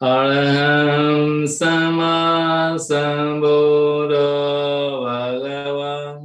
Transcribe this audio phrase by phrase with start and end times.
[0.00, 4.20] අරහම් සමා සම්බෝධෝ
[5.00, 6.20] වගවා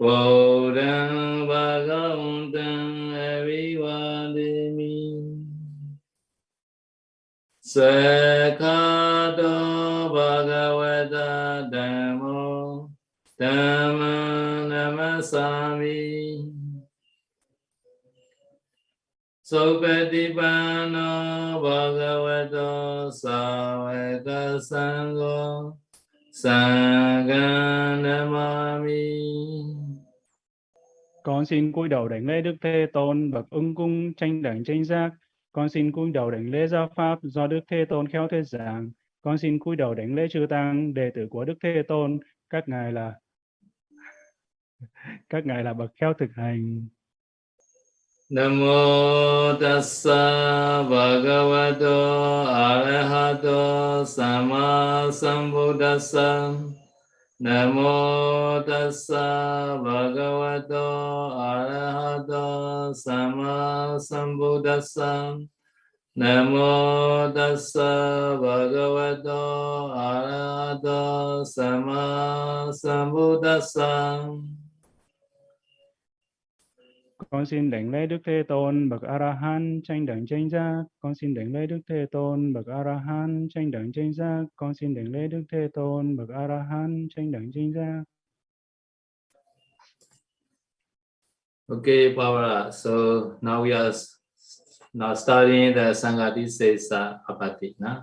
[0.00, 4.96] පෝඩන් වගවුන්ටන් ඇවිවාදමි
[7.66, 9.44] සකාදෝ
[10.08, 12.88] භගවදා දැමෝ
[13.40, 14.00] තම
[14.70, 16.32] නමසාමී
[19.46, 21.35] සෝපතිපානෝ
[21.66, 25.72] Bhagavato Savaka Sangho
[26.30, 27.46] Sangha
[31.22, 34.84] Con xin cúi đầu đảnh lễ Đức Thế Tôn bậc ưng cung tranh đẳng tranh
[34.84, 35.10] giác.
[35.52, 38.90] Con xin cúi đầu đảnh lễ giáo pháp do Đức Thế Tôn khéo thuyết giảng.
[39.22, 42.18] Con xin cúi đầu đảnh lễ chư tăng, đệ tử của Đức Thế Tôn.
[42.50, 43.14] Các ngài là,
[45.28, 46.88] các ngài là bậc khéo thực hành.
[48.28, 56.58] Namo tassa bhagavato arahato sama sambuddhassa.
[57.38, 65.38] Namo tassa bhagavato arahato sama sambuddhassa.
[66.18, 74.65] Namo tassa bhagavato arahato sama sambuddhassa.
[77.30, 80.84] Con xin đảnh lễ Đức Thế Tôn bậc A La Hán tranh đẳng tranh giác.
[80.98, 84.44] Con xin đảnh lễ Đức Thế Tôn bậc A La Hán tranh đẳng tranh giác.
[84.56, 88.02] Con xin đảnh lễ Đức Thế Tôn bậc A La Hán tranh đẳng tranh giác.
[91.68, 92.70] Okay, Paula.
[92.70, 92.90] So
[93.40, 93.98] now we are
[94.94, 97.74] now studying the Sangati Sesa Apati.
[97.78, 98.02] Na?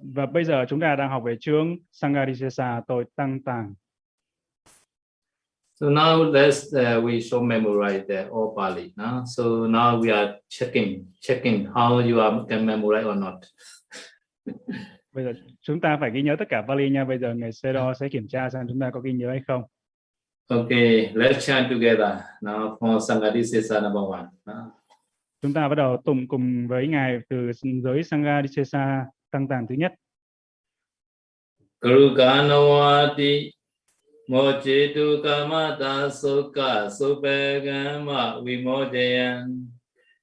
[0.00, 3.74] Và bây giờ chúng ta đang học về chương Sangarisesa tội tăng tàng.
[5.82, 8.92] So now let's uh, we should memorize the all Pali.
[8.96, 9.24] Na?
[9.24, 13.46] So now we are checking checking how you are can memorize or not.
[15.12, 17.04] Bây giờ chúng ta phải ghi nhớ tất cả Pali nha.
[17.04, 19.62] Bây giờ ngày Sedo sẽ kiểm tra xem chúng ta có ghi nhớ hay không.
[20.48, 24.26] Okay, let's chant together now for Sangati Sesa number one.
[24.46, 24.54] Na?
[25.42, 27.50] Chúng ta bắt đầu tụng cùng với ngài từ
[27.82, 29.92] giới Sangarisesa tăng tàng thứ nhất.
[31.80, 33.50] Guru Ganawati
[34.30, 36.58] မောจิตุကာမတာသုက
[36.96, 38.08] သုပေကံမ
[38.44, 39.28] ဝိမောတယံ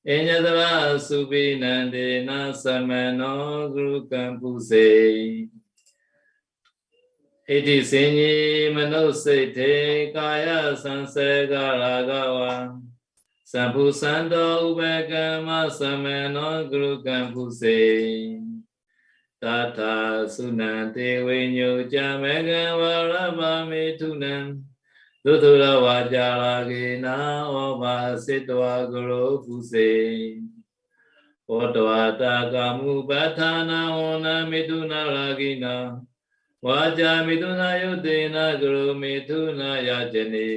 [0.09, 0.63] အညတရ
[1.07, 2.29] သုပိနန္ဒေန
[2.61, 3.43] သမနော
[3.75, 4.89] ဂုကံပုစေ
[7.47, 9.73] ဣတိစင်ကြီးမနုစိတ်ထေ
[10.15, 10.47] ကာယ
[10.83, 12.55] စံစေကရာဂဝံ
[13.51, 14.81] သဗ္ဗုစံတောဥပ
[15.11, 15.13] က
[15.47, 16.05] မသမ
[16.35, 18.48] နောဂုကံပုစေ
[19.41, 21.39] tát tha su na te vi
[21.91, 24.33] cha mẹ ga va la ba mi tu na
[25.23, 26.99] tu tu la va cha la ki
[29.43, 29.89] phu se
[31.47, 35.25] o tu a ta ca mu ba tha na o na mi tu na la
[35.39, 35.75] ki na.
[36.63, 40.23] Va cha mi tu na yu te na gu lo mi tu na ya che
[40.33, 40.49] ni.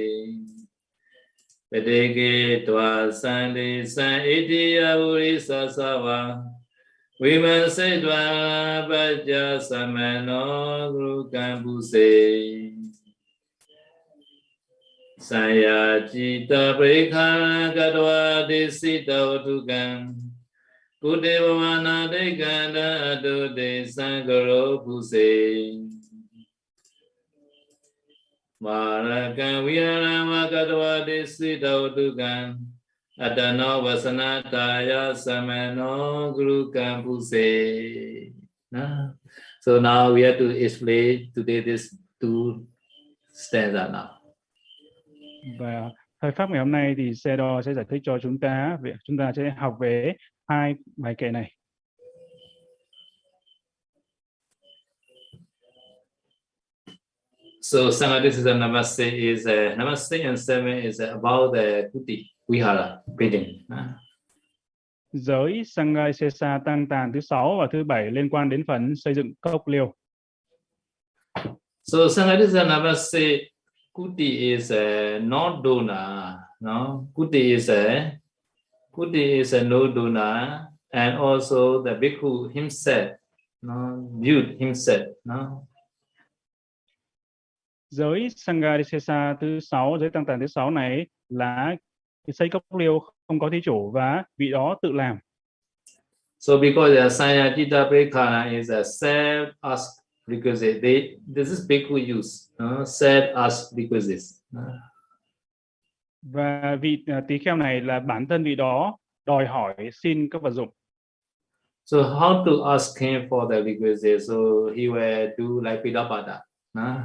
[7.21, 12.73] Vimase dva bhajya samano rukam buse.
[15.21, 20.17] Saya cita prekha kadwa desita otukam.
[20.97, 25.85] Kudewa wana dekada adu desa goro buse.
[28.59, 31.93] Maraka wiyara wakadwa desita otukam.
[31.93, 32.72] Kudewa wana
[33.19, 36.71] Kude Vamana Dekanda Adu Desangaro Puse Marakan Vihara Gadwa Desita Utukam Adano Vasanataya Samano Guru
[36.71, 38.33] Kampuse.
[38.71, 39.09] Nah.
[39.61, 42.65] So now we have to explain today this two
[43.33, 44.09] stanza now.
[45.59, 45.89] Và
[46.21, 49.17] thời pháp ngày hôm nay thì Sedo sẽ giải thích cho chúng ta về chúng
[49.17, 50.13] ta sẽ học về
[50.47, 51.51] hai bài kệ này.
[57.61, 63.65] So Sangadisisa Namaste is uh, Namaste and seven is about the Kuti Vihara building.
[63.67, 63.85] Nah.
[65.11, 69.33] Giới Sangarisesa tăng tàn thứ sáu và thứ bảy liên quan đến phần xây dựng
[69.41, 69.95] cốc liêu.
[71.83, 73.49] So Sangadisisa Namaste
[73.93, 76.39] Kuti is a not donor.
[76.59, 78.11] No, Kuti is a
[78.91, 83.09] Kuti is a no donor, and also the bhikkhu himself,
[83.61, 85.07] no, viewed himself.
[85.25, 85.67] No,
[87.89, 91.75] Giới Sangarisesa thứ sáu, giới tăng tàn thứ sáu này là
[92.27, 95.17] cái xây cốc liêu không có thí chủ và vị đó tự làm.
[96.39, 99.81] So because the Sanya Chitta Prekana is a self us
[100.27, 104.23] requisite, they this is bhikkhu use, no, self us requisite.
[104.51, 104.61] No.
[106.21, 110.41] Và vị à, tỳ kheo này là bản thân vị đó đòi hỏi xin các
[110.41, 110.69] vật dụng.
[111.85, 114.19] So how to ask him for the requisite?
[114.19, 114.35] So
[114.75, 116.39] he will do like Pidapada.
[116.73, 117.01] Nah?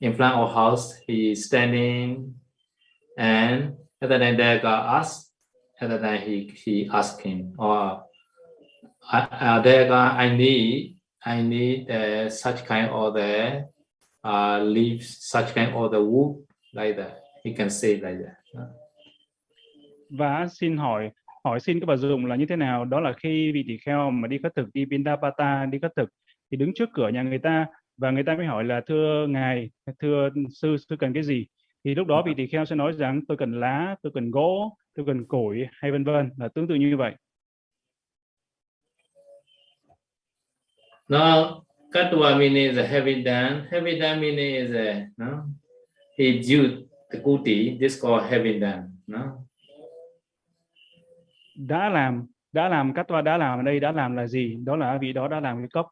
[0.00, 2.34] In front of house, he standing
[3.16, 5.30] and at the time there God ask,
[5.80, 8.02] at the he, he ask him, oh, or
[9.12, 13.66] uh, there God, I need, I need uh, such kind of the
[14.24, 16.44] uh, leaves, such kind of the wood,
[16.74, 17.22] like that.
[17.42, 18.36] He can say like that.
[20.10, 21.10] Và xin hỏi
[21.44, 24.28] hỏi xin các bà dụng là như thế nào đó là khi vị tỷ-kheo mà
[24.28, 26.08] đi khất thực đi Pindapata đi khất thực
[26.50, 27.66] thì đứng trước cửa nhà người ta
[27.96, 30.28] và người ta mới hỏi là thưa ngài thưa
[30.60, 31.46] sư sư cần cái gì
[31.86, 34.76] thì lúc đó vị tỳ kheo sẽ nói rằng tôi cần lá tôi cần gỗ
[34.94, 37.14] tôi cần củi hay vân vân là tương tự như vậy
[41.08, 41.62] Now,
[41.92, 43.62] Katwa meaning is a heavy dam.
[43.70, 45.44] Heavy dam meaning is a, no?
[46.18, 49.46] He viewed the kuti, this called heavy dam, no?
[51.56, 54.98] đã làm đã làm toa đã làm ở đây đã làm là gì đó là
[55.00, 55.86] vị đó đã làm cái cốc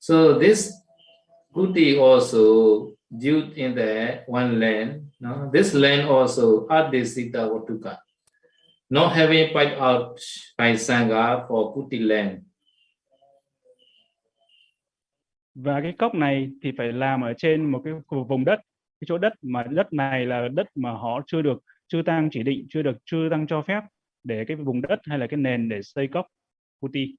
[0.00, 0.70] So this
[1.52, 2.38] kuti also
[3.18, 5.50] viewed in the one land, no?
[5.52, 7.98] This land also Adesita Vatuka.
[8.90, 10.20] Not having point out
[10.58, 12.46] by Sangha for kuti land.
[15.56, 17.94] và cái cốc này thì phải làm ở trên một cái
[18.28, 18.56] vùng đất
[19.00, 22.42] cái chỗ đất mà đất này là đất mà họ chưa được chưa tăng chỉ
[22.42, 23.80] định chưa được chưa tăng cho phép
[24.24, 26.26] để cái vùng đất hay là cái nền để xây cốc
[26.80, 27.16] kuti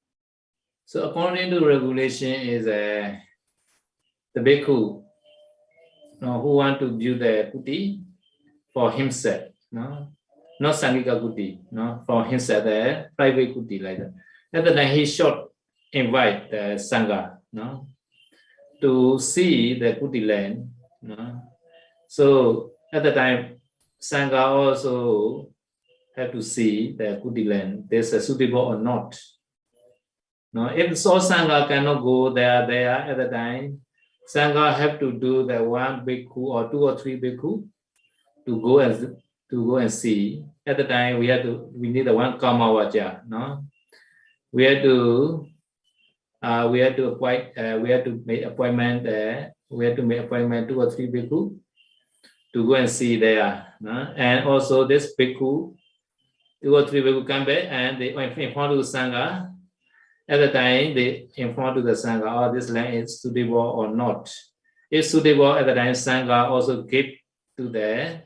[0.85, 3.15] So according to regulation is uh,
[4.35, 5.06] the bhikkhu
[6.21, 8.01] no, who want to build the kuti
[8.73, 10.09] for himself, no,
[10.59, 14.13] not sangika kuti, no, for himself, the private kuti like that.
[14.53, 15.45] At the time he should
[15.93, 17.87] invite the sangha, no,
[18.81, 20.71] to see the kuti land,
[21.01, 21.41] no.
[22.07, 23.61] So at the time
[24.01, 25.49] sangha also
[26.15, 29.19] have to see the kuti land, there's a suitable or not.
[30.53, 33.81] No, if so Sangha cannot go there, there at the time,
[34.27, 37.67] Sangha have to do the one bhikkhu or two or three bhikkhu
[38.45, 39.15] to go and
[39.49, 40.43] to go and see.
[40.65, 43.63] At the time, we had to we need the one kamavaja, no.
[44.51, 45.47] We have to
[46.43, 49.53] uh, we had to appoint uh, we had to make appointment there.
[49.69, 51.59] we had to make appointment two or three bhikkhu
[52.53, 53.73] to go and see there.
[53.79, 54.13] No?
[54.15, 55.75] And also this bhikkhu,
[56.63, 59.51] two or three bhikkhu come back and they inform to the Sangha
[60.29, 64.33] at the time they inform to the Sangha, oh, this land is suitable or not.
[64.91, 67.05] If suitable at the time, Sangha also give
[67.57, 68.21] to the,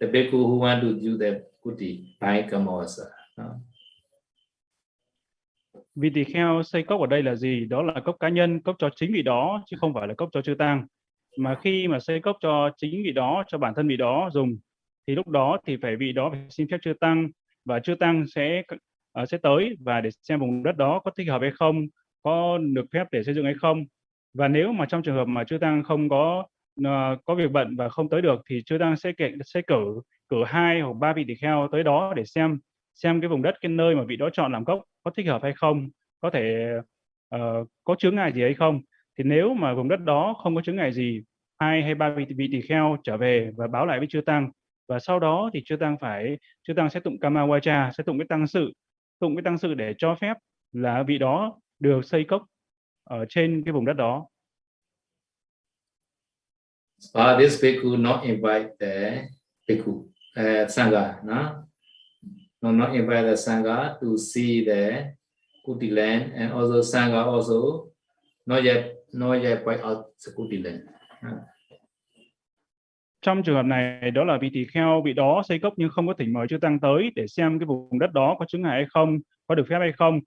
[0.00, 3.08] the bhikkhu who want to do the kuti by Kamawasa.
[3.36, 3.60] No?
[5.94, 8.76] vị tỳ kheo xây cốc ở đây là gì đó là cốc cá nhân cốc
[8.78, 10.86] cho chính vị đó chứ không phải là cốc cho chư tăng
[11.38, 14.56] mà khi mà xây cốc cho chính vị đó cho bản thân vị đó dùng
[15.06, 17.28] thì lúc đó thì phải vị đó phải xin phép chư tăng
[17.64, 18.62] và chư tăng sẽ
[19.22, 21.86] uh, sẽ tới và để xem vùng đất đó có thích hợp hay không
[22.22, 23.84] có được phép để xây dựng hay không.
[24.34, 26.44] Và nếu mà trong trường hợp mà chư tăng không có
[26.80, 30.00] uh, có việc bận và không tới được thì chư tăng sẽ kể, sẽ cử
[30.28, 32.58] cử hai hoặc ba vị tỳ kheo tới đó để xem
[32.94, 35.42] xem cái vùng đất cái nơi mà vị đó chọn làm gốc có thích hợp
[35.42, 35.88] hay không
[36.20, 36.72] có thể
[37.36, 38.80] uh, có chướng ngại gì hay không.
[39.18, 41.22] Thì nếu mà vùng đất đó không có chướng ngại gì
[41.58, 44.50] hai hay ba vị, vị tỳ kheo trở về và báo lại với chư tăng.
[44.88, 48.18] Và sau đó thì chư tăng phải chư tăng sẽ tụng kama wacha sẽ tụng
[48.18, 48.72] cái tăng sự
[49.24, 50.34] tụng cái tăng sự để cho phép
[50.72, 52.42] là vị đó được xây cốc
[53.04, 54.26] ở trên cái vùng đất đó
[57.14, 59.28] But this bhikkhu not invite the
[59.68, 61.64] bhikkhu, uh, sangha, no?
[62.62, 62.72] no?
[62.72, 65.04] Not invite the sangha to see the
[65.66, 67.88] kuti land and also sangha also
[68.46, 70.82] not yet not yet quite out the kuti land.
[71.22, 71.30] No?
[73.24, 76.06] Trong trường hợp này đó là vị tỳ kheo bị đó xây cốc nhưng không
[76.06, 78.72] có thỉnh mời chư tăng tới để xem cái vùng đất đó có chứng ngại
[78.72, 80.20] hay không có được phép hay không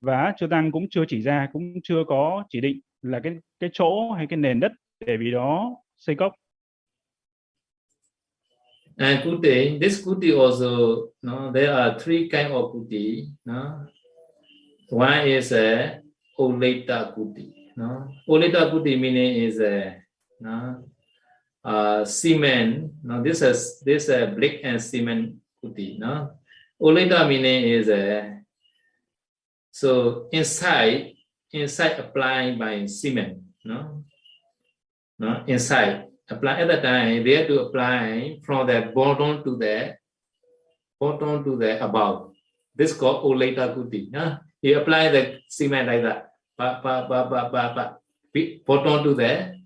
[0.00, 3.70] và chư tăng cũng chưa chỉ ra cũng chưa có chỉ định là cái cái
[3.72, 4.72] chỗ hay cái nền đất
[5.06, 6.32] để vị đó xây cốc
[8.96, 13.26] And kuti, this kuti also, no, there are three kind of kuti.
[13.44, 13.86] No?
[14.90, 15.98] One is a
[16.38, 17.72] Oleta kuti.
[17.76, 18.08] No?
[18.28, 19.94] Oleta kuti meaning is a
[20.40, 20.74] no?
[21.64, 22.92] Uh, cement.
[23.02, 25.98] No, this is this a brick and cement kuti.
[25.98, 26.36] No,
[26.80, 28.40] Oleta meaning is a
[29.72, 31.16] so inside
[31.52, 33.40] inside applying by cement.
[33.64, 34.04] No,
[35.18, 39.96] no inside apply at the time they have to apply from the bottom to the
[41.00, 42.32] bottom to the above.
[42.74, 44.10] This called Oleta kuti.
[44.10, 44.38] No?
[44.62, 49.60] You apply the cement like that, but but but but but, but bottom to the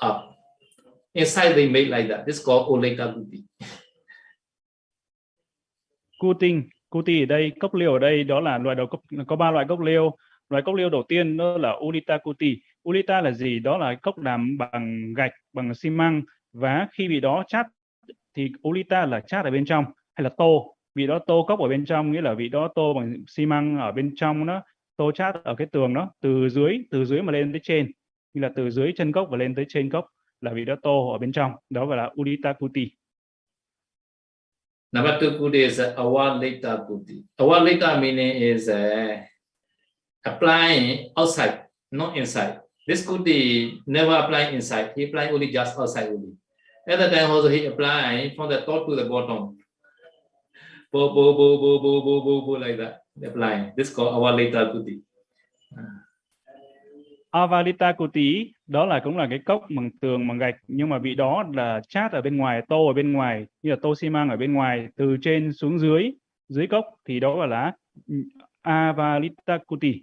[0.00, 0.29] up
[1.12, 2.26] Inside they make like that.
[2.26, 3.44] This is called Oleka Kuti.
[6.20, 9.50] Cutting Kuti ở đây, cốc liêu ở đây đó là loại đầu cốc có ba
[9.50, 10.16] loại cốc liêu.
[10.48, 12.56] Loại cốc liêu đầu tiên đó là Ulita Kuti.
[12.88, 13.58] Ulita là gì?
[13.58, 17.66] Đó là cốc làm bằng gạch, bằng xi măng và khi bị đó chát
[18.36, 20.76] thì Ulita là chát ở bên trong hay là tô.
[20.94, 23.78] Vị đó tô cốc ở bên trong nghĩa là vị đó tô bằng xi măng
[23.78, 24.62] ở bên trong nó
[24.96, 27.90] tô chát ở cái tường đó từ dưới từ dưới mà lên tới trên
[28.34, 30.06] như là từ dưới chân cốc và lên tới trên cốc
[30.40, 32.90] là vị đó tô ở bên trong đó gọi là udita Kuti.
[34.92, 37.22] Number two kuti is awalita kuti.
[37.38, 39.22] Awalita meaning is uh,
[40.24, 42.58] applying outside, not inside.
[42.86, 44.90] This kuti never apply inside.
[44.96, 46.34] He apply only just outside only.
[46.88, 49.58] At the time also he apply from the top to the bottom.
[50.92, 53.06] Bo bo bo bo bo bo bo bo like that.
[53.22, 53.72] Apply.
[53.76, 55.02] This called awalita kuti.
[57.30, 61.14] Avalita Kuti đó là cũng là cái cốc bằng tường bằng gạch nhưng mà vị
[61.14, 64.30] đó là chát ở bên ngoài tô ở bên ngoài như là tô xi măng
[64.30, 66.12] ở bên ngoài từ trên xuống dưới
[66.48, 67.72] dưới cốc thì đó gọi là
[68.08, 68.14] ừ,
[68.62, 70.02] Avalita Kuti.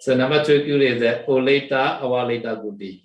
[0.00, 3.00] So number two kuti is that oleta Avalita kuti.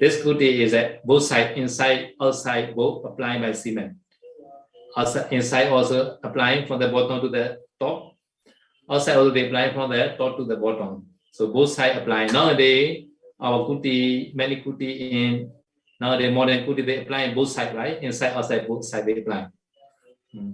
[0.00, 3.92] This kuti is that both side inside outside both applying by cement.
[4.96, 8.16] Outside, inside also applying from the bottom to the top.
[8.90, 11.11] Outside also applying from the top to the bottom.
[11.32, 12.26] So both side apply.
[12.32, 13.08] Nowadays,
[13.40, 15.48] our kuti, many kuti in
[16.00, 18.02] nowadays modern kuti they apply both side, right?
[18.02, 19.48] Inside, outside, both side they apply.
[20.32, 20.52] Hmm.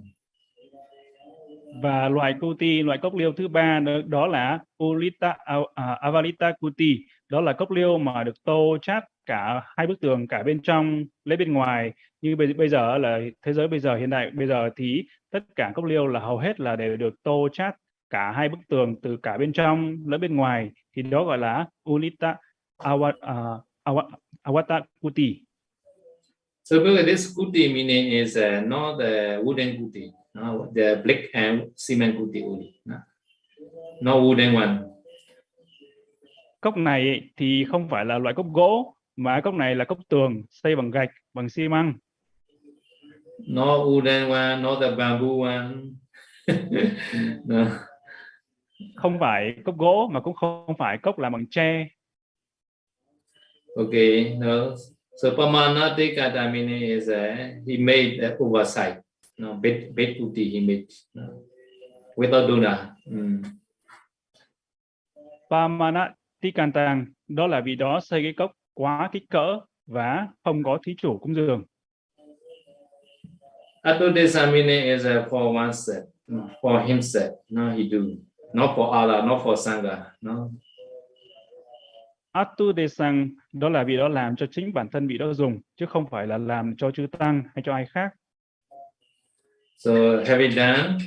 [1.83, 5.97] Và loại kuti, loại cốc liêu thứ ba đó, đó là Ulita uh, à, à,
[6.01, 6.97] Avalita Kuti.
[7.29, 11.03] Đó là cốc liêu mà được tô chát cả hai bức tường cả bên trong
[11.25, 14.47] lấy bên ngoài như bây, bây giờ là thế giới bây giờ hiện đại bây
[14.47, 17.75] giờ thì tất cả cốc liêu là hầu hết là đều được tô chát
[18.09, 21.65] cả hai bức tường từ cả bên trong lẫn bên ngoài thì đó gọi là
[21.89, 22.37] Ulita
[22.77, 24.05] Awat, uh, Awat,
[24.43, 25.41] Awata Kuti.
[26.63, 31.61] So at this kuti meaning is uh, not the wooden kuti, no, the brick and
[31.87, 32.95] cement kuti only, no,
[34.01, 34.79] no wooden one.
[36.61, 40.43] Cốc này thì không phải là loại cốc gỗ mà cốc này là cốc tường
[40.49, 41.93] xây bằng gạch, bằng xi măng.
[43.47, 45.75] No wooden one, not the bamboo one.
[47.45, 47.65] no.
[48.95, 51.87] Không phải cốc gỗ mà cũng không phải cốc làm bằng tre.
[53.75, 54.75] Okay, no.
[55.21, 58.95] So Pamanati Katamini is uh, he made the oversight.
[59.37, 61.23] No, bed kuti he made no,
[62.15, 62.95] without dona.
[63.05, 63.43] Mm.
[65.49, 70.79] Pamana Tikantang đó là vì đó xây cái cốc quá kích cỡ và không có
[70.83, 71.63] thí chủ cúng dường.
[73.81, 77.31] Atudesamine is uh, for oneself, no, for himself.
[77.49, 77.97] No, he do
[78.53, 79.97] not for Allah, not for sangha.
[80.21, 80.49] No.
[82.31, 85.85] Atu Desang đó là vị đó làm cho chính bản thân vị đó dùng chứ
[85.85, 88.09] không phải là làm cho chư tăng hay cho ai khác.
[89.77, 89.91] So
[90.27, 90.97] having done,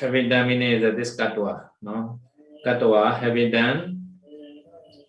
[0.00, 2.18] having done meaning is this katwa, no?
[2.64, 3.96] Katwa having done,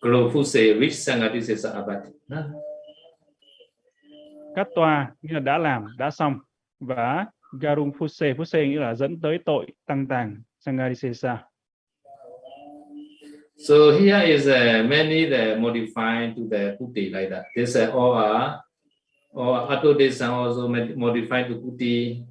[0.01, 2.09] glofuse which sangati sesa abati.
[2.27, 2.43] No?
[4.75, 6.39] Toa nghĩa là đã làm, đã xong
[6.79, 7.25] và
[7.59, 11.47] Garung Phuse, Phuse nghĩa là dẫn tới tội tăng tàng Sangarisesa.
[13.55, 17.45] So here is uh, many the modified to the kuti like that.
[17.55, 18.61] This uh, all are
[19.31, 22.27] or atodesang also mod- modified to kuti.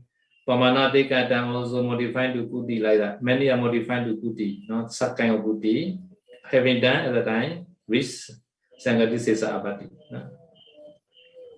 [0.47, 3.23] Pamanati katang also modified to kuti like that.
[3.23, 5.99] Many are modified to kuti, not such kind of kuti.
[6.45, 8.31] Having done at the time, which
[8.79, 9.89] sangati sesa abati.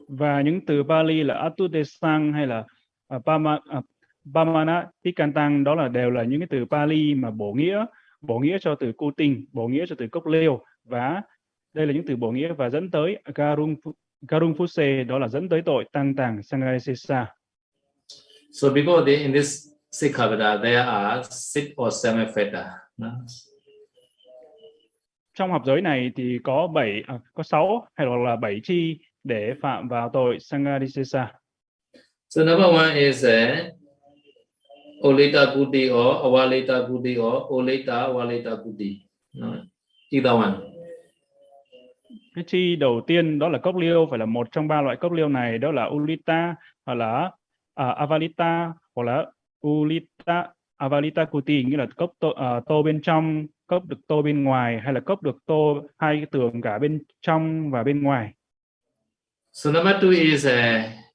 [0.09, 2.65] Và những từ Pali là Atudesang hay là
[3.15, 3.85] uh, Pama, uh,
[4.35, 7.85] Pamana Tikantang đó là đều là những cái từ Pali mà bổ nghĩa
[8.21, 11.23] bổ nghĩa cho từ cu tinh, bổ nghĩa cho từ cốc liêu và
[11.75, 13.77] đây là những từ bổ nghĩa và dẫn tới Garung
[14.29, 17.27] Garung Phuse đó là dẫn tới tội tăng tàng Sangarisesa.
[18.53, 22.65] So because they, in this Sikkhavada, there are six or seven feta.
[22.97, 23.11] no?
[25.35, 28.99] Trong học giới này thì có bảy à, có sáu hay hoặc là bảy chi
[29.25, 31.33] để phạm vào tội Sangarisesa.
[32.29, 33.31] So number one is uh,
[35.07, 39.09] Oleta Kuti or Awaleta Kuti or Oleta Awaleta Kuti.
[39.35, 39.55] No?
[40.11, 40.53] Either one.
[42.35, 45.13] Cái chi đầu tiên đó là cốc liêu phải là một trong ba loại cốc
[45.13, 46.55] liêu này đó là Ulita
[46.87, 47.31] hoặc là
[47.75, 49.27] à, Avalita hoặc là
[49.67, 54.45] Ulita Avalita Kuti nghĩa là cốc tô, à, tô bên trong, cốc được tô bên
[54.45, 58.33] ngoài hay là cốc được tô hai cái tường cả bên trong và bên ngoài.
[59.53, 60.53] So number two is uh,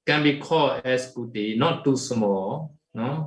[0.05, 2.69] can be called as Kuti, not too small.
[2.93, 3.25] No,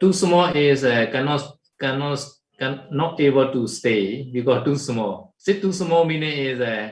[0.00, 1.42] too small is uh, cannot
[1.78, 2.18] cannot
[2.58, 5.34] can not able to stay because too small.
[5.38, 6.90] See, too small meaning is uh,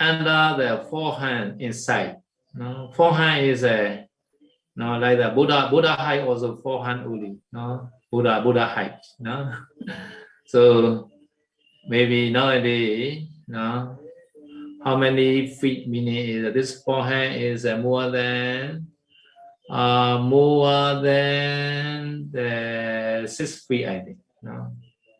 [0.00, 2.16] under the forehand inside.
[2.54, 4.04] No, forehand is uh,
[4.76, 7.38] No, like the Buddha, Buddha height also forehand only.
[7.52, 8.98] No, Buddha, Buddha height.
[9.20, 9.54] No,
[10.46, 11.10] so
[11.86, 13.98] maybe nowadays, no,
[14.84, 18.88] how many feet meaning is this forehand is uh, more than
[19.70, 24.18] uh more than the six feet, I think.
[24.42, 24.72] No,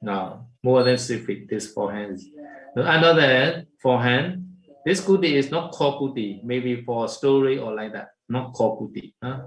[0.03, 1.49] no, more than six feet.
[1.49, 2.29] This forehand is
[2.77, 4.45] no, other than forehand.
[4.85, 9.15] This kuti is not called kuti, maybe for story or like that, not called kuti.
[9.23, 9.41] Huh?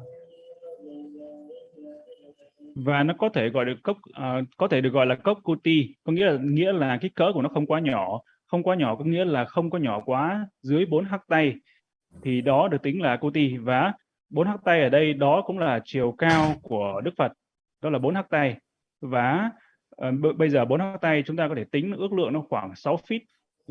[2.86, 5.96] và nó có thể gọi được cốc uh, có thể được gọi là cốc cuti
[6.04, 8.96] có nghĩa là nghĩa là kích cỡ của nó không quá nhỏ không quá nhỏ
[8.96, 11.56] có nghĩa là không có nhỏ quá dưới 4 hắc tay
[12.22, 13.94] thì đó được tính là cuti và
[14.30, 17.32] bốn hắc tay ở đây đó cũng là chiều cao của Đức Phật
[17.82, 18.56] đó là bốn hắc tay
[19.02, 19.50] và
[20.08, 22.76] uh, bây giờ bốn hắc tay chúng ta có thể tính ước lượng nó khoảng
[22.76, 23.20] 6 feet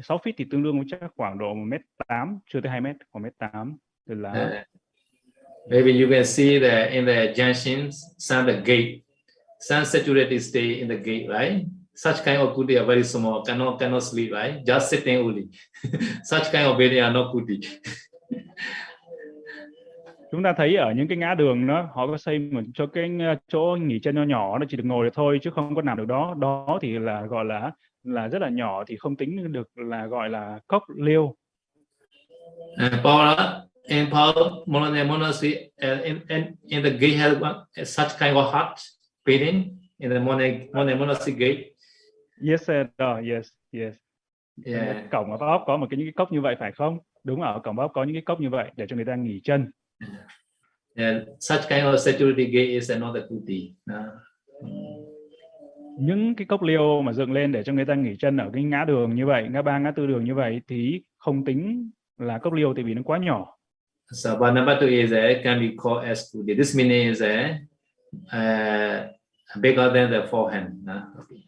[0.02, 2.80] 6 feet thì tương đương với chắc khoảng độ 1 mét 8 chưa tới 2
[2.80, 3.76] mét khoảng mét 8
[4.08, 4.64] từ là Uh, ờ,
[5.70, 9.00] maybe you can see the in the junction sun the gate,
[9.60, 11.66] sun saturated stay in the gate, right?
[11.94, 14.66] Such kind of kuti are very small, cannot cannot sleep, right?
[14.66, 15.48] Just sitting only.
[16.24, 17.60] Such kind of building are not kuti.
[20.36, 23.10] chúng ta thấy ở những cái ngã đường đó họ có xây một cho cái
[23.32, 25.82] uh, chỗ nghỉ chân nho nhỏ nó chỉ được ngồi được thôi chứ không có
[25.82, 26.34] nằm được đó.
[26.38, 27.70] Đó thì là gọi là
[28.04, 31.36] là rất là nhỏ thì không tính được là gọi là cốc liêu.
[32.78, 33.38] And Paul,
[33.82, 35.54] in Paul Monastery,
[35.92, 38.78] uh, in, in in the gate has one, such kind of hut
[39.26, 41.70] building in the monastery, monastery gate.
[42.50, 43.94] yes sir đó, yes yes.
[44.64, 45.10] Yeah.
[45.10, 46.98] cổng ở Bop có một cái những cái cốc như vậy phải không?
[47.24, 49.40] Đúng ở cổng Bop có những cái cốc như vậy để cho người ta nghỉ
[49.44, 49.70] chân
[50.96, 53.74] And such kind of security gate is another kuti.
[53.90, 53.96] Uh,
[55.98, 58.62] những cái cốc liêu mà dựng lên để cho người ta nghỉ chân ở cái
[58.62, 62.38] ngã đường như vậy ngã ba ngã tư đường như vậy thì không tính là
[62.38, 63.56] cốc liêu tại vì nó quá nhỏ
[64.12, 66.54] So, but number two is uh, can be called as kuti.
[66.54, 67.56] This meaning is uh,
[68.32, 70.84] uh, bigger than the forehand.
[70.84, 71.38] Uh, okay.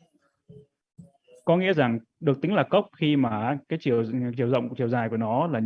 [1.45, 4.05] có nghĩa rằng được tính là cốc khi mà cái chiều
[4.37, 5.61] chiều rộng chiều dài của nó là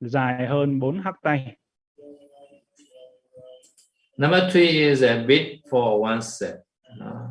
[0.00, 1.56] dài hơn 4 hắc tay
[4.18, 6.58] Number three is a bit for oneself.
[7.00, 7.28] Uh,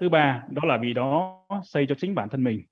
[0.00, 2.62] thứ ba đó là vì đó xây cho chính bản thân mình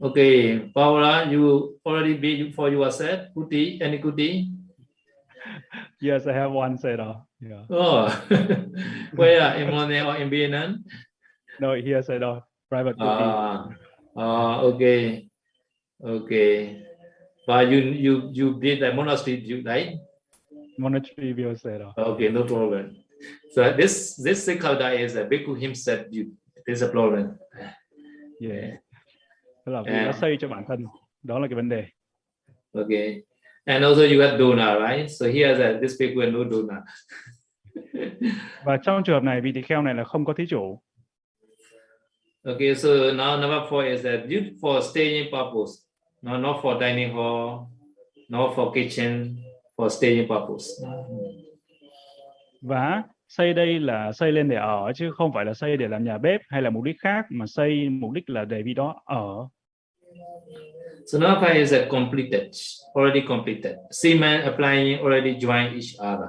[0.00, 3.32] okay, Paula, you already bid for yourself.
[3.34, 4.50] Kuti, any kuti?
[6.00, 7.64] yes I have one set of yeah.
[7.70, 8.08] Oh,
[9.16, 10.84] where in Monet or in Vietnam?
[11.60, 13.28] no here set of private cooking.
[13.28, 13.68] Ah,
[14.16, 15.28] ah, okay,
[16.04, 16.82] okay.
[17.46, 19.62] But you you you did the monastery, you
[20.74, 20.78] right?
[20.78, 22.96] monetary view set of Okay, no problem.
[23.52, 26.06] So this this Sikkhalda is a bhikkhu himself.
[26.10, 26.32] You
[26.66, 27.38] there's a problem.
[28.40, 28.70] yeah.
[29.66, 30.84] Tức là vì nó xây cho bản thân
[31.22, 31.86] đó là cái vấn đề
[32.72, 33.22] Okay,
[33.66, 35.10] and also you got dona, right?
[35.10, 36.82] So here that this bhikkhu has no dona.
[38.64, 40.80] và trong trường hợp này vị tỳ kheo này là không có thí chủ
[42.46, 45.86] Okay, so now number four is that due for staying purpose,
[46.22, 47.70] no, not for dining hall,
[48.28, 49.36] not for kitchen,
[49.76, 50.66] for staying purpose.
[52.62, 56.04] và xây đây là xây lên để ở chứ không phải là xây để làm
[56.04, 59.02] nhà bếp hay là mục đích khác mà xây mục đích là để vì đó
[59.04, 59.48] ở
[61.06, 62.42] So five is a completed,
[62.94, 63.74] already completed.
[63.90, 66.28] Semen applying already join each other.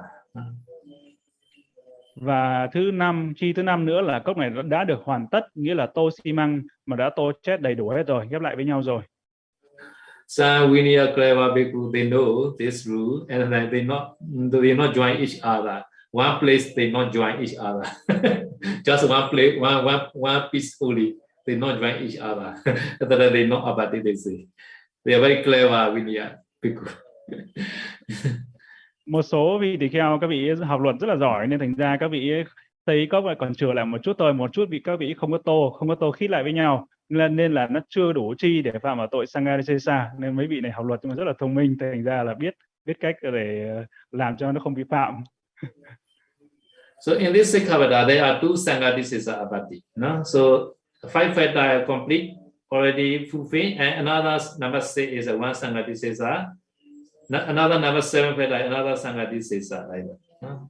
[2.16, 5.40] và thứ năm chi thứ năm nữa là cốc này đã- đã được hoàn tất
[5.54, 8.56] nghĩa là tô xi măng mà đã tô chết đầy đủ hết rồi ghép lại
[8.56, 9.02] với nhau rồi
[10.26, 15.18] Some Vinaya clever people they know this rule and then they not they not join
[15.18, 15.84] each other.
[16.10, 17.86] One place they not join each other.
[18.84, 21.14] Just one place, one one one piece only.
[21.46, 22.58] They not join each other.
[23.00, 24.48] That then they not about it, they say.
[25.04, 26.88] They are very clever Vinaya Bhikkhu.
[29.06, 31.96] một số vị tỳ kheo các vị học luật rất là giỏi nên thành ra
[32.00, 32.32] các vị
[32.86, 35.32] thấy có lại còn chừa lại một chút thôi một chút vì các vị không
[35.32, 38.34] có tô không có tô khít lại với nhau nên nên là nó chưa đủ
[38.38, 41.24] chi để phạm vào tội sangarisesa nên mấy vị này học luật nhưng mà rất
[41.24, 44.74] là thông minh thành ra là biết biết cách để ờ, làm cho nó không
[44.74, 45.22] vi phạm
[47.06, 49.82] So in this Sikkhavada, there are two Sangadisisa abati.
[49.96, 50.22] No?
[50.24, 50.40] So
[51.12, 52.30] five factor are complete,
[52.72, 56.46] already fulfilled, and another number six is a one Sangadisisa.
[57.28, 59.86] No- Another number seven factor, another Sangadisisa.
[59.92, 60.18] Like that.
[60.42, 60.68] No?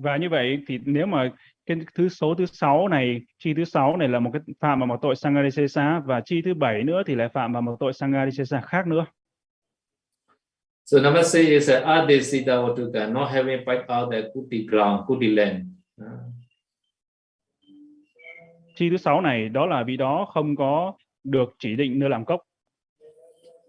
[0.00, 1.30] và như vậy thì nếu mà
[1.66, 4.86] cái thứ số thứ sáu này chi thứ sáu này là một cái phạm vào
[4.86, 8.60] một tội sangarisesa và chi thứ bảy nữa thì lại phạm vào một tội sangarisesa
[8.60, 9.06] khác nữa
[10.84, 15.26] So number six is a Adesita Vatuka, not having fight out the Kuti ground, Kuti
[15.26, 15.62] land.
[18.74, 20.92] Chi thứ sáu này đó là vì đó không có
[21.24, 22.40] được chỉ định nơi làm cốc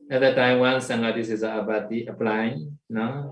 [0.09, 3.23] At the time when Sanghadisesa Abati applying, no?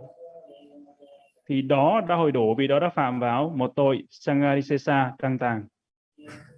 [1.51, 5.63] Thì đó đã hồi đổ vì đó đã phạm vào một tội Sangarisesa căng tàng.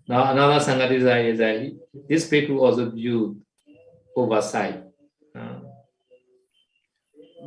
[0.07, 1.71] Now another Sanghadisa is that he-
[2.09, 3.33] this people also viewed
[4.19, 4.73] oversight.
[5.37, 5.43] Uh,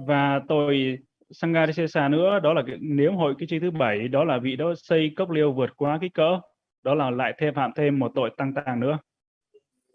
[0.07, 0.99] Và tội
[1.31, 4.75] Sangarisesa nữa đó là cái, nếu hội cái chi thứ bảy đó là vị đó
[4.77, 6.41] xây cốc liêu vượt quá kích cỡ
[6.85, 8.99] đó là lại thêm phạm thêm một tội tăng tàng nữa.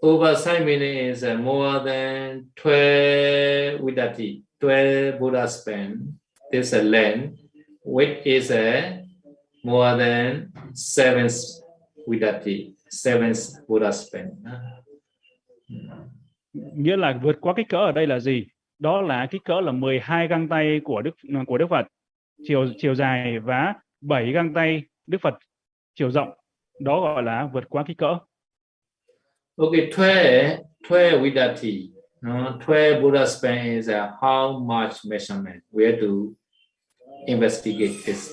[0.08, 5.96] oversight meaning is more than 12 vidati, 12 Buddha span.
[6.52, 7.30] This a land,
[7.86, 8.98] which is a
[9.63, 11.28] more than seven
[12.08, 13.34] vidati, seven
[13.67, 14.30] Buddha span.
[16.54, 18.46] Nghĩa là vượt quá kích cỡ ở đây là gì?
[18.80, 21.15] Đó là kích cỡ là 12 găng tay của Đức
[21.48, 21.88] của Đức Phật
[22.44, 25.34] chiều chiều dài và 7 găng tay Đức Phật
[25.96, 26.30] chiều rộng.
[26.80, 28.17] Đó gọi là vượt quá kích cỡ.
[29.58, 30.58] Okay, 12,
[30.89, 31.91] 12 vidati.
[32.22, 33.89] No, 12 Buddha span is
[34.22, 35.63] how much measurement?
[35.72, 36.08] We to
[37.27, 38.31] investigate this.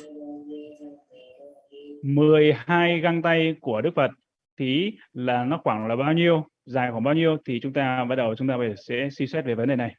[2.03, 4.11] 12 găng tay của Đức Phật
[4.59, 8.15] thì là nó khoảng là bao nhiêu, dài khoảng bao nhiêu thì chúng ta bắt
[8.15, 9.95] đầu chúng ta phải sẽ suy xét về vấn đề này.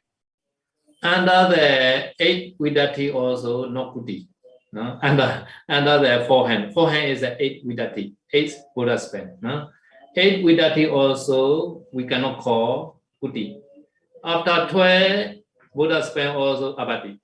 [1.02, 4.26] under the eight vidati also not kuti.
[4.72, 4.98] No?
[5.02, 6.72] Under under the forehand.
[6.74, 9.36] Forehand is the eight vidati, eight Buddha span.
[9.40, 9.70] No?
[10.16, 13.56] Eight vidati also we cannot call kuti.
[14.22, 15.42] After 12
[15.74, 17.18] Buddha span also abati.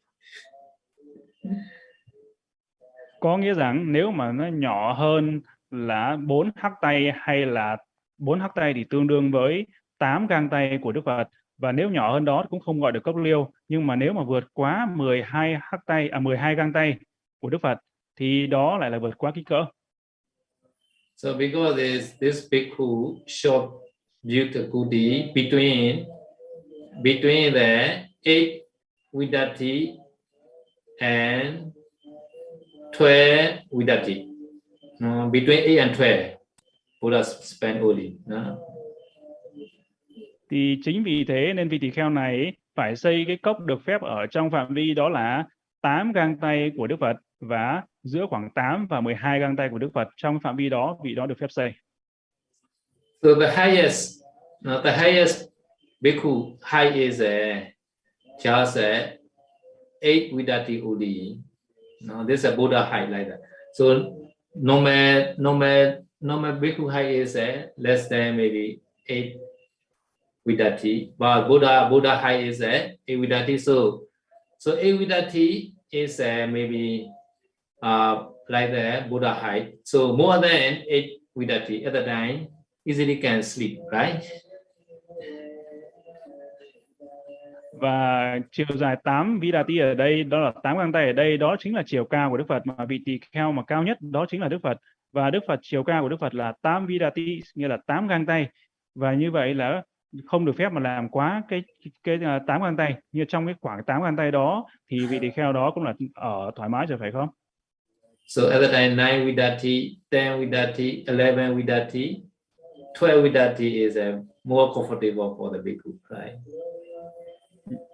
[3.26, 7.76] Có nghĩa rằng nếu mà nó nhỏ hơn là 4 hắc tay hay là
[8.18, 9.66] 4 hắc tay thì tương đương với
[9.98, 13.00] 8 gang tay của Đức Phật và nếu nhỏ hơn đó cũng không gọi được
[13.02, 16.96] cốc liêu nhưng mà nếu mà vượt quá 12 hắc tay à 12 gang tay
[17.40, 17.78] của Đức Phật
[18.16, 19.64] thì đó lại là vượt quá kích cỡ.
[21.16, 23.64] So because this this bhikkhu short
[24.22, 26.04] built kuti between
[27.02, 28.62] between the eight
[29.12, 29.92] vidati
[31.00, 31.75] and
[32.98, 34.26] 12 vidati.
[35.00, 36.36] No, between 8 and 12
[37.00, 38.12] Buddha spent only.
[38.26, 38.56] No?
[40.50, 44.00] Thì chính vì thế nên vị tỳ kheo này phải xây cái cốc được phép
[44.00, 45.44] ở trong phạm vi đó là
[45.82, 49.78] 8 gang tay của Đức Phật và giữa khoảng 8 và 12 gang tay của
[49.78, 51.72] Đức Phật trong phạm vi đó vị đó được phép xây.
[53.22, 54.22] So the highest,
[54.62, 55.44] no, the highest
[56.00, 57.56] bhikkhu height is uh,
[58.38, 59.08] just uh,
[60.00, 61.45] eight vidati only.
[62.00, 63.42] No, this is a Buddha height like that.
[63.74, 69.36] So normal, normal, normal bhikkhu height is uh, less than maybe eight
[70.46, 73.60] vidati, but Buddha Buddha height is uh, eight vidati.
[73.60, 74.04] So
[74.58, 77.10] so eight vidati is uh, maybe
[77.82, 79.78] uh, like the Buddha height.
[79.84, 82.48] So more than eight vidati at the time
[82.84, 84.24] easily can sleep, right?
[87.80, 91.56] Và chiều dài 8 Vidati ở đây đó là 8 găng tay ở đây đó
[91.58, 94.26] chính là chiều cao của Đức Phật mà vị tỳ kheo mà cao nhất đó
[94.28, 94.76] chính là Đức Phật
[95.12, 98.26] và Đức Phật chiều cao của Đức Phật là 8 Vidati nghĩa là 8 găng
[98.26, 98.48] tay
[98.94, 99.82] và như vậy là
[100.26, 101.62] không được phép mà làm quá cái
[102.04, 105.18] cái à, tám găng tay như trong cái khoảng tám găng tay đó thì vị
[105.20, 107.28] tỳ kheo đó cũng là ở thoải mái rồi phải không?
[108.26, 112.22] So at the time, 9 vidati, 10 vidati, 11 vidati,
[113.00, 116.34] 12 vidati is a more comfortable for the bhikkhu, right?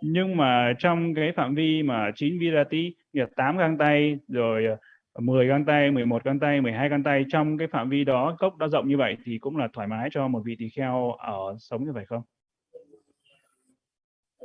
[0.02, 4.64] Nhưng mà trong cái phạm vi mà 9 Virati là 8 găng tay rồi
[5.12, 8.37] ờ, 10 găng tay 11 găng tay 12 găng tay trong cái phạm vi đó
[8.38, 11.12] cốc đã rộng như vậy thì cũng là thoải mái cho một vị tỳ kheo
[11.12, 12.22] ở sống như vậy không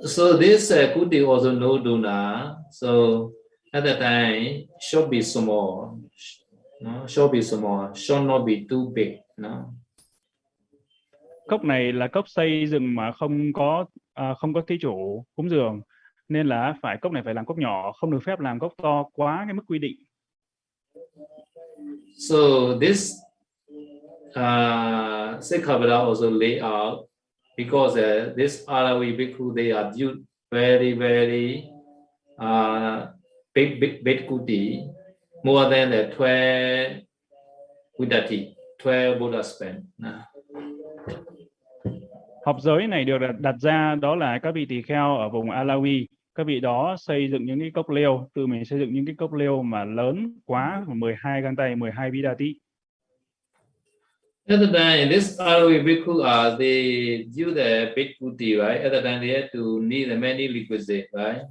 [0.05, 2.55] So this uh, kuti also no duna.
[2.71, 2.87] So
[3.71, 5.97] at the time, should be small,
[6.81, 7.07] no?
[7.07, 9.73] should be small, should not be too big, no?
[11.47, 13.85] cốc này là cốc xây dựng mà không có
[14.17, 15.81] à, không có thí chủ cúng dường
[16.29, 19.03] nên là phải cốc này phải làm cốc nhỏ không được phép làm cốc to
[19.13, 19.95] quá cái mức quy định
[22.17, 22.37] So
[22.81, 23.13] this
[24.35, 27.09] uh, Sikkhavada also lay out
[27.57, 31.69] because uh, this Alawi bhikkhu they are due very very
[32.41, 33.05] uh,
[33.53, 34.81] big big big kuti
[35.43, 37.05] more than the 12
[37.99, 39.85] vidati 12 Buddha span.
[39.97, 40.26] Nah
[42.47, 45.49] học giới này được đặt, đặt ra đó là các vị tỳ kheo ở vùng
[45.49, 46.05] Alawi
[46.35, 49.15] các vị đó xây dựng những cái cốc liêu tự mình xây dựng những cái
[49.17, 52.55] cốc liêu mà lớn quá 12 găng tay 12 vidati
[54.47, 56.83] At the time, this Alawi bhikkhu uh, they
[57.35, 58.81] view the big kuti right.
[58.83, 61.41] At the time, they had to need many requisites right.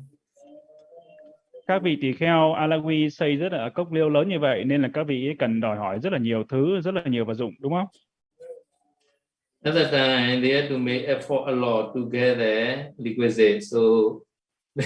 [1.67, 4.89] các vị tỳ kheo Alawi xây rất là cốc liêu lớn như vậy nên là
[4.95, 7.73] các vị cần đòi hỏi rất là nhiều thứ rất là nhiều vật dụng đúng
[7.73, 7.87] không
[9.67, 13.63] At that time, they had to make effort a lot to get the requisite.
[13.63, 13.81] So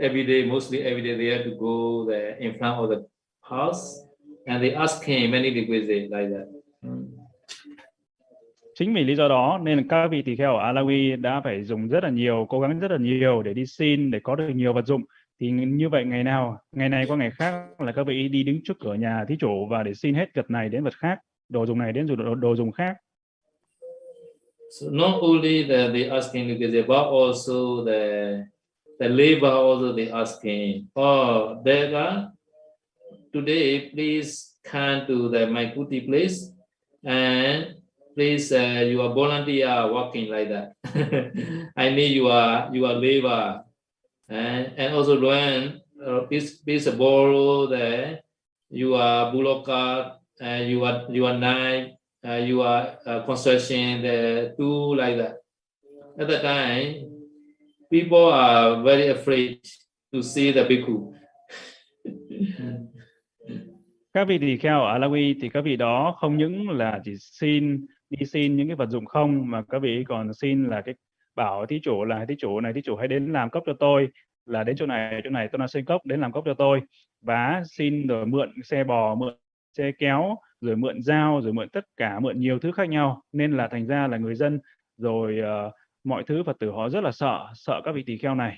[0.00, 3.02] every day, mostly every day, they had to go there in front of the
[3.40, 3.82] house
[4.46, 6.46] and they ask him many requisites like that.
[8.74, 11.88] Chính vì lý do đó nên các vị tỳ kheo ở Alawi đã phải dùng
[11.88, 14.72] rất là nhiều, cố gắng rất là nhiều để đi xin để có được nhiều
[14.72, 15.02] vật dụng.
[15.40, 18.60] Thì như vậy ngày nào, ngày này qua ngày khác là các vị đi đứng
[18.64, 21.66] trước cửa nhà thí chủ và để xin hết vật này đến vật khác, đồ
[21.66, 22.96] dùng này đến đồ, đồ dùng khác.
[24.70, 28.46] So not only that they asking requisite, but also the
[28.98, 32.32] the labor also they asking, oh, Deva,
[33.32, 36.50] today please come to the Maikuti place
[37.04, 37.76] and
[38.14, 40.72] please uh, you are volunteer working like that.
[41.76, 42.28] I need you
[42.86, 43.62] are labor.
[44.28, 48.18] And and also when uh, please please borrow the
[48.70, 48.98] your
[49.30, 51.95] buloka and you are you are knife,
[52.26, 52.66] uh, your
[53.06, 55.34] uh, construction the tool like that.
[56.18, 57.10] At the time,
[57.90, 59.60] people are very afraid
[60.12, 61.12] to see the bhikkhu.
[64.16, 67.86] các vị tỳ kheo ở Alawi thì các vị đó không những là chỉ xin
[68.10, 70.94] đi xin những cái vật dụng không mà các vị còn xin là cái
[71.34, 74.08] bảo thí chủ là thí chủ này thí chủ hãy đến làm cốc cho tôi
[74.46, 76.80] là đến chỗ này chỗ này tôi đang xin cốc đến làm cốc cho tôi
[77.20, 79.34] và xin rồi mượn xe bò mượn
[79.76, 83.56] xe kéo rồi mượn dao rồi mượn tất cả mượn nhiều thứ khác nhau nên
[83.56, 84.60] là thành ra là người dân
[84.96, 85.72] rồi uh,
[86.04, 88.56] mọi thứ Phật tử họ rất là sợ sợ các vị tỳ kheo này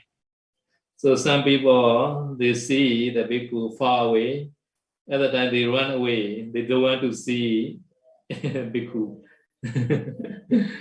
[1.03, 4.49] So some people they see the bhikkhu far away.
[5.11, 6.51] At the time they run away.
[6.55, 7.77] They don't want to see
[8.73, 9.25] bhikkhu.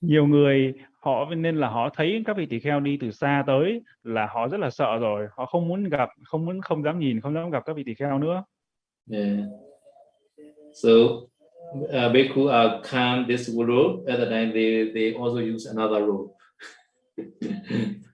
[0.00, 3.82] nhiều người họ nên là họ thấy các vị tỳ kheo đi từ xa tới
[4.02, 7.20] là họ rất là sợ rồi họ không muốn gặp không muốn không dám nhìn
[7.20, 8.44] không dám gặp các vị tỳ kheo nữa
[9.10, 9.38] Yeah.
[10.72, 11.30] So
[11.92, 13.48] uh, bhikkhu uh, come this.
[13.48, 16.30] At the time they they also use another road.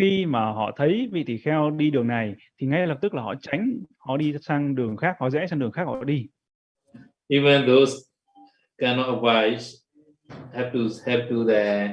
[0.00, 3.22] khi mà họ thấy vị tỳ kheo đi đường này thì ngay lập tức là
[3.22, 6.26] họ tránh họ đi sang đường khác họ rẽ sang đường khác họ đi
[7.28, 7.92] Even those
[8.78, 9.60] cannot avoid
[10.52, 11.88] have to have to the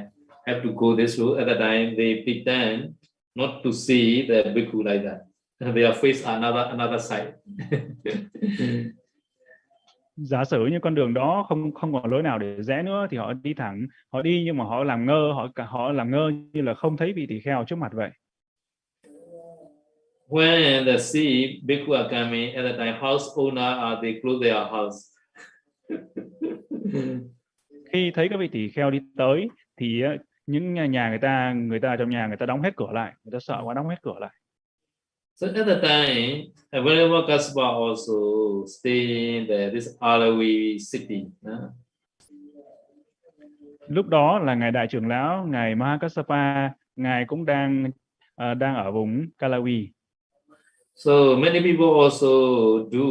[0.47, 1.39] have to go this route.
[1.39, 2.93] At the time they pretend
[3.35, 5.17] not to see the bhikkhu like that.
[5.75, 7.33] Their face another another side.
[10.17, 13.17] giả sử như con đường đó không không còn lối nào để rẽ nữa thì
[13.17, 16.61] họ đi thẳng họ đi nhưng mà họ làm ngơ họ họ làm ngơ như
[16.61, 18.09] là không thấy vị tỳ kheo trước mặt vậy
[20.29, 24.67] When the see bhikkhu are coming at the time, house owner uh, they close their
[24.71, 24.97] house.
[27.91, 31.53] khi thấy các vị tỳ kheo đi tới thì uh, những nhà, nhà người ta
[31.53, 33.89] người ta trong nhà người ta đóng hết cửa lại người ta sợ quá đóng
[33.89, 34.31] hết cửa lại
[35.37, 41.29] So at the time, Venerable Kassapa also stay in the, this Alawi city.
[41.45, 41.69] uh,
[43.87, 47.91] lúc đó là ngài đại trưởng lão ngài Mahakassapa ngài cũng đang
[48.41, 49.87] uh, đang ở vùng Kalawi
[50.95, 52.27] So many people also
[52.91, 53.05] do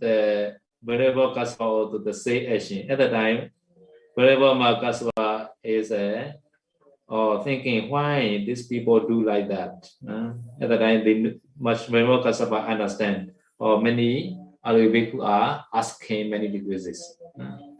[0.00, 0.50] the
[0.82, 2.88] Venerable Kassapa also the same action.
[2.88, 3.50] At the time,
[4.16, 6.32] Venerable Mahakassapa is uh,
[7.08, 9.86] or thinking why these people do like that.
[10.08, 13.32] uh, at the time, they much more Kassapa understand.
[13.58, 17.18] Or many other people are asking many requests.
[17.40, 17.74] Uh,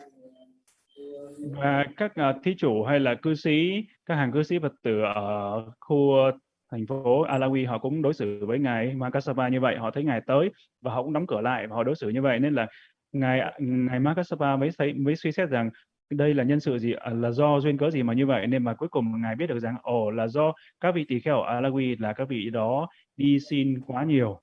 [1.52, 5.00] và các uh, thí chủ hay là cư sĩ các hàng cư sĩ Phật tử
[5.14, 6.32] ở khu ờ,
[6.70, 10.20] thành phố Alawi họ cũng đối xử với ngài Makasapa như vậy họ thấy ngài
[10.26, 10.50] tới
[10.82, 12.66] và họ cũng đóng cửa lại và họ đối xử như vậy nên là
[13.12, 15.70] ngài ngài Makasapa mới thấy mới suy xét rằng
[16.16, 16.92] đây là nhân sự gì?
[16.92, 18.46] À, là do duyên cớ gì mà như vậy?
[18.46, 21.40] Nên mà cuối cùng ngài biết được rằng ồ là do các vị tỳ kheo
[21.40, 24.40] ở Alawi là các vị đó đi xin quá nhiều.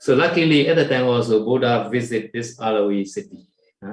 [0.00, 3.36] So luckily at the time also Buddha visit this Alawi city.
[3.86, 3.90] uh,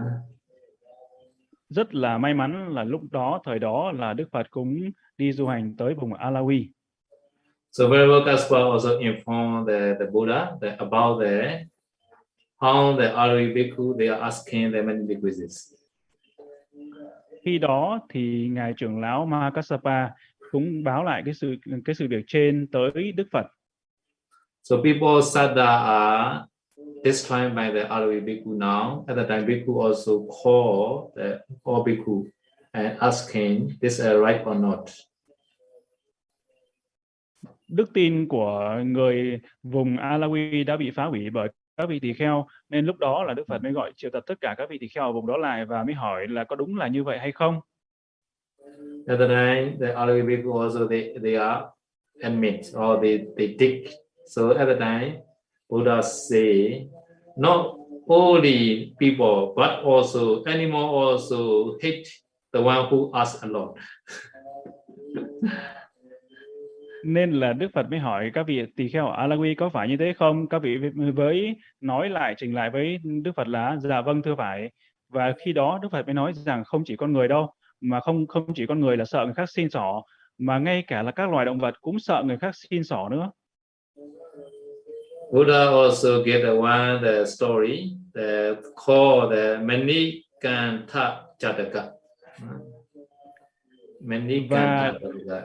[1.70, 4.80] rất là may mắn là lúc đó thời đó là Đức Phật cũng
[5.18, 6.68] đi du hành tới vùng Alawi
[7.72, 11.66] So Venerable Kassapa also informed the, the Buddha that about the
[12.62, 15.73] how the Alawi bhikkhu they are asking the many requests.
[17.46, 20.10] Khi đó thì ngài trưởng lão Mahakassapa
[20.52, 23.48] cũng báo lại cái sự cái sự việc trên tới Đức Phật
[24.64, 26.46] So people sada are
[27.04, 29.04] described by the Alawi bhikkhu now.
[29.08, 30.12] At the time, bhikkhu also
[30.44, 32.26] call the all bhikkhu
[32.72, 34.80] and asking this is right or not.
[37.68, 42.48] đức tin của người vùng Alawi đã bị phá hủy bởi các vị tỳ kheo
[42.70, 44.88] nên lúc đó là Đức Phật mới gọi triệu tập tất cả các vị tỳ
[44.88, 47.32] kheo ở vùng đó lại và mới hỏi là có đúng là như vậy hay
[47.32, 47.60] không
[49.08, 51.66] At the time, the other people uh, also they, they are
[52.22, 53.88] admit or they, they dig.
[54.26, 55.22] So at the time,
[55.70, 56.88] Buddha say,
[57.36, 57.76] not
[58.08, 62.08] only people, but also animal also hate
[62.54, 63.76] the one who asks a lot
[67.04, 69.98] nên là Đức Phật mới hỏi các vị tỳ kheo ở Alawi có phải như
[69.98, 70.48] thế không?
[70.48, 70.78] Các vị
[71.16, 74.72] với nói lại trình lại với Đức Phật là dạ vâng thưa phải.
[75.10, 78.28] Và khi đó Đức Phật mới nói rằng không chỉ con người đâu, mà không
[78.28, 80.04] không chỉ con người là sợ người khác xin xỏ,
[80.38, 83.32] mà ngay cả là các loài động vật cũng sợ người khác xin xỏ nữa.
[85.32, 88.54] Buddha also gave the one the story the
[88.86, 91.84] called the Manikantha Jataka.
[94.02, 95.42] Manikantha Jataka.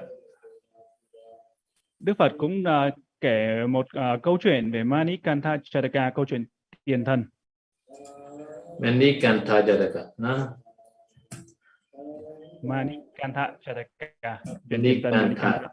[2.01, 6.45] Đức Phật cũng uh, kể một uh, câu chuyện về Manikantha Jataka, câu chuyện
[6.85, 7.25] tiền thần.
[8.81, 10.05] Manikantha Jataka.
[10.19, 10.49] No?
[12.63, 14.39] Manikantha Jataka.
[14.71, 15.69] Manikantha.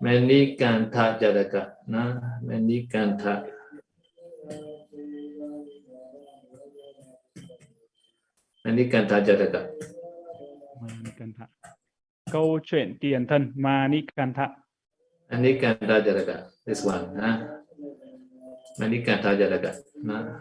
[0.00, 1.66] Manikantha Jataka.
[1.86, 2.20] No?
[2.42, 3.42] Manikantha.
[8.64, 9.66] Manikantha Jataka.
[10.80, 11.46] Manikantha.
[12.32, 14.48] Câu chuyện tiền thân Manikantha.
[15.32, 16.46] Manikantha Jataka.
[16.66, 17.16] This one.
[17.18, 17.38] Huh?
[18.80, 19.76] Manikantha Jataka.
[20.02, 20.40] No?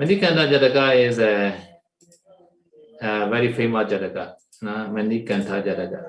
[0.00, 1.54] Manikantha Jataka is a,
[3.00, 4.34] a very famous Jataka.
[4.62, 4.70] No?
[4.90, 6.02] Manikantha Jataka.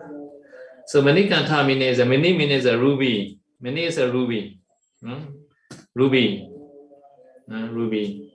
[0.87, 3.39] So Manikantha means a many means a ruby.
[3.59, 4.59] Many is a ruby.
[5.01, 5.17] No?
[5.95, 6.49] Ruby.
[7.47, 7.67] No?
[7.67, 8.31] Ruby.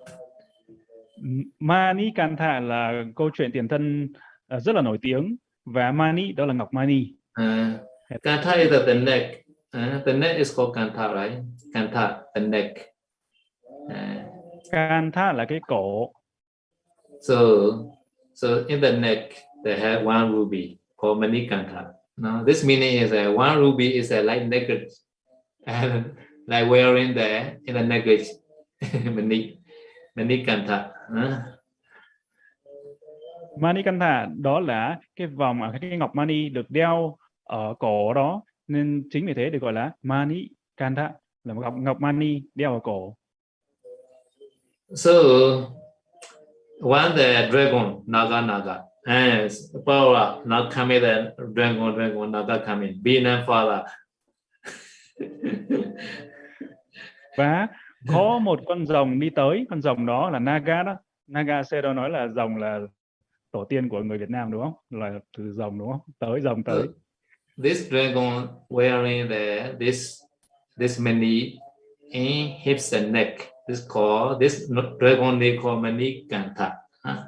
[1.60, 4.08] Manikantha là câu chuyện tiền thân
[4.56, 7.12] uh, rất là nổi tiếng và Mani đó là ngọc Mani.
[7.40, 9.44] Uh, Kantha is the neck.
[9.72, 11.42] Uh, the neck is called Kantha, right?
[11.74, 12.90] Kantha, the neck.
[13.88, 14.26] Uh,
[14.72, 16.12] Kantha là cái cổ.
[17.20, 17.36] So,
[18.34, 19.30] so in the neck
[19.64, 21.92] they have one ruby called Manikantha.
[22.16, 25.04] Now this meaning is that one ruby is a light necklace,
[25.66, 26.16] and
[26.48, 28.28] like wearing the in the necklace,
[29.04, 29.58] Manik,
[30.16, 30.90] Manikantha.
[31.14, 31.38] Uh.
[33.60, 37.16] Manikantha đó là cái vòng ở cái ngọc mani được đeo
[37.50, 41.12] ở cổ đó nên chính vì thế được gọi là Manikantha
[41.44, 43.16] là một ngọc ngọc mani đeo ở cổ.
[44.94, 45.10] So
[46.82, 49.52] one the dragon Naga Naga and
[49.86, 53.84] power now coming the dragon dragon Naga coming being and father.
[57.36, 57.68] Và
[58.08, 60.96] có một con rồng đi tới, con rồng đó là Naga đó.
[61.26, 62.80] Naga Sero nói là rồng là
[63.50, 64.74] tổ tiên của người Việt Nam đúng không?
[64.90, 66.00] Là từ rồng đúng không?
[66.18, 66.86] Tới rồng tới.
[67.62, 70.22] This dragon wearing the this
[70.78, 71.60] this many
[72.10, 73.52] in hips and neck.
[73.68, 74.70] This called this
[75.00, 76.72] dragon they call Manikantha.
[77.04, 77.18] Huh?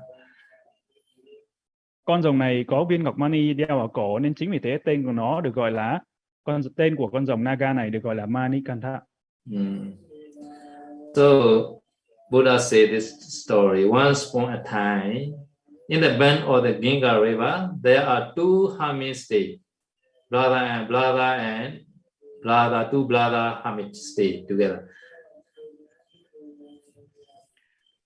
[2.05, 5.05] Con rồng này có viên ngọc mani đeo ở cổ nên chính vì thế tên
[5.05, 6.01] của nó được gọi là
[6.45, 9.01] con tên của con rồng Naga này được gọi là Manikantha.
[9.51, 9.93] Mm.
[11.15, 11.23] So
[12.31, 13.85] Buddha said this story.
[13.85, 15.35] Once upon a time,
[15.89, 19.59] in the bend of the Ginga River, there are two hermits stay,
[20.33, 21.75] brother and brother and
[22.43, 24.79] brother, two brother hermits stay together.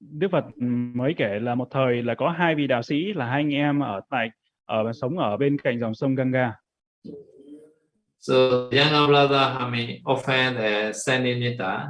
[0.01, 0.45] Đức Phật
[0.95, 3.81] mới kể là một thời là có hai vị đạo sĩ là hai anh em
[3.81, 4.31] ở tại
[4.65, 6.53] ở sống ở bên cạnh dòng sông Ganga.
[8.19, 8.35] So
[8.71, 11.87] younger brother hermit often uh, Saninita.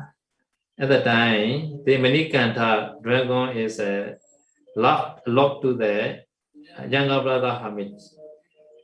[0.79, 3.87] At the time, the Manikantha dragon is uh,
[4.75, 6.18] locked, locked to the
[6.90, 7.92] younger brother hermit.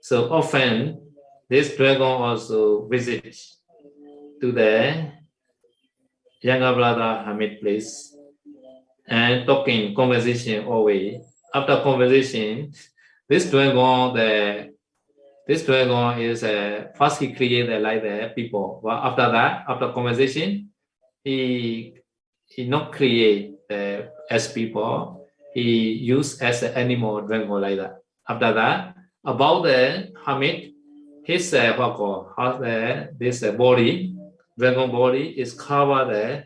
[0.02, 1.01] So often,
[1.52, 3.60] this dragon also visits
[4.40, 5.12] to the
[6.40, 8.16] younger brother Hamid place
[9.06, 11.20] and talking conversation always.
[11.52, 12.72] After conversation,
[13.28, 14.72] this dragon, the
[15.46, 18.80] this dragon is uh, first he created like the people.
[18.82, 20.70] But after that, after conversation,
[21.22, 22.00] he
[22.46, 25.28] he not create uh, as people.
[25.52, 28.00] He used as an animal dragon like that.
[28.26, 30.71] After that, about the hermit,
[31.24, 34.14] his uh, what call how the this uh, body,
[34.56, 36.44] dragon body is covered the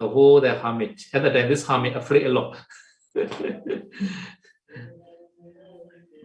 [0.00, 0.90] the whole the hermit.
[1.12, 2.56] At the time, this hermit afraid a lot.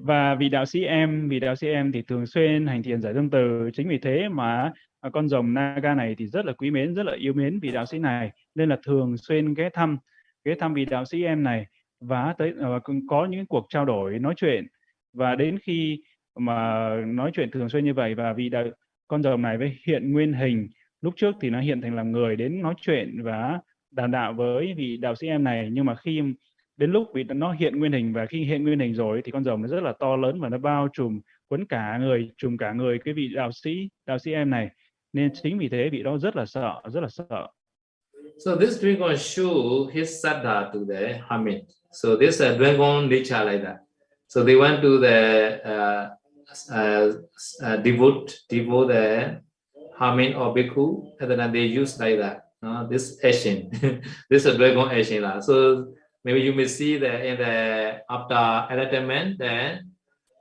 [0.06, 3.14] Và vị đạo sĩ em, vị đạo sĩ em thì thường xuyên hành thiền giải
[3.14, 3.70] tâm từ.
[3.74, 4.72] Chính vì thế mà
[5.14, 7.86] con rồng Naga này thì rất là quý mến, rất là yêu mến vị đạo
[7.86, 8.32] sĩ này.
[8.56, 9.98] Nên là thường xuyên ghé thăm,
[10.46, 11.66] ghé thăm vị đạo sĩ em này
[12.00, 14.68] và tới uh, có những cuộc trao đổi, nói chuyện.
[15.14, 16.00] Và đến khi
[16.36, 18.66] mà nói chuyện thường xuyên như vậy và vị đạo,
[19.08, 20.70] con rồng này với hiện nguyên hình
[21.02, 23.60] lúc trước thì nó hiện thành làm người đến nói chuyện và
[23.92, 26.22] đàm đạo với vị đạo sĩ em này nhưng mà khi
[26.78, 29.44] đến lúc vì nó hiện nguyên hình và khi hiện nguyên hình rồi thì con
[29.44, 31.20] rồng nó rất là to lớn và nó bao trùm
[31.50, 34.70] quấn cả người trùm cả người cái vị đạo sĩ đạo sĩ em này
[35.14, 37.48] nên chính vì thế vị đó rất là sợ rất là sợ
[38.38, 41.64] So this dragon show his sadha to the hermit.
[41.92, 43.78] So this uh, dragon nature like that.
[44.28, 46.23] So they went to the uh,
[46.72, 47.14] uh,
[47.62, 49.42] uh, devote devote the
[49.98, 52.50] hermit or bhikkhu, and then they use like that.
[52.64, 53.70] Uh, this action,
[54.30, 55.22] this is dragon action.
[55.22, 55.40] lah.
[55.40, 55.92] So
[56.24, 59.92] maybe you may see that in the after enlightenment, then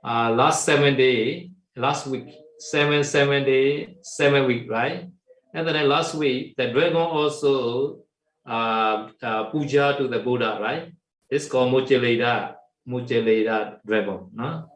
[0.04, 5.10] uh, last seven day, last week, seven seven day, seven week, right?
[5.54, 8.02] And then last week, the dragon also
[8.46, 10.92] uh, uh, puja to the Buddha, right?
[11.28, 12.54] It's called Muchaleda,
[12.88, 14.30] Muchaleda dragon.
[14.32, 14.71] No?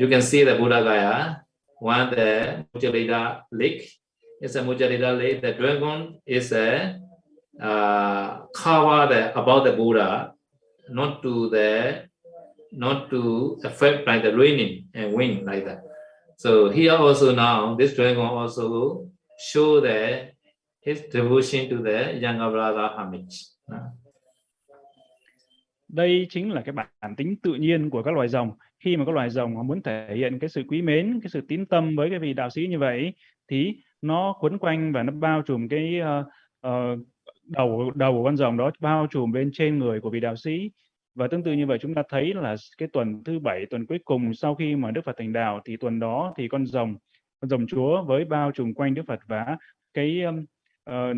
[0.00, 1.44] You can see the Buddha Gaya,
[1.78, 3.84] one the Mujalida lake.
[4.40, 5.42] It's a Mujalida lake.
[5.42, 6.98] The dragon is a
[7.60, 10.32] uh, cover the, about the Buddha,
[10.88, 12.08] not to the
[12.72, 15.82] not to affect by the raining and wind like that.
[16.38, 19.06] So here also now this dragon also
[19.38, 20.30] show the
[20.80, 23.28] his devotion to the younger brother hermit.
[25.88, 29.14] đây chính là cái bản tính tự nhiên của các loài rồng khi mà các
[29.14, 32.10] loài rồng họ muốn thể hiện cái sự quý mến cái sự tín tâm với
[32.10, 33.12] cái vị đạo sĩ như vậy
[33.48, 36.26] thì nó quấn quanh và nó bao trùm cái uh,
[36.66, 37.06] uh,
[37.44, 40.70] đầu đầu của con rồng đó bao trùm bên trên người của vị đạo sĩ.
[41.14, 43.98] Và tương tự như vậy chúng ta thấy là cái tuần thứ bảy tuần cuối
[44.04, 46.96] cùng sau khi mà Đức Phật thành đạo thì tuần đó thì con rồng
[47.40, 49.56] con rồng chúa với bao trùm quanh Đức Phật và
[49.94, 50.34] cái uh,
[50.84, 51.14] ờ,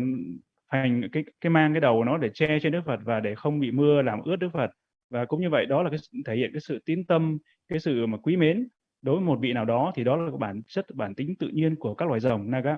[0.67, 3.35] hành cái cái mang cái đầu của nó để che trên Đức Phật và để
[3.35, 4.71] không bị mưa làm ướt Đức Phật
[5.13, 7.37] và cũng như vậy đó là cái thể hiện cái sự tín tâm
[7.67, 8.67] cái sự mà quý mến
[9.01, 11.75] đối với một vị nào đó thì đó là bản chất bản tính tự nhiên
[11.75, 12.77] của các loài rồng naga.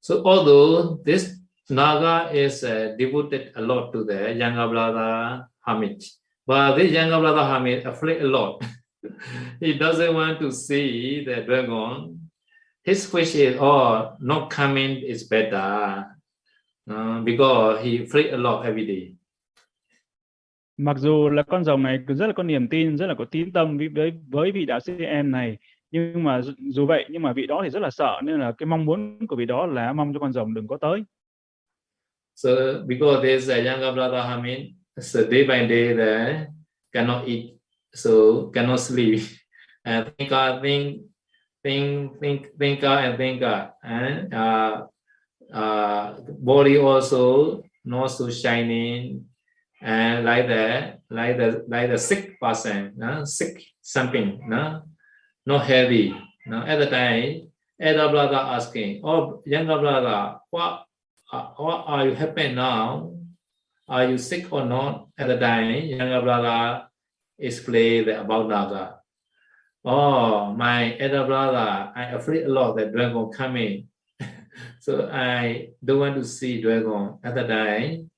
[0.00, 1.30] So although this
[1.70, 5.96] naga is uh, devoted a lot to the younger brother hermit,
[6.46, 8.60] but this younger brother hermit afraid a lot.
[9.60, 12.20] he doesn't want to see the dragon
[12.82, 16.06] his wish is, oh, not coming is better
[16.90, 19.14] uh, because he afraid a lot every day.
[20.82, 23.52] Mặc dù là con rồng này rất là có niềm tin, rất là có tín
[23.52, 25.58] tâm với với, với vị đạo sĩ em này,
[25.90, 28.66] nhưng mà dù vậy nhưng mà vị đó thì rất là sợ nên là cái
[28.66, 31.04] mong muốn của vị đó là mong cho con rồng đừng có tới.
[32.36, 32.50] So
[32.86, 36.46] because there's a younger brother Hamin so day by day they
[36.92, 37.44] cannot eat,
[37.92, 38.10] so
[38.54, 39.18] cannot sleep.
[39.82, 41.00] And think God think
[41.64, 44.86] think think thinker and thinker and uh,
[45.54, 49.29] uh, body also not so shining
[49.80, 53.24] and like the like the like the sick person no?
[53.24, 54.82] sick something no
[55.46, 56.14] not heavy
[56.46, 57.48] no at the time
[57.80, 60.84] elder brother asking oh younger brother what
[61.32, 63.12] uh, what are you happy now
[63.88, 66.86] are you sick or not at the time younger brother
[67.38, 69.00] explain about naga
[69.82, 73.88] Oh, my elder brother, I afraid a lot that dragon coming.
[74.80, 77.18] so I don't want to see dragon.
[77.24, 78.09] At the time,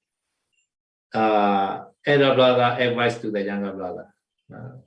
[1.19, 4.07] uh, elder brother advice to the younger brother.
[4.53, 4.85] Uh,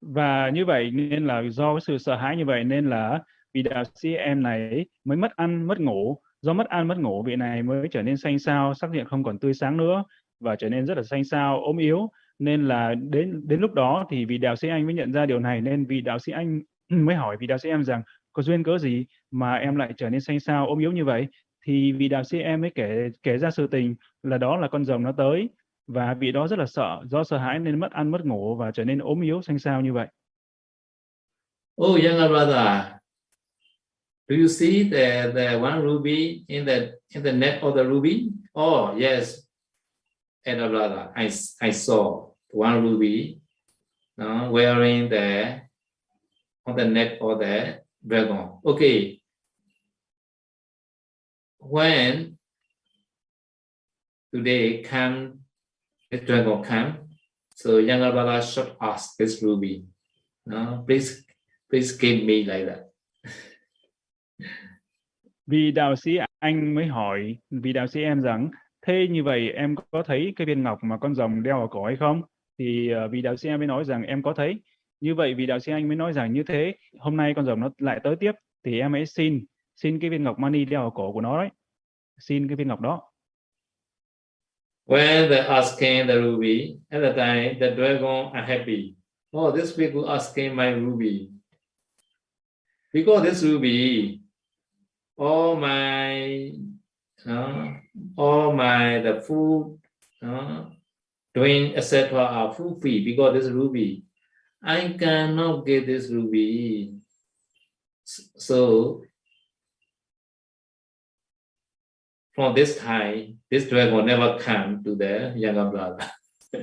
[0.00, 3.20] và như vậy nên là do cái sự sợ hãi như vậy nên là
[3.54, 6.18] vị đạo sĩ em này mới mất ăn mất ngủ.
[6.40, 9.24] Do mất ăn mất ngủ vị này mới trở nên xanh xao sắc diện không
[9.24, 10.04] còn tươi sáng nữa
[10.40, 12.10] và trở nên rất là xanh xao ốm yếu.
[12.38, 15.38] Nên là đến đến lúc đó thì vị đạo sĩ anh mới nhận ra điều
[15.40, 18.62] này nên vị đạo sĩ anh mới hỏi vị đạo sĩ em rằng có duyên
[18.62, 21.26] cớ gì mà em lại trở nên xanh xao ốm yếu như vậy?
[21.68, 24.84] Thì vị đạo sĩ em mới kể kể ra sự tình là đó là con
[24.84, 25.48] rồng nó tới
[25.86, 28.70] và vị đó rất là sợ do sợ hãi nên mất ăn mất ngủ và
[28.70, 30.06] trở nên ốm yếu xanh xao như vậy.
[31.82, 32.84] Oh, younger brother,
[34.28, 38.28] do you see the the one ruby in the in the neck of the ruby?
[38.60, 39.48] Oh, yes,
[40.44, 41.28] elder brother, I
[41.68, 42.28] I saw.
[42.50, 43.40] one ruby
[44.20, 45.60] uh, wearing the
[46.66, 48.58] on the neck of the dragon.
[48.64, 49.17] Okay.
[51.70, 52.36] When
[54.32, 55.32] today come
[56.10, 56.92] the dragon come,
[57.54, 59.84] so younger brother should ask this ruby.
[60.46, 61.22] No, please
[61.70, 62.78] please give me like that.
[65.46, 68.50] Vì đạo sĩ anh mới hỏi vì đạo sĩ em rằng
[68.86, 71.84] thế như vậy em có thấy cái viên ngọc mà con rồng đeo ở cổ
[71.84, 72.22] hay không?
[72.58, 74.60] thì uh, vì đạo sĩ em mới nói rằng em có thấy
[75.00, 77.60] như vậy vì đạo sĩ anh mới nói rằng như thế hôm nay con rồng
[77.60, 78.32] nó lại tới tiếp
[78.64, 79.44] thì em hãy xin
[79.76, 81.48] xin cái viên ngọc mani đeo ở cổ của nó đấy
[82.18, 83.02] xin cái viên ngọc đó
[84.88, 88.96] When they asking the ruby, at the time the dragon are happy.
[89.34, 91.28] Oh, this people asking my ruby.
[92.90, 94.22] Because this ruby,
[95.18, 96.52] all my,
[97.26, 97.66] uh,
[98.16, 99.78] all my the food,
[100.22, 100.64] uh,
[101.34, 102.18] doing etc.
[102.24, 104.04] are fulfilled because this ruby.
[104.62, 106.94] I cannot get this ruby.
[108.04, 109.02] So
[112.38, 116.08] from this time, this dragon never come to the younger brother.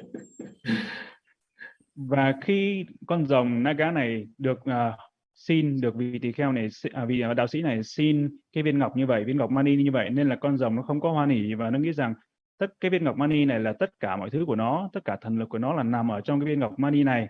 [1.95, 4.95] và khi con rồng Naga này được uh,
[5.33, 8.79] xin được vị tỳ kheo này à, vị à, đạo sĩ này xin cái viên
[8.79, 11.11] ngọc như vậy viên ngọc mani như vậy nên là con rồng nó không có
[11.11, 12.13] hoan hỉ và nó nghĩ rằng
[12.57, 15.17] tất cái viên ngọc mani này là tất cả mọi thứ của nó tất cả
[15.21, 17.27] thần lực của nó là nằm ở trong cái viên ngọc mani này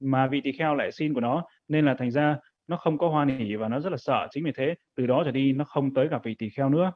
[0.00, 2.36] mà vị tỳ kheo lại xin của nó nên là thành ra
[2.66, 5.22] nó không có hoan hỉ và nó rất là sợ chính vì thế từ đó
[5.24, 6.92] trở đi nó không tới gặp vị tỳ kheo nữa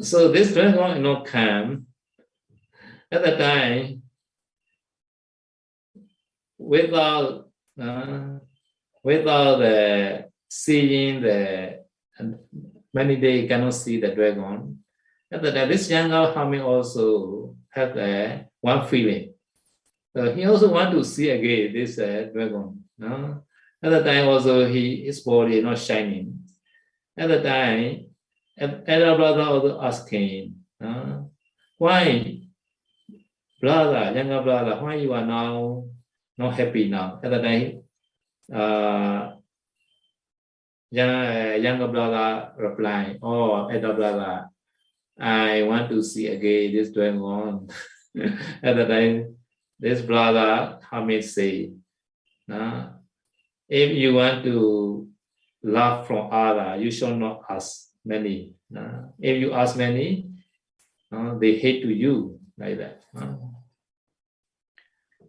[0.00, 1.86] so this dragon you know came
[3.10, 4.02] at the time
[6.58, 7.48] without
[7.80, 8.38] uh,
[9.02, 11.84] without the seeing the
[12.92, 14.78] many days cannot see the dragon
[15.30, 19.32] at the time this younger Hami also had a one feeling
[20.14, 23.42] so he also want to see again this uh, dragon no?
[23.82, 26.44] at the time also he his body not shining
[27.16, 28.06] at the time
[28.58, 31.22] elder brother also asking uh,
[31.78, 32.40] why?
[33.60, 35.84] Brother younger brother why you are now
[36.38, 37.20] not happy now.
[37.22, 37.82] At the time,
[38.52, 39.36] uh, à,
[40.90, 44.48] young, younger brother replied, "Oh, elder brother,
[45.18, 47.68] I want to see again this going on."
[48.62, 49.36] At the time,
[49.80, 51.72] this brother Hamid say,
[52.50, 52.92] uh,
[53.68, 55.08] "If you want to
[55.62, 58.52] love from other, you shall not ask many.
[58.74, 58.80] Uh,
[59.18, 60.24] If you ask many,
[61.16, 63.46] uh, they hate to you like that." Uh.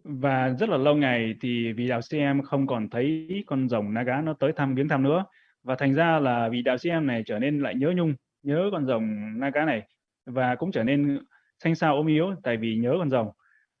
[0.08, 3.94] và rất là lâu ngày thì vị đạo sĩ em không còn thấy con rồng
[3.94, 5.24] Naga nó tới thăm viếng thăm nữa
[5.62, 8.68] và thành ra là vị đạo sĩ em này trở nên lại nhớ nhung nhớ
[8.72, 9.82] con rồng Naga này
[10.26, 11.18] và cũng trở nên
[11.64, 13.30] xanh xao ốm yếu tại vì nhớ con rồng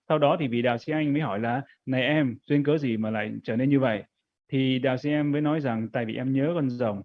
[0.08, 2.96] sau đó thì vị đạo sĩ anh mới hỏi là này em duyên cớ gì
[2.96, 4.02] mà lại trở nên như vậy
[4.48, 7.02] thì đạo sĩ em mới nói rằng tại vì em nhớ con rồng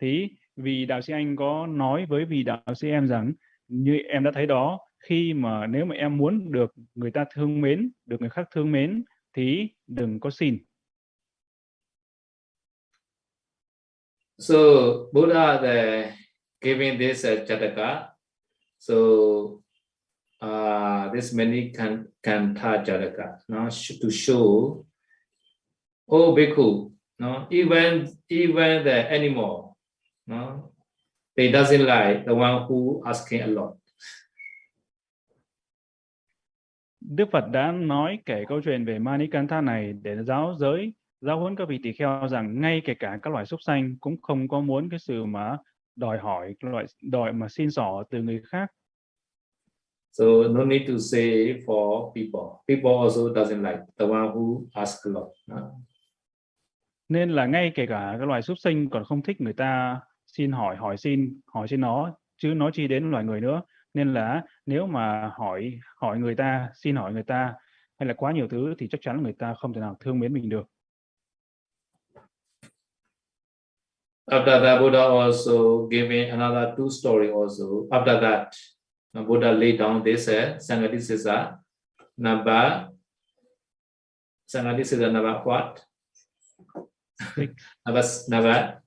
[0.00, 3.32] thì vì đạo sĩ anh có nói với vị đạo sĩ em rằng
[3.68, 7.60] như em đã thấy đó khi mà nếu mà em muốn được người ta thương
[7.60, 9.04] mến, được người khác thương mến
[9.36, 10.58] thì đừng có xin.
[14.38, 14.56] So
[15.12, 16.12] Buddha the
[16.60, 18.08] giving this uh, Jataka.
[18.78, 18.94] So
[20.44, 23.68] uh, this many can kanta Jataka no,
[24.02, 24.84] to show
[26.12, 29.65] oh bhikkhu no even even the animal
[30.26, 30.70] no
[31.36, 33.76] they doesn't like the one who asking a lot
[37.00, 41.56] Đức Phật đã nói kể câu chuyện về Manikantha này để giáo giới giáo huấn
[41.56, 44.60] các vị tỳ kheo rằng ngay kể cả các loài súc sanh cũng không có
[44.60, 45.58] muốn cái sự mà
[45.96, 48.72] đòi hỏi loại đòi mà xin xỏ từ người khác.
[50.12, 52.58] So no need to say for people.
[52.68, 55.28] People also doesn't like the one who ask a lot.
[55.46, 55.70] No?
[57.08, 60.52] Nên là ngay kể cả các loài súc sinh còn không thích người ta xin
[60.52, 63.62] hỏi hỏi xin hỏi xin nó chứ nói chi đến loài người nữa
[63.94, 67.54] nên là nếu mà hỏi hỏi người ta xin hỏi người ta
[67.98, 70.32] hay là quá nhiều thứ thì chắc chắn người ta không thể nào thương mến
[70.32, 70.66] mình được
[74.30, 77.86] After that, Buddha also gave me another two story also.
[77.90, 78.48] After that,
[79.14, 81.58] Buddha laid down this uh, Sangadisisa
[82.16, 82.88] number.
[84.48, 85.78] Sangadisisa number what?
[87.86, 88.82] number number.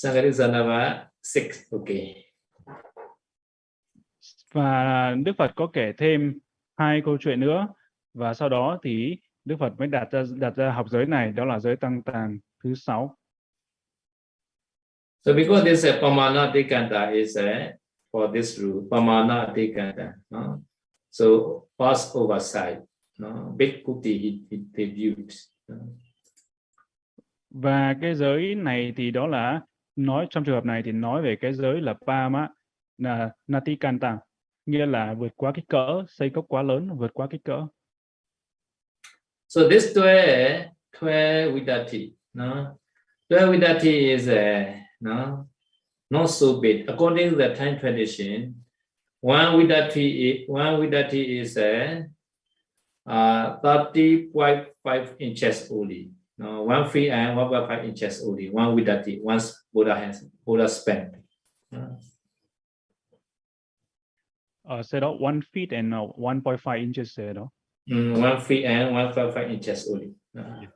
[0.00, 0.92] Sangadisisa number
[1.22, 1.44] six.
[1.70, 2.24] Okay.
[4.52, 6.38] và Đức Phật có kể thêm
[6.76, 7.68] hai câu chuyện nữa
[8.14, 11.44] và sau đó thì Đức Phật mới đặt ra đặt ra học giới này đó
[11.44, 13.16] là giới tăng tàng thứ sáu.
[15.24, 17.44] So because this uh, Pamana Tikanta is uh,
[18.12, 20.60] for this rule, Pamana Tikanta, no?
[21.10, 21.26] so
[21.78, 22.78] pass oversight,
[23.18, 23.54] no?
[23.56, 25.48] big kuti he, he, he viewed.
[25.68, 25.76] No?
[27.50, 29.60] Và cái giới này thì đó là
[30.06, 32.48] nói trong trường hợp này thì nói về cái giới là Pama
[32.98, 34.18] là Natikanta
[34.66, 37.66] nghĩa là vượt quá kích cỡ xây cốc quá lớn vượt quá kích cỡ.
[39.48, 40.64] So this tuệ,
[41.00, 42.76] tuệ vidati no
[43.28, 45.46] Tuệ vidati is a no
[46.10, 46.86] not so big.
[46.86, 48.54] According to the time tradition
[49.20, 52.02] one vidati one vidati is a
[53.06, 56.10] uh, 30.5 inches only
[56.40, 61.14] no, one feet and 1.5 inches only one vidati once Buddha has Buddha spent
[61.76, 62.00] uh,
[64.70, 67.48] uh, đó one feet and uh, 1.5 inches say đó.
[67.86, 70.08] Mm, one feet and 1.5 inches only.
[70.38, 70.68] Uh.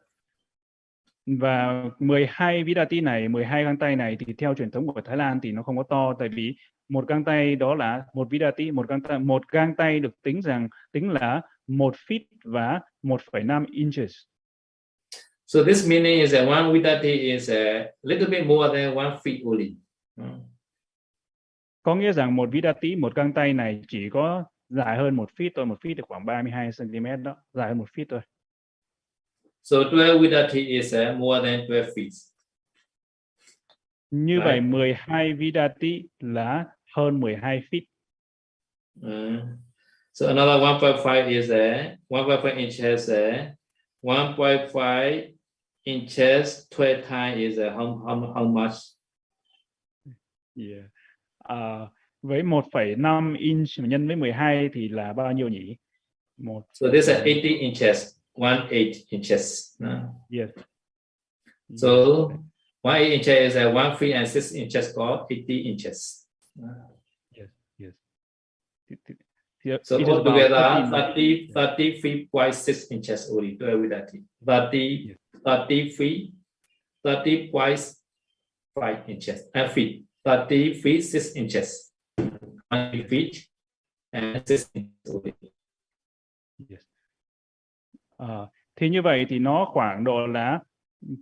[1.27, 5.41] Và 12 vidati này, 12 găng tay này thì theo truyền thống của Thái Lan
[5.43, 6.57] thì nó không có to tại vì
[6.89, 10.43] một găng tay đó là một vidati, một găng tay, một găng tay được tính
[10.43, 14.12] rằng tính là một feet và 1,5 inches.
[15.47, 19.43] So this meaning is that one vidati is a little bit more than one feet
[19.45, 19.77] only.
[20.17, 20.25] Ừ.
[21.83, 25.51] có nghĩa rằng một vidati một găng tay này chỉ có dài hơn một feet
[25.55, 28.21] thôi một feet được khoảng 32 cm đó dài hơn một feet thôi
[29.63, 32.11] So 12 vidati is uh, more than 12 feet.
[34.11, 34.45] như Right.
[34.45, 36.65] vậy 12 vidati là
[36.97, 37.83] hơn 12 feet
[39.01, 39.41] Uh,
[40.13, 41.57] so another 1.5 is uh,
[42.11, 43.51] 1.5
[44.05, 44.39] inches.
[44.39, 45.35] Uh, 1.5
[45.87, 48.75] inches 12 times is uh, how, how, how much?
[50.57, 50.85] yeah.
[51.49, 51.87] à,
[52.23, 55.77] với 1,5 inch mà nhân với 12 thì là bao nhiêu nhỉ
[56.37, 59.77] một So this is 80 inches, 1 8 inches.
[59.85, 59.89] uh.
[60.31, 60.51] yes.
[61.77, 61.89] So
[62.83, 66.27] 1 8 inches is uh, 1 feet and 6 inches called 80 inches.
[66.59, 66.69] Uh,
[67.79, 67.95] Yes,
[69.07, 69.15] thì-
[69.65, 74.19] thì- So altogether 30 30, 30 feet by 6 inches only, 12 vidati.
[74.47, 75.17] 30, Yes.
[75.45, 76.31] 30 feet,
[77.03, 77.75] 30 by
[78.75, 81.93] 5 inches, uh, feet, 30 feet, 6 inches.
[82.71, 83.31] 20 feet
[84.11, 85.33] and 6 inches only.
[86.71, 86.81] Yes.
[88.17, 90.61] Ờ, thì như vậy thì nó khoảng độ là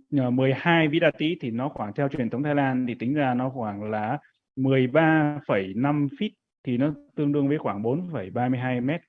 [0.09, 3.49] nhờ 12 vidati thì nó khoảng theo truyền thống Thái Lan thì tính ra nó
[3.49, 4.17] khoảng là
[4.55, 6.29] 13,5 feet
[6.63, 9.01] thì nó tương đương với khoảng 4,32 mét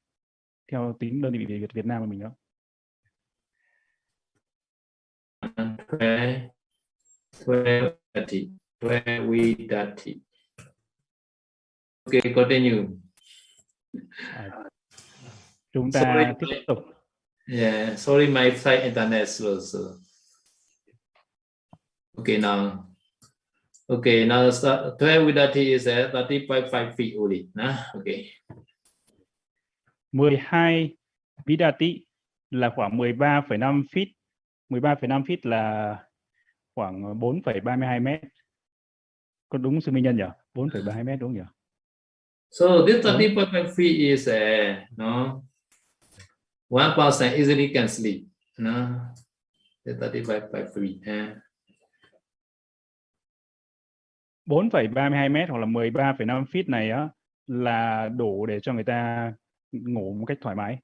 [0.73, 2.31] theo tính đơn vị Việt Việt Nam của mình đó.
[5.99, 6.49] 12,
[7.47, 7.81] 12
[8.15, 8.51] vidati,
[8.81, 10.21] 12 vidati.
[12.05, 12.87] Okay, continue.
[14.35, 14.51] À,
[15.73, 16.25] chúng ta Sorry.
[16.41, 16.79] tiếp tục.
[17.47, 19.61] Yeah, sorry, my flight internet slow.
[19.61, 19.79] So.
[22.17, 22.94] Okay, now.
[23.89, 24.99] Okay, now start.
[24.99, 27.49] 12 vidati is uh, 30.5 feet only.
[27.55, 27.77] Nah?
[27.95, 28.33] Okay.
[30.13, 30.97] 12
[31.47, 32.07] vidati
[32.51, 34.09] là khoảng 13,5 feet.
[34.71, 35.97] 13,5 feet là
[36.75, 38.21] khoảng 4,32 mét.
[39.49, 40.25] Có đúng sư Minh Nhân nhỉ?
[40.55, 41.45] 4,32 mét đúng nhỉ?
[42.51, 45.43] So this 30.5 feet is uh, no
[46.69, 48.25] one person easily can sleep.
[48.59, 49.01] No,
[49.85, 51.01] the 35.5 feet.
[51.07, 51.37] Uh,
[54.47, 57.09] 4,32 mét hoặc là 13,5 feet này á
[57.47, 59.33] là đủ để cho người ta
[59.73, 60.79] ngủ một cách thoải mái.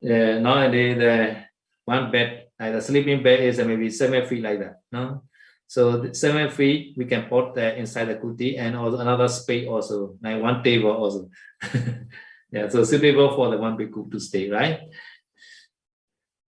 [0.00, 1.48] yeah, nowadays the
[1.84, 4.74] one bed, like the sleeping bed is maybe seven feet like that.
[4.92, 5.22] No,
[5.66, 10.16] so seven feet we can put uh, inside the kuti and also another space also
[10.22, 11.28] like one table also.
[12.52, 14.78] yeah, so suitable for the one bhikkhu to stay, right?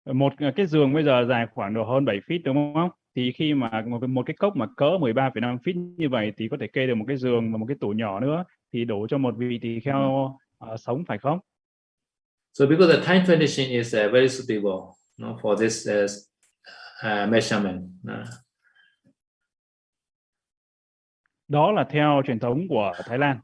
[0.05, 2.91] Một cái giường bây giờ dài khoảng độ hơn 7 feet đúng không?
[3.17, 6.49] Thì khi mà một, cái- một cái cốc mà cỡ 13,5 feet như vậy thì
[6.49, 9.07] có thể kê được một cái giường và một cái tủ nhỏ nữa thì đủ
[9.11, 11.39] cho một vị tỳ kheo ờ, sống phải không?
[12.53, 14.81] So because the time condition is uh, very suitable
[15.19, 16.11] no, for this uh,
[17.07, 17.83] uh, measurement.
[18.09, 18.27] uh.
[21.49, 23.41] Đó là theo truyền thống của Thái Lan.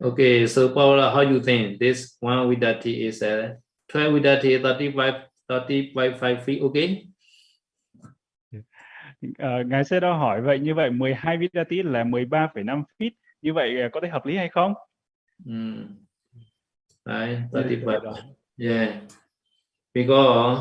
[0.00, 3.50] Okay, so Paula, how you think this one vidati is uh,
[3.94, 5.14] 12 vidati, 35,
[5.48, 7.07] 35 feet, okay?
[9.38, 13.10] Ờ, Ngài sẽ đó hỏi vậy như vậy 12 vidati là 13,5 feet
[13.42, 14.74] như vậy ờ, có thể hợp lý hay không?
[15.44, 15.86] Mm.
[17.04, 18.02] Right, Như vậy 35.
[18.04, 18.14] đó.
[18.58, 18.94] Yeah.
[19.94, 20.60] Because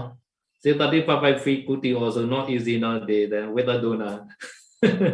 [0.63, 4.19] say 35 feet kuti also not easy nowadays, then weather donor.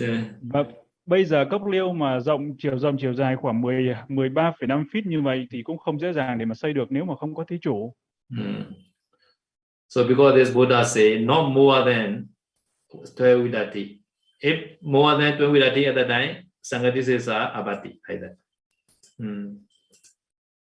[0.00, 0.24] yeah.
[0.42, 0.64] Và
[1.06, 5.22] bây giờ cốc liêu mà rộng chiều rộng chiều dài khoảng 10 13,5 feet như
[5.22, 7.58] vậy thì cũng không dễ dàng để mà xây được nếu mà không có thí
[7.62, 7.94] chủ.
[8.28, 8.62] Mm.
[9.92, 12.28] So because this Buddha say not more than
[13.14, 14.00] 12 vidati.
[14.40, 18.36] If more than 12 vidati at the time, Sangatisesa abati like that.
[19.18, 19.58] Mm.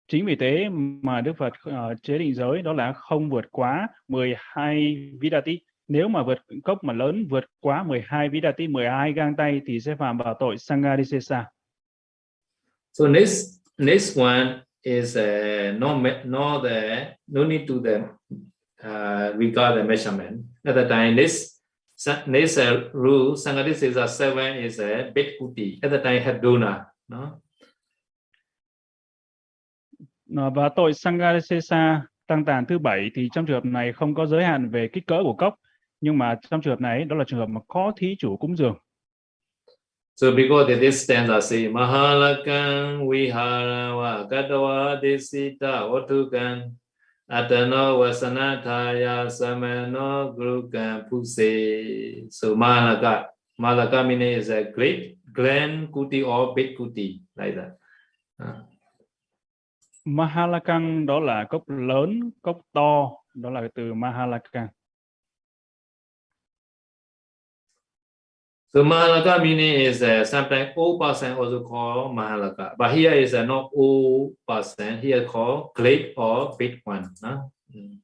[0.07, 0.69] Chính vì thế
[1.01, 5.59] mà Đức Phật ờ, chế định giới đó là không vượt quá 12 vidati.
[5.87, 9.95] Nếu mà vượt cốc mà lớn vượt quá 12 vidati, 12 gang tay thì sẽ
[9.95, 11.45] phạm vào tội Sangadisesa.
[12.93, 18.01] So next next one is uh, no no the no need to the
[18.85, 20.45] uh, regard the measurement.
[20.63, 21.61] At the time, this
[22.27, 25.79] next uh, rule Sangatisesa seven is a bit kuti.
[25.83, 26.85] At the time had dona.
[27.07, 27.41] No.
[30.37, 34.25] Ờ, Và tội Sangadisesa tăng tàn thứ bảy thì trong trường hợp này không có
[34.25, 35.55] giới hạn về kích cỡ của cốc.
[36.01, 38.55] Nhưng mà trong trường hợp này đó là trường hợp mà có thí chủ cúng
[38.55, 38.75] dường.
[40.15, 45.81] So because the this stanza say Mahalakam Viharawa Kadawa Desita
[47.25, 52.31] Otukan Atano Vasanataya Samano Gurukan Puse.
[52.31, 53.25] So Malaka
[53.59, 57.77] Malaka meaning is a great grand kuti or big kuti like that.
[58.39, 58.45] Ah.
[58.45, 58.61] Uh,
[60.07, 64.67] Mahalakang đó là cốc lớn, cốc to, đó là từ Mahalakang.
[68.75, 73.45] So Mahalaka meaning is uh, sometimes old person also called Mahalaka, but here is uh,
[73.45, 74.99] not old person.
[74.99, 77.07] Here called great or big one.
[77.23, 77.37] Huh?
[77.73, 78.01] Mm.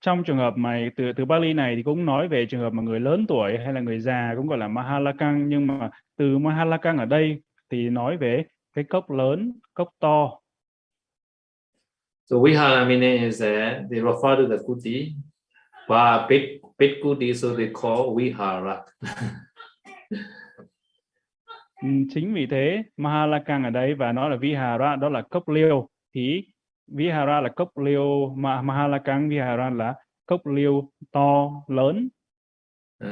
[0.00, 2.82] trong trường hợp mà từ từ Bali này thì cũng nói về trường hợp mà
[2.82, 6.98] người lớn tuổi hay là người già cũng gọi là Mahalakang nhưng mà từ Mahalakang
[6.98, 10.30] ở đây thì nói về cái cốc lớn, cốc to.
[12.30, 13.46] So Vihara meaning is uh,
[13.90, 15.12] they refer to the kuti,
[15.90, 18.84] but big big kuti so they call Vihara.
[22.14, 26.44] Chính vì thế Mahalakang ở đây và nó là Vihara đó là cốc liêu thì
[26.86, 29.94] Vihara là cốc liêu mà Mahalakang Vihara là
[30.26, 32.08] cốc liêu to lớn.
[33.04, 33.08] Uh,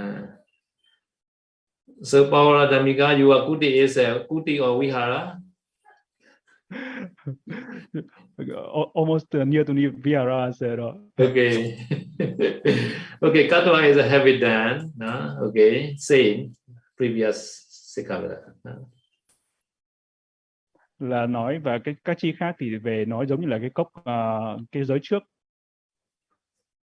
[2.03, 5.37] so Paula Damika, your kuti is a kuti or Vihara?
[8.39, 11.79] Al- Almost uh, near to Vihara said uh, Okay.
[13.23, 14.93] okay, Katwa is a heavy dan.
[14.97, 15.39] No?
[15.49, 16.57] Okay, same
[16.97, 17.67] previous
[17.97, 18.39] Sikavada.
[18.65, 18.73] no?
[20.99, 23.93] là nói và cái các chi khác thì về nói giống như là cái cốc
[24.05, 25.23] ờ, cái giới trước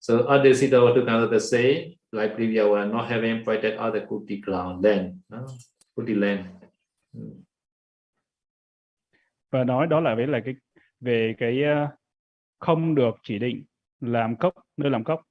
[0.01, 4.84] So Adesita Vatukan the same, like previous one, not having pointed out the kuti ground
[4.84, 5.14] land.
[5.30, 5.47] No?
[5.97, 6.47] Kuti land.
[9.51, 10.55] Và nói đó là với là cái
[11.01, 11.88] về cái ờ,
[12.59, 13.64] không được chỉ định
[14.01, 15.22] làm cốc nơi làm cốc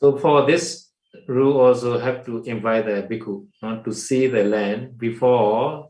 [0.00, 0.86] So for this
[1.28, 5.82] rule also have to invite the bhikkhu not to see the land before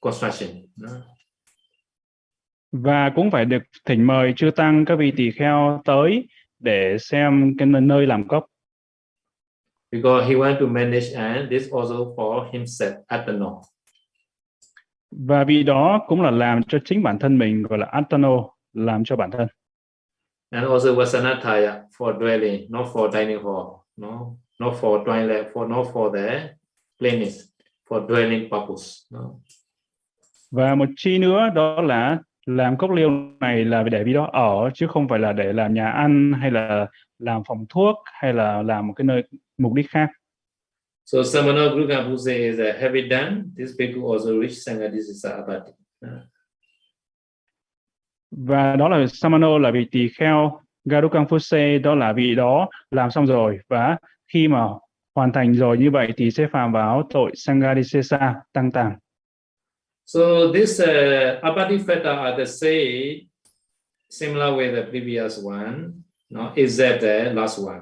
[0.00, 0.50] construction.
[0.76, 0.88] no?
[2.72, 6.28] và cũng phải được thỉnh mời chư tăng các vị tỳ kheo tới
[6.58, 8.46] để xem cái nơi làm cốc
[9.92, 13.71] Because he want to manage and this also for himself at the north.
[15.18, 19.04] Và vì đó cũng là làm cho chính bản thân mình gọi là atano làm
[19.04, 19.48] cho bản thân
[20.50, 25.86] And also Vasanataya for dwelling, not for dining hall, no, not for toilet, for not
[25.92, 26.48] for the
[26.98, 27.40] plainest,
[27.88, 28.84] for dwelling purpose.
[29.10, 29.20] No.
[30.50, 33.10] và một chi nữa đó là làm cốc liêu
[33.40, 36.50] này là để vì đó ở chứ không phải là để làm nhà ăn hay
[36.50, 36.86] là
[37.18, 39.22] làm phòng thuốc hay là làm một cái nơi
[39.58, 40.10] mục đích khác
[41.04, 43.52] So Samana Guru Puse is a heavy done.
[43.56, 45.72] This bhikkhu also rich Sangha, this is a abati.
[48.30, 53.10] và đó là Samano là vị tỳ kheo Garukang Phuse đó là vị đó làm
[53.10, 53.96] xong rồi và
[54.32, 54.68] khi mà
[55.14, 58.96] hoàn thành rồi như vậy thì sẽ phạm vào tội Sanghadisesa tăng tàng
[60.06, 60.20] So
[60.54, 63.28] this uh, abati feta are the same,
[64.10, 67.80] similar with the previous one, no, except the last one.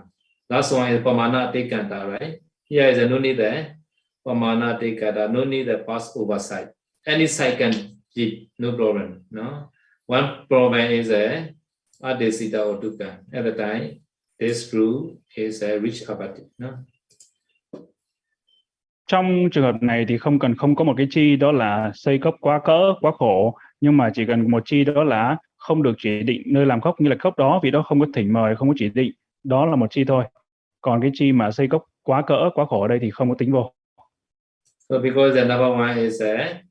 [0.48, 2.40] Last one is pamana tikanta, right?
[2.70, 3.80] Here is a no need there.
[4.24, 6.68] pamana tikanta, no need the pass oversight.
[7.06, 7.72] Any site can
[8.14, 9.70] keep, no problem, no?
[10.06, 11.50] One problem is a
[12.02, 13.18] adesita or dukkha.
[13.32, 14.00] At the time,
[14.38, 16.68] this rule is eh, a rich abati, no?
[19.06, 22.18] trong trường hợp này thì không cần không có một cái chi đó là xây
[22.18, 25.92] cốc quá cỡ quá khổ nhưng mà chỉ cần một chi đó là không được
[25.98, 28.56] chỉ định nơi làm cốc như là cốc đó vì đó không có thỉnh mời
[28.56, 29.12] không có chỉ định
[29.44, 30.24] đó là một chi thôi
[30.80, 33.34] còn cái chi mà xây cốc quá cỡ quá khổ ở đây thì không có
[33.38, 33.72] tính vô
[34.88, 36.62] So because the number one is a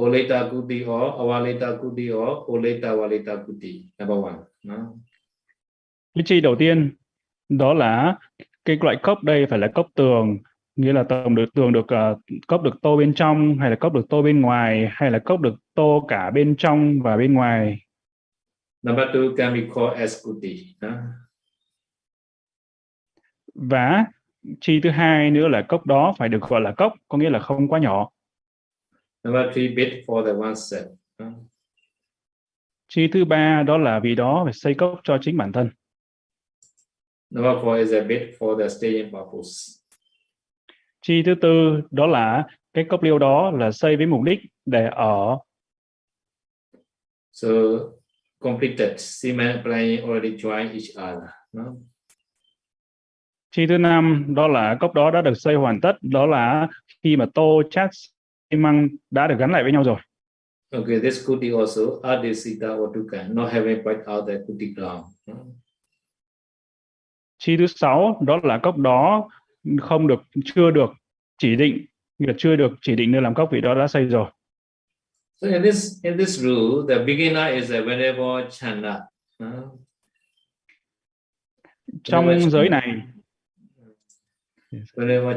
[0.00, 4.38] Oleta Kuti or Avaleta Kuti or Oleta Valeta Kuti, number one.
[4.64, 4.76] No?
[6.14, 6.94] cái chi đầu tiên
[7.48, 8.18] đó là
[8.64, 10.38] cái loại cốc đây phải là cốc tường
[10.76, 12.18] nghĩa là tường được tường được ờ,
[12.48, 15.40] cốc được tô bên trong hay là cốc được tô bên ngoài hay là cốc
[15.40, 17.78] được tô cả bên trong và bên ngoài
[18.82, 20.76] Number two can be called as Kuti.
[20.80, 20.88] No?
[23.54, 24.04] và
[24.60, 27.38] chi thứ hai nữa là cốc đó phải được gọi là cốc có nghĩa là
[27.38, 28.10] không quá nhỏ
[29.24, 30.84] Number three, bid for the one set.
[31.18, 31.26] No?
[32.88, 35.70] chi thứ ba đó là vì đó phải xây cốc cho chính bản thân
[37.30, 39.78] Number four is a bid for the staying purpose.
[41.02, 44.88] chi thứ tư đó là cái cốc liêu đó là xây với mục đích để
[44.92, 45.38] ở
[47.32, 47.48] So
[48.38, 51.28] completed, cement planning already join each other.
[51.52, 51.64] No?
[53.52, 56.68] Chi thứ năm đó là cốc đó đã được xây hoàn tất đó là
[57.02, 59.96] khi mà tô chát xi măng đã được gắn lại với nhau rồi
[60.74, 65.04] Okay, this Kuti also, Adesita or Dukkha, not having point out the Kuti ground.
[67.38, 69.30] Chi thứ sáu đó là cốc đó
[69.80, 70.90] không được chưa được
[71.38, 71.86] chỉ định
[72.38, 74.30] chưa được chỉ định nơi làm cốc vì đó đã xây rồi
[75.40, 79.00] So in this in this rule, the beginner is a venerable chanda.
[79.38, 79.48] no?
[82.04, 83.02] trong giới này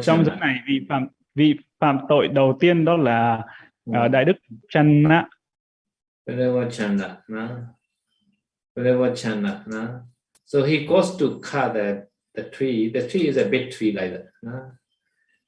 [0.01, 3.43] trong giới này vị phạm vị phạm tội đầu tiên đó là
[3.93, 4.36] ờ, đại đức
[4.69, 5.29] Channa.
[9.67, 9.99] No?
[10.45, 11.95] So he goes to cut the,
[12.36, 12.91] the tree.
[12.93, 14.25] The tree is a big tree like that.
[14.41, 14.51] No?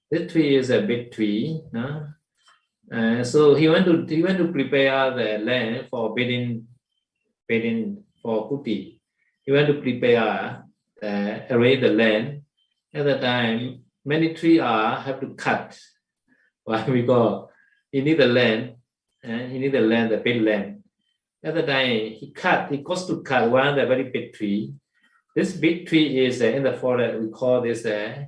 [0.09, 1.61] this tree is a big tree.
[1.71, 2.07] No?
[2.91, 6.67] Uh, so he went to he went to prepare the land for building
[7.47, 8.99] building for kuti.
[9.43, 10.63] He went to prepare
[11.03, 12.36] uh, array the land.
[12.93, 15.77] At the time, many trees are have to cut.
[16.63, 17.49] Why we go,
[17.91, 18.75] he need the land,
[19.23, 20.83] and he need the land, the big land.
[21.43, 22.71] At the time, he cut.
[22.71, 24.73] He cost to cut one the very big tree.
[25.35, 27.19] This big tree is uh, in the forest.
[27.19, 28.25] We call this uh,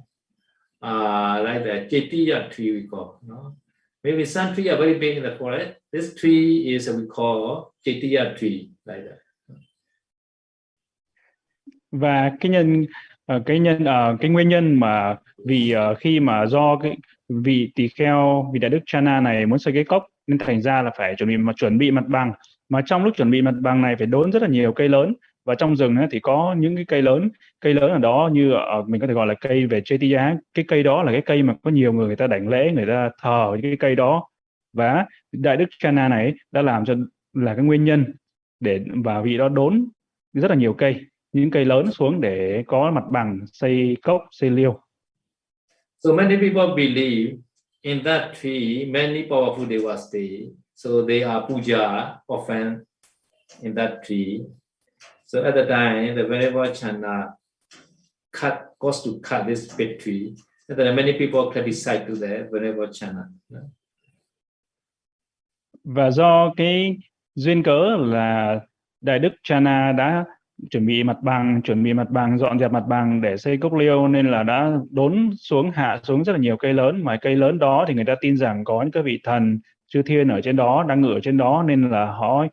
[0.81, 2.71] uh, like the jetiya tree.
[2.73, 3.19] We call.
[3.25, 3.55] No?
[4.03, 5.79] Maybe some tree are very big in the forest.
[5.91, 9.19] This tree is uh, we call jetiya tree like that.
[11.91, 12.85] và nhân
[13.29, 15.15] Ờ, cái nhân uh, cái nguyên nhân mà
[15.45, 16.97] vì uh, khi mà do cái
[17.29, 20.81] vị tỳ kheo vị đại đức Chana này muốn xây cái cốc nên thành ra
[20.81, 22.33] là phải chuẩn bị mà chuẩn bị mặt bằng.
[22.69, 25.13] Mà trong lúc chuẩn bị mặt bằng này phải đốn rất là nhiều cây lớn.
[25.45, 27.29] Và trong rừng ấy, thì có những cái cây lớn
[27.61, 30.65] cây lớn ở đó như ở mình có thể gọi là cây về Chetiya cái
[30.67, 33.09] cây đó là cái cây mà có nhiều người người ta đảnh lễ người ta
[33.21, 34.27] thờ cái cây đó.
[34.73, 36.95] Và đại đức Chana này đã làm cho
[37.33, 38.05] là cái nguyên nhân
[38.59, 39.85] để và vị đó đốn
[40.33, 44.49] rất là nhiều cây những cây lớn xuống để có mặt bằng xây cốc xây
[44.49, 44.79] liêu
[46.03, 47.37] So many people believe
[47.81, 50.51] in that tree, many powerful devas stay.
[50.75, 52.83] So they are puja often
[53.61, 54.39] in that tree.
[55.27, 57.33] So at the time, the Venerable Chana
[58.31, 60.35] cut, goes to cut this big tree.
[60.69, 63.29] And then many people criticize to the Venerable Chana.
[65.83, 66.97] và do cái
[67.35, 68.59] duyên cớ là
[69.01, 70.25] đại đức Chana đã
[70.71, 73.73] chuẩn bị mặt bằng chuẩn bị mặt bằng dọn dẹp mặt bằng để xây cốc
[73.73, 77.03] liêu nên là đã đốn xuống hạ xuống rất là nhiều cây lớn.
[77.03, 80.01] Mà cây lớn đó thì người ta tin rằng có những cái vị thần chư
[80.01, 82.45] thiên ở trên đó đang ngự ở trên đó nên là họ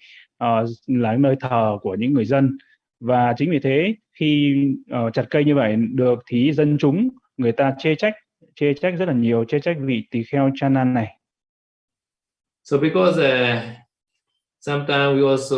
[0.45, 2.59] uh, là nơi thờ của những người dân.
[3.01, 4.57] Và chính vì thế khi
[5.07, 8.15] uh, chặt cây như vậy được thì dân chúng người ta chê trách
[8.55, 11.17] chê trách rất là nhiều chê trách vị tỳ kheo chanan này.
[12.65, 13.59] So because uh,
[14.61, 15.57] sometimes we also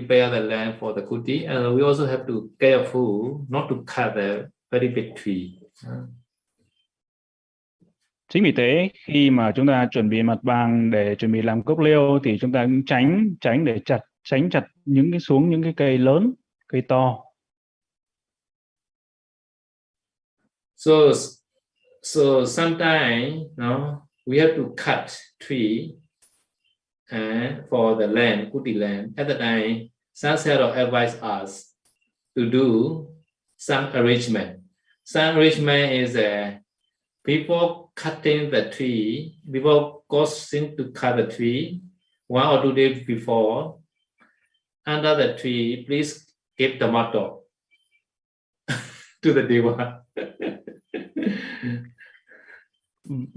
[0.00, 4.14] prepare the land for the kuti, and we also have to careful not to cut
[4.14, 5.50] the very big tree.
[8.28, 11.62] Chính vì thế khi mà chúng ta chuẩn bị mặt bằng để chuẩn bị làm
[11.62, 15.50] cốc liêu thì chúng ta cũng tránh tránh để chặt tránh chặt những cái xuống
[15.50, 16.34] những cái cây lớn,
[16.68, 17.24] cây to.
[20.76, 20.92] So
[22.02, 25.10] so sometimes no, we have to cut
[25.48, 25.88] tree
[27.10, 29.14] and for the land, kuti land.
[29.16, 31.72] At the time, Sansero advised us
[32.36, 33.08] to do
[33.56, 34.60] some arrangement.
[35.04, 36.58] Some arrangement is uh,
[37.24, 41.82] before cutting the tree, before causing to cut the tree,
[42.26, 43.78] one or two days before,
[44.86, 47.42] under the tree, please give tomato
[49.22, 50.02] to the deva.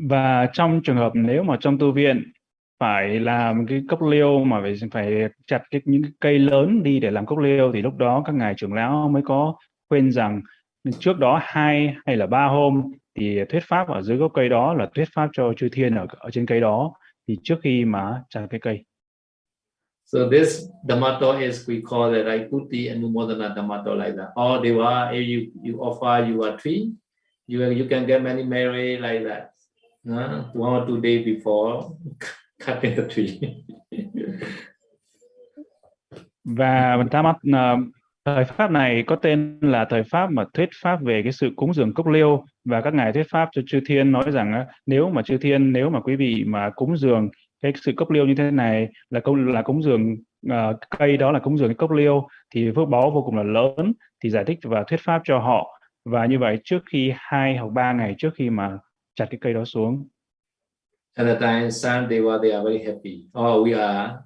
[0.10, 2.32] Và trong trường hợp nếu mà trong tu viện
[2.82, 7.00] phải làm cái cốc liêu mà phải phải chặt cái những cái cây lớn đi
[7.00, 9.56] để làm cốc liêu thì lúc đó các ngài trưởng lão mới có
[9.90, 10.42] khuyên rằng
[11.00, 14.74] trước đó hai hay là ba hôm thì thuyết pháp ở dưới gốc cây đó
[14.74, 16.94] là thuyết pháp cho chư thiên ở ở trên cây đó
[17.28, 18.86] thì trước khi mà chặt cái cây.
[20.06, 24.30] So this Dhammato is we call the like Kuti and Numodana Dhammato like that.
[24.42, 26.92] Or Deva, if you you offer you a tree,
[27.48, 29.52] you you can get many merit like that.
[30.10, 31.96] Uh, one or two days before
[32.66, 33.40] cutting the thủy.
[36.44, 37.80] Và ta mắc uh,
[38.26, 41.74] thời pháp này có tên là thời pháp mà thuyết pháp về cái sự cúng
[41.74, 42.46] dường cốc liêu.
[42.66, 45.74] Và các ngài thuyết pháp cho chư thiên nói rằng uh, nếu mà chư thiên
[45.74, 47.30] nếu mà quý vị mà cúng dường
[47.62, 50.16] cái sự cốc liêu như thế này là công là cúng dường
[50.48, 53.44] uh, cây đó là cúng dường cái cốc liêu thì phước báo vô cùng là
[53.44, 53.94] lớn
[54.24, 55.80] thì giải thích và thuyết pháp cho họ.
[56.06, 58.78] Và như vậy trước khi hai hoặc ba ngày trước khi mà
[59.16, 60.08] chặt cái cây đó xuống
[61.18, 63.28] At the time, some Deva, they are very happy.
[63.36, 64.24] Oh, we are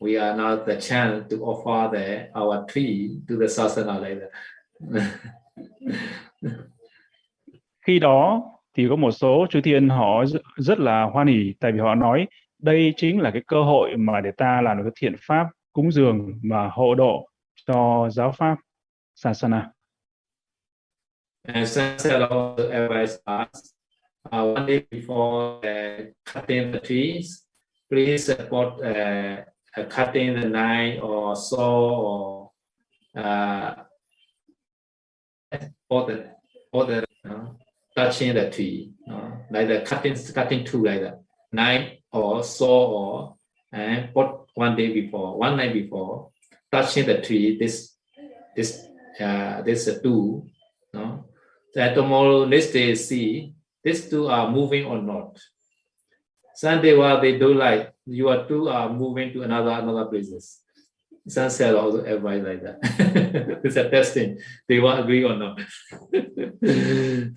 [0.00, 4.30] we are now the chance to offer the our tree to the sasana like that.
[7.86, 8.42] khi đó
[8.76, 10.24] thì có một số chư thiên họ
[10.56, 12.26] rất là hoan hỉ tại vì họ nói
[12.58, 15.92] đây chính là cái cơ hội mà để ta làm được cái thiện pháp cúng
[15.92, 17.28] dường và hộ độ
[17.66, 18.56] cho giáo pháp
[19.14, 19.70] sasana.
[21.42, 23.77] And Sansa also advised us
[24.32, 27.44] uh, one day before uh, cutting the trees,
[27.90, 29.42] please support uh,
[29.76, 32.50] uh, cutting the knife or saw
[33.14, 33.74] or uh,
[35.88, 36.30] or the
[36.72, 37.46] or the uh,
[37.96, 41.20] touching the tree, uh, like the cutting cutting tool like that,
[41.52, 43.36] knife or saw or
[43.72, 46.30] and put one day before, one night before,
[46.70, 47.58] touching the tree.
[47.58, 47.96] This
[48.54, 48.88] this
[49.20, 50.46] uh, this uh, tool,
[50.92, 51.24] no.
[51.72, 53.54] So tomorrow next day see
[53.88, 55.28] these two are moving or not.
[56.54, 60.60] Some Deva they do like, you are two are moving to another another places.
[61.26, 62.76] Sunset also advise like that.
[63.64, 64.36] it's a testing.
[64.68, 65.58] They will agree or not.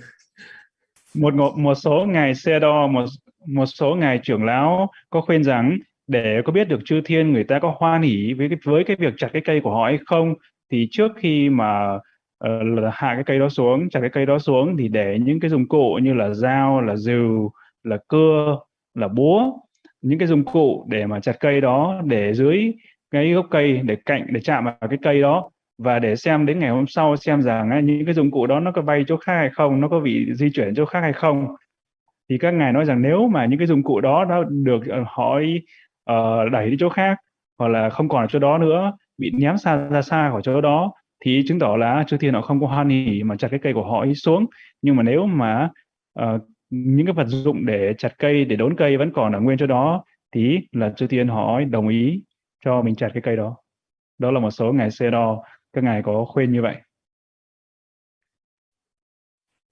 [1.13, 3.05] một ngộ- một số ngài xe đo, một
[3.47, 5.77] một số ngài trưởng lão có khuyên rằng,
[6.07, 8.95] để có biết được chư thiên người ta có hoan hỉ với cái với cái
[8.99, 10.33] việc chặt cái cây của họ hay không,
[10.71, 11.99] thì trước khi mà
[12.47, 15.49] uh, hạ cái cây đó xuống chặt cái cây đó xuống thì để những cái
[15.49, 17.51] dụng cụ như là dao là rìu
[17.83, 18.59] là cưa
[18.93, 19.51] là búa
[20.01, 22.73] những cái dụng cụ để mà chặt cây đó để dưới
[23.11, 26.59] cái gốc cây để cạnh để chạm vào cái cây đó và để xem đến
[26.59, 29.17] ngày hôm sau xem rằng ấy, những cái dụng cụ đó nó có bay chỗ
[29.17, 31.47] khác hay không nó có bị di chuyển chỗ khác hay không.
[32.29, 35.03] Thì các ngài nói rằng nếu mà những cái dụng cụ đó đã được ờ,
[35.07, 35.61] hỏi
[36.07, 37.17] họ đẩy đi chỗ khác
[37.59, 40.61] hoặc là không còn ở chỗ đó nữa bị ném xa ra xa khỏi chỗ
[40.61, 40.91] đó
[41.25, 43.73] thì chứng tỏ là chư thiên họ không có hoan hỉ mà chặt cái cây
[43.73, 44.45] của họ ấy xuống
[44.81, 45.69] nhưng mà nếu mà
[46.13, 49.57] ờ, những cái vật dụng để chặt cây để đốn cây vẫn còn ở nguyên
[49.57, 50.03] chỗ đó
[50.35, 52.23] thì là chư thiên họ đồng ý
[52.65, 53.57] cho mình chặt cái cây đó
[54.17, 55.43] đó là một số ngài xe đo
[55.73, 56.75] các ngài có khuyên như vậy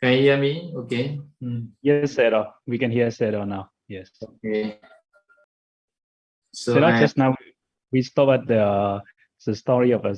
[0.01, 0.71] Can you hear me?
[0.75, 1.17] Okay.
[1.41, 1.67] Hmm.
[1.83, 2.43] yes Sedo.
[2.67, 4.79] we can hear Sedo now yes Okay.
[6.53, 7.33] So not I- just now
[7.91, 8.55] we stop at the
[9.47, 10.13] the story of a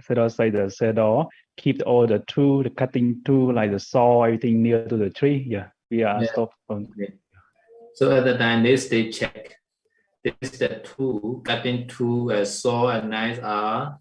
[0.00, 4.62] Sedo say the Sedo keep all the tool, the cutting tool like the saw, everything
[4.62, 5.44] near to the tree.
[5.48, 6.32] Yeah, we are Yeah.
[6.32, 6.88] stop on
[7.94, 9.56] So at the time, they check.
[10.24, 14.00] This the tool, cutting tool, a saw, and knife are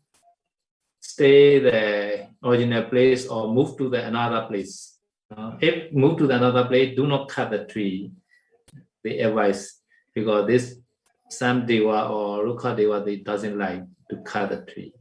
[1.02, 5.00] stay the original place or move to the another place.
[5.30, 8.12] Uh, if move to the another place, do not cut the tree.
[9.04, 9.80] They advise
[10.16, 10.80] because this
[11.30, 14.94] some deva or Ruka deva they doesn't like to cut the tree.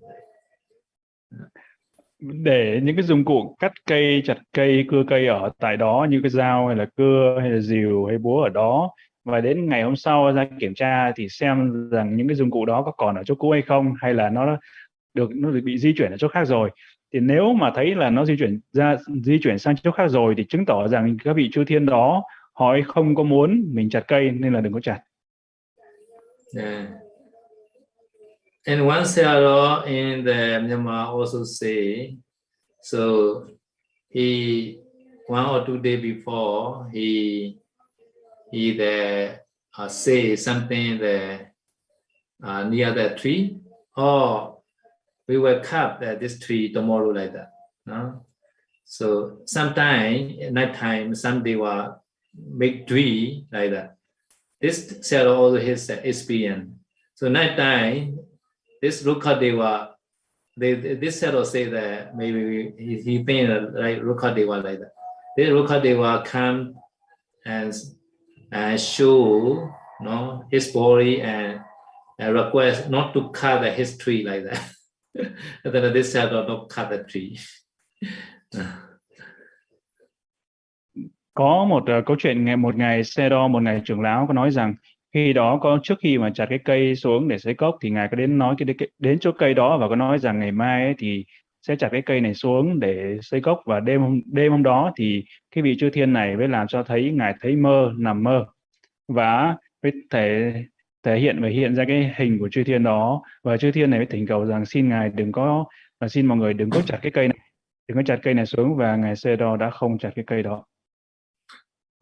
[2.23, 6.21] Để những cái dụng cụ cắt cây, chặt cây, cưa cây ở tại đó như
[6.23, 8.91] cái dao hay là cưa hay là rìu hay búa ở đó.
[9.25, 12.65] Và đến ngày hôm sau ra kiểm tra thì xem rằng những cái dụng cụ
[12.65, 14.59] đó có còn ở chỗ cũ hay không hay là nó
[15.15, 16.71] được nó được bị di chuyển ở chỗ khác rồi.
[17.13, 20.35] Thì nếu mà thấy là nó di chuyển ra di chuyển sang chỗ khác rồi
[20.37, 24.05] thì chứng tỏ rằng các vị chư thiên đó họ không có muốn mình chặt
[24.09, 25.01] cây nên là đừng có chặt.
[26.57, 27.02] Yeah.
[28.67, 32.17] And one seller in the Myanmar also say,
[32.81, 33.49] so
[34.09, 34.81] he
[35.27, 37.59] one or two day before he
[38.51, 39.41] he the
[39.77, 41.47] uh, say something the
[42.43, 43.59] uh, near the tree,
[43.97, 44.59] or
[45.27, 47.53] we will cut the, this tree tomorrow like that.
[47.87, 48.27] No?
[48.85, 52.03] So sometime night time, some they will
[52.35, 53.97] make tree like that
[54.63, 56.71] this seller also uh, experience.
[57.15, 58.21] So night time,
[58.83, 59.91] this Rukadeva,
[60.57, 64.93] they, this seller say that maybe he, he think like Rukadeva like that.
[65.37, 66.75] This Rukadeva come
[67.47, 67.73] and,
[68.51, 71.61] and show no his body and,
[72.19, 74.73] and request not to cut the, his tree like that.
[75.65, 77.39] and then this seller not cut the tree.
[81.35, 84.35] có một uh, câu chuyện ngày một ngày xe đo một ngày trưởng lão có
[84.35, 84.75] nói rằng
[85.15, 88.09] khi đó có trước khi mà chặt cái cây xuống để xây cốc thì ngài
[88.09, 90.95] có đến nói cái đến chỗ cây đó và có nói rằng ngày mai ấy,
[90.99, 91.25] thì
[91.63, 94.93] sẽ chặt cái cây này xuống để xây cốc và đêm hôm đêm hôm đó
[94.97, 98.47] thì cái vị chư thiên này mới làm cho thấy ngài thấy mơ nằm mơ.
[99.09, 100.55] Và mới thể
[101.03, 103.23] thể hiện và hiện ra cái hình của chư thiên đó.
[103.43, 105.65] Và chư thiên này mới thỉnh cầu rằng xin ngài đừng có
[106.01, 107.39] và xin mọi người đừng có chặt cái cây này
[107.89, 110.43] đừng có chặt cây này xuống và ngài Sê Đo đã không chặt cái cây
[110.43, 110.65] đó.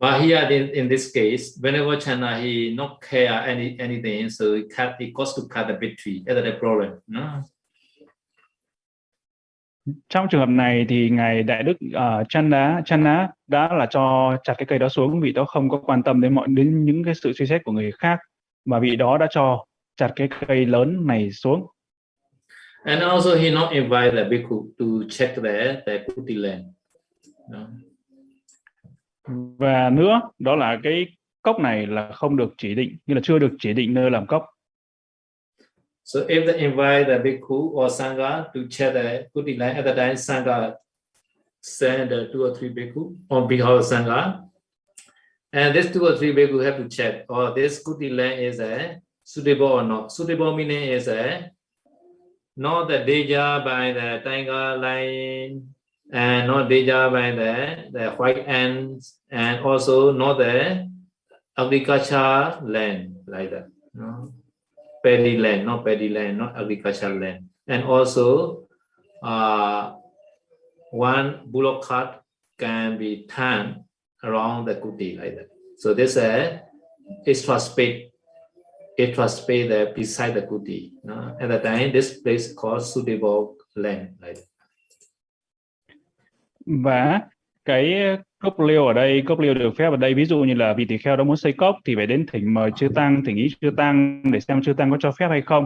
[0.00, 4.62] But here in, in this case, whenever China he not care any anything, so he
[4.62, 6.24] cut he goes to cut the big tree.
[6.26, 7.02] That's the problem.
[7.06, 7.44] No?
[10.08, 14.54] trong trường hợp này thì ngài đại đức uh, chăn đá đã là cho chặt
[14.58, 17.14] cái cây đó xuống vị đó không có quan tâm đến mọi đến những cái
[17.14, 18.18] sự suy xét của người khác
[18.64, 19.64] mà vị đó đã cho
[19.96, 21.66] chặt cái cây lớn này xuống
[22.84, 26.64] And also he not invite the bhikkhu to check the the kuti land.
[27.50, 27.58] No?
[29.58, 31.06] Và nữa đó là cái
[31.42, 34.26] cốc này là không được chỉ định như là chưa được chỉ định nơi làm
[34.26, 34.46] cốc
[36.04, 39.94] So if they invite the bhikkhu or sangha to check the kuti line at the
[39.94, 40.72] time sangha
[41.62, 44.40] send the two or three bhikkhu on behalf of sangha,
[45.52, 49.00] and this two or three bhikkhu have to check, oh, this kuti line is a
[49.24, 50.10] suitable or not.
[50.12, 51.50] Suitable meaning is a
[52.56, 55.74] not the danger by the tiger line
[56.12, 60.90] and not danger by the, the white ants and also not the
[61.56, 63.68] agriculture land like that.
[63.94, 64.32] No?
[65.02, 67.46] Paddy land, not paddy land, not agriculture land.
[67.66, 68.66] And also
[69.22, 69.94] uh,
[70.90, 72.20] one bullock cart
[72.58, 73.84] can be turned
[74.22, 75.48] around the kuti like that.
[75.78, 76.62] So there's a
[77.26, 78.10] extra space,
[78.98, 80.92] extra space there beside the kuti.
[81.04, 81.36] No?
[81.40, 84.49] At the time, this place called suitable land like that.
[86.70, 87.20] Và
[87.64, 90.54] cái ờ, cốc liêu ở đây, cốc liêu được phép ở đây, ví dụ như
[90.54, 93.24] là vị tỳ kheo đó muốn xây cốc thì phải đến thỉnh mời chư tăng,
[93.24, 95.64] thỉnh ý chư tăng để xem chư tăng có cho phép hay không.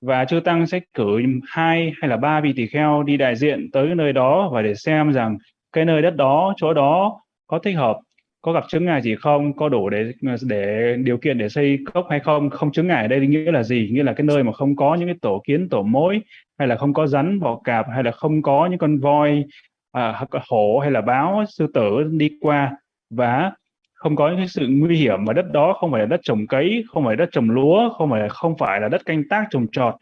[0.00, 3.70] Và chư tăng sẽ cử hai hay là ba vị tỳ kheo đi đại diện
[3.72, 5.38] tới nơi đó và để xem rằng
[5.72, 7.98] cái nơi đất đó, chỗ đó có thích hợp,
[8.42, 12.06] có gặp chứng ngại gì không, có đủ để để điều kiện để xây cốc
[12.10, 12.50] hay không.
[12.50, 13.88] Không chứng ngại ở đây nghĩa là gì?
[13.92, 16.20] Nghĩa là cái nơi mà không có những cái tổ kiến, tổ mối
[16.58, 19.44] hay là không có rắn, bọ cạp hay là không có những con voi
[19.94, 22.72] à, hổ hay là báo sư tử đi qua
[23.10, 23.52] và
[23.94, 26.84] không có những sự nguy hiểm và đất đó không phải là đất trồng cấy
[26.88, 29.94] không phải đất trồng lúa không phải không phải là đất canh tác trồng trọt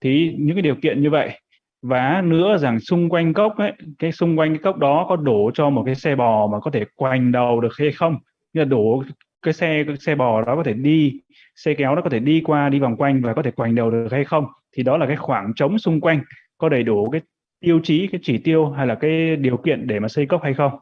[0.00, 1.40] thì những cái điều kiện như vậy.
[1.82, 5.50] Và nữa rằng xung quanh cốc ấy cái xung quanh cái cốc đó có đủ
[5.54, 8.18] cho một cái xe bò mà có thể quành đầu được hay không?
[8.52, 9.02] Như là đủ
[9.42, 11.20] cái xe cái xe bò đó có thể đi
[11.56, 13.90] xe kéo nó có thể đi qua đi vòng quanh và có thể quành đầu
[13.90, 14.46] được hay không?
[14.76, 16.20] Thì đó là cái khoảng trống xung quanh
[16.58, 17.20] có đầy đủ cái
[17.60, 20.54] tiêu chí cái chỉ tiêu hay là cái điều kiện để mà xây cốc hay
[20.54, 20.72] không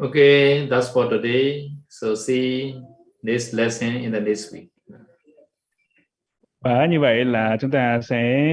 [0.00, 1.70] Okay, that's for today.
[1.88, 2.74] So see
[3.22, 4.66] this lesson in the next week.
[6.60, 8.52] và như vậy là chúng ta sẽ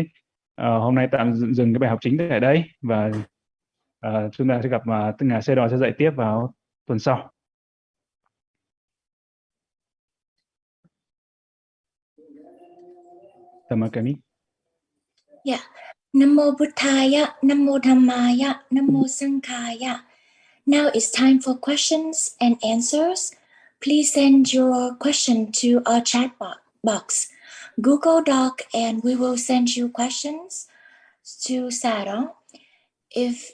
[0.62, 3.12] uh, hôm nay tạm dừng, cái bài học chính tại đây và
[4.08, 6.54] uh, chúng ta sẽ gặp mà uh, ngài xe đò sẽ dạy tiếp vào
[6.86, 7.32] tuần sau
[13.70, 14.16] Tamakami.
[15.44, 15.62] Yeah.
[16.12, 20.02] Nam mô Buddhaya, Nam mô Dhammaya, Nam mô Sankhaya.
[20.66, 23.32] Now it's time for questions and answers.
[23.80, 26.32] Please send your question to our chat
[26.84, 27.30] box,
[27.80, 30.68] Google Doc, and we will send you questions
[31.44, 32.34] to Sarah.
[33.12, 33.52] If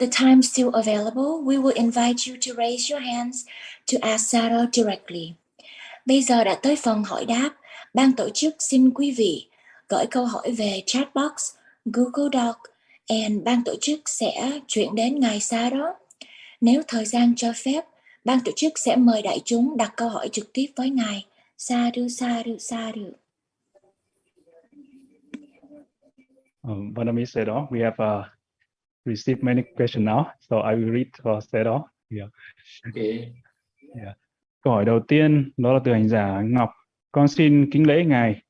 [0.00, 3.46] the time's still available, we will invite you to raise your hands
[3.86, 5.36] to ask Sarah directly.
[6.06, 7.50] Bây giờ đã tới phần hỏi đáp.
[7.94, 9.48] Ban tổ chức xin quý vị
[9.88, 12.56] gửi câu hỏi về chat box Google Doc
[13.08, 15.94] and ban tổ chức sẽ chuyển đến ngài xa đó.
[16.60, 17.84] Nếu thời gian cho phép,
[18.24, 21.26] ban tổ chức sẽ mời đại chúng đặt câu hỏi trực tiếp với ngài.
[21.58, 23.10] Sa du sa du sa du.
[26.62, 28.24] Um, Vanami said, "Oh, we have uh,
[29.04, 32.28] received many questions now, so I will read for said, oh, yeah.
[32.86, 33.32] Okay.
[34.62, 36.70] Câu hỏi đầu tiên đó là từ hành giả Ngọc.
[37.12, 38.42] Con xin kính lễ ngài.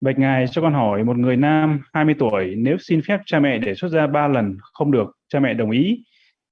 [0.00, 3.58] Bạch ngài cho con hỏi một người nam 20 tuổi nếu xin phép cha mẹ
[3.58, 6.04] để xuất gia ba lần không được, cha mẹ đồng ý.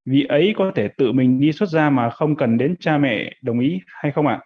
[0.04, 3.32] Vị ấy có thể tự mình đi xuất gia mà không cần đến cha mẹ
[3.42, 4.40] đồng ý hay không ạ?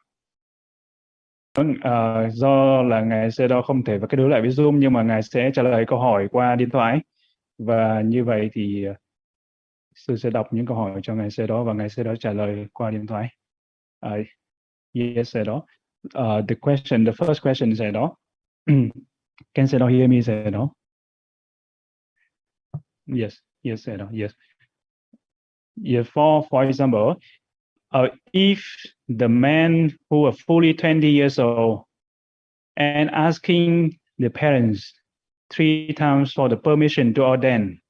[1.81, 4.93] À, do là ngài sẽ đó không thể và kết nối lại với Zoom nhưng
[4.93, 7.01] mà ngài sẽ trả lời câu hỏi qua điện thoại
[7.59, 8.95] và như vậy thì ờ,
[9.95, 12.33] sư sẽ đọc những câu hỏi cho ngài sẽ đó và ngài sẽ đó trả
[12.33, 13.29] lời qua điện thoại.
[14.07, 14.27] Uh,
[14.95, 15.63] yes, sẽ đó.
[16.19, 18.17] Uh, the question, the first question is đó.
[19.55, 20.75] Can say hear me say no?
[23.07, 24.33] Yes, yes, say no, yes.
[25.77, 27.17] Yeah, for for example,
[27.93, 28.65] uh, if
[29.09, 31.85] the man who are fully 20 years old
[32.77, 34.95] and asking the parents
[35.51, 37.81] three times for the permission to ordain.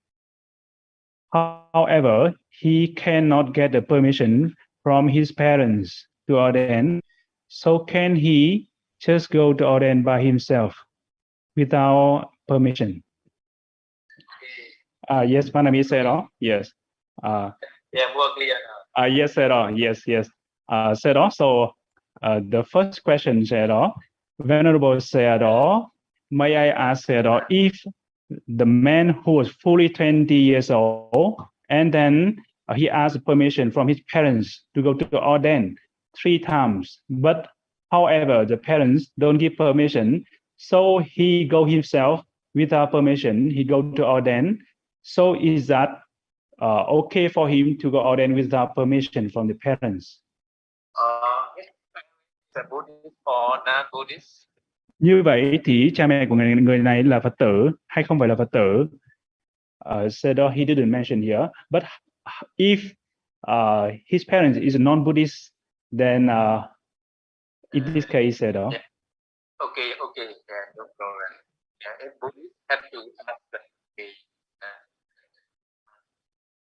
[1.32, 7.00] However, he cannot get the permission from his parents to ordain.
[7.48, 8.69] So can he
[9.00, 10.74] just go to ordain by himself
[11.56, 13.02] without permission?
[15.10, 16.28] Uh, yes, Panami said all.
[16.40, 16.70] Yes.
[17.22, 17.50] Uh,
[17.92, 19.02] Yeah, more clear now.
[19.02, 19.70] uh, yes, said all.
[19.76, 20.28] Yes, yes.
[20.68, 21.74] Uh, said also,
[22.22, 23.94] uh, the first question said all.
[24.40, 25.92] Venerable said all.
[26.30, 27.76] May I ask said all if
[28.46, 32.36] the man who was fully 20 years old and then
[32.76, 35.76] he asked permission from his parents to go to ordain
[36.16, 37.48] three times, but
[37.90, 40.24] however the parents don't give permission,
[40.56, 42.20] so he go himself
[42.54, 43.50] without permission.
[43.50, 44.58] He go to ordain.
[45.02, 45.88] So is that
[46.60, 50.20] uh, okay for him to go ordain without permission from the parents?
[50.94, 54.46] Uh, Buddhist or non-Buddhist?
[54.98, 58.28] Như vậy thì cha mẹ của người, người này là Phật tử hay không phải
[58.28, 58.86] là Phật tử?
[59.88, 61.82] Uh, oh, he didn't mention here, but
[62.58, 62.80] if
[63.48, 65.52] uh, his parents is non-Buddhist,
[65.98, 66.64] then uh,
[67.72, 68.82] in this case, said oh, Yeah.
[69.60, 71.32] Okay, okay, yeah, no problem.
[71.84, 72.98] Yeah, if Buddhist have to
[73.28, 73.58] ask the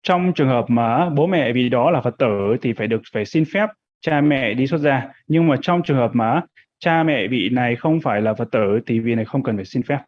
[0.02, 3.24] trong trường hợp mà bố mẹ vì đó là Phật tử thì phải được phải
[3.24, 3.66] xin phép
[4.00, 5.12] cha mẹ đi xuất gia.
[5.26, 6.42] Nhưng mà trong trường hợp mà
[6.78, 9.64] cha mẹ vị này không phải là Phật tử thì vị này không cần phải
[9.64, 9.98] xin phép.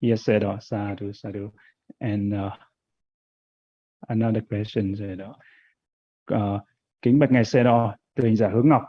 [0.00, 1.50] Yes, said oh, sadhu, sadhu.
[1.98, 2.52] And uh,
[4.08, 5.36] another question said oh,
[6.34, 6.62] uh,
[7.02, 8.82] kính bạch ngài xe đo từ hình giả hướng ngọc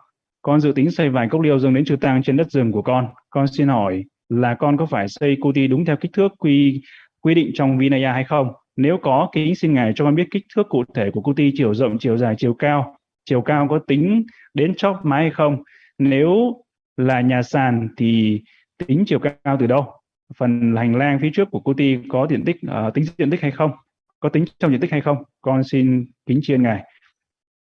[0.44, 2.82] con dự tính xây vài cốc liêu dâng đến chư tăng trên đất rừng của
[2.82, 3.08] con.
[3.30, 6.82] Con xin hỏi là con có phải xây kuti đúng theo kích thước quy
[7.22, 8.54] quy định trong Vinaya hay không?
[8.76, 11.74] Nếu có kính xin ngài cho con biết kích thước cụ thể của kuti chiều
[11.74, 12.96] rộng chiều dài chiều cao.
[13.26, 15.64] Chiều cao có tính đến chóp mái hay không?
[15.98, 16.54] Nếu
[16.98, 18.42] là nhà sàn thì
[18.88, 19.92] tính chiều cao từ đâu?
[20.38, 22.58] Phần hành lang phía trước của kuti có diện tích
[22.88, 23.72] uh, tính diện tích hay không?
[24.20, 25.18] Có tính trong diện tích hay không?
[25.42, 26.84] Con xin kính chiên ngài.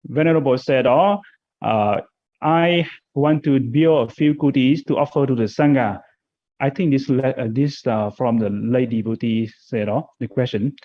[0.10, 1.22] Venerable said đó
[1.66, 2.04] uh,
[2.42, 6.02] I want to build a few kutis to offer to the sangha.
[6.60, 10.76] I think this uh, this uh, from the lady devotee said oh, the question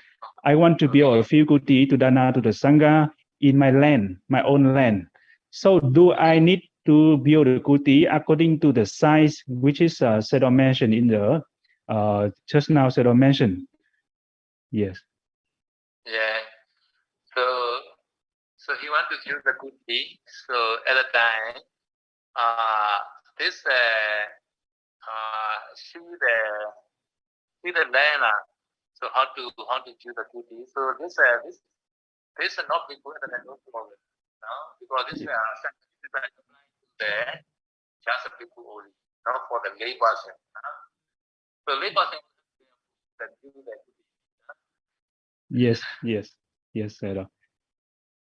[0.44, 3.10] I want to build a few kuti to dana to the sangha
[3.40, 5.06] in my land my own land.
[5.50, 10.20] So do I need to build a kuti according to the size which is uh,
[10.20, 11.42] said or mentioned in the
[11.88, 13.66] uh, just now said or mentioned?
[14.70, 14.98] Yes.
[16.06, 16.41] Yeah.
[18.62, 20.22] So he want to give the good deed.
[20.46, 20.54] So
[20.86, 21.58] at the time,
[22.38, 22.98] uh,
[23.34, 24.22] this uh,
[25.02, 26.36] uh, see the
[27.58, 27.82] see the.
[27.82, 28.42] Uh,
[28.94, 30.70] so how to how to do the good deed.
[30.70, 31.58] So this uh, this
[32.38, 33.98] this is not word and no problem.
[33.98, 35.60] No, because this uh, is
[35.98, 36.06] to
[37.02, 37.12] the
[38.06, 38.94] just people only,
[39.26, 40.38] not for the lay person.
[40.54, 40.78] Uh.
[41.66, 42.22] So lay person
[43.18, 44.06] can do the good deed.
[45.50, 46.30] Yes, yes,
[46.78, 47.26] yes, sir.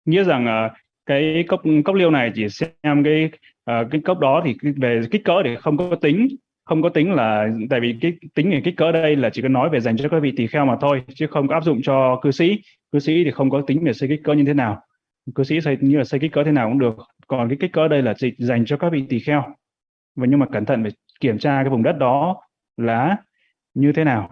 [0.06, 0.72] Nghĩa rằng uh,
[1.06, 3.26] cái cốc cốc liêu này chỉ xem cái
[3.72, 6.28] uh, cái cốc đó thì về kích cỡ thì không có tính.
[6.65, 9.48] Không có tính là tại vì cái tính về kích cỡ đây là chỉ có
[9.48, 11.80] nói về dành cho các vị tỳ kheo mà thôi chứ không có áp dụng
[11.84, 12.61] cho cư sĩ.
[12.91, 14.82] Cư sĩ thì không có tính về xây kích cỡ như thế nào.
[15.36, 16.95] Cư sĩ xây như là xây kích cỡ thế nào cũng được.
[17.28, 19.44] Còn cái kích cỡ đây là chỉ dành cho các vị tỳ kheo.
[20.15, 22.41] Và nhưng mà cẩn thận phải kiểm tra cái vùng đất đó
[22.78, 23.18] là
[23.73, 24.30] như thế nào.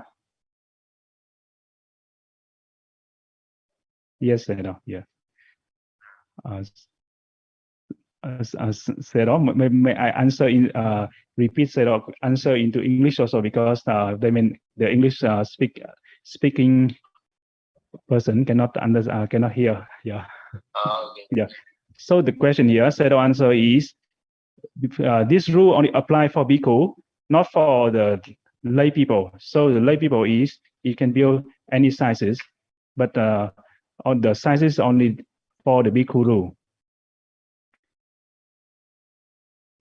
[4.22, 5.04] Yes, sir, Yeah.
[6.46, 6.64] Uh,
[8.24, 11.08] uh, uh, Sarah, may, may I answer in uh,
[11.38, 15.82] repeat Sarah answer into English also because uh, they mean the English uh, speak
[16.24, 16.96] speaking
[18.08, 19.88] person cannot under uh, cannot hear.
[20.04, 20.26] Yeah.
[20.76, 21.48] Oh, okay.
[22.02, 23.94] So the question here, Sarah answer is
[25.04, 26.94] uh, this rule only apply for bhikkhu,
[27.30, 28.22] not for the
[28.64, 29.32] lay people.
[29.38, 31.44] So the lay people is you can build
[31.74, 32.40] any sizes,
[32.96, 33.52] but uh,
[34.06, 35.18] on the sizes only
[35.70, 36.54] for the bhikkhuru?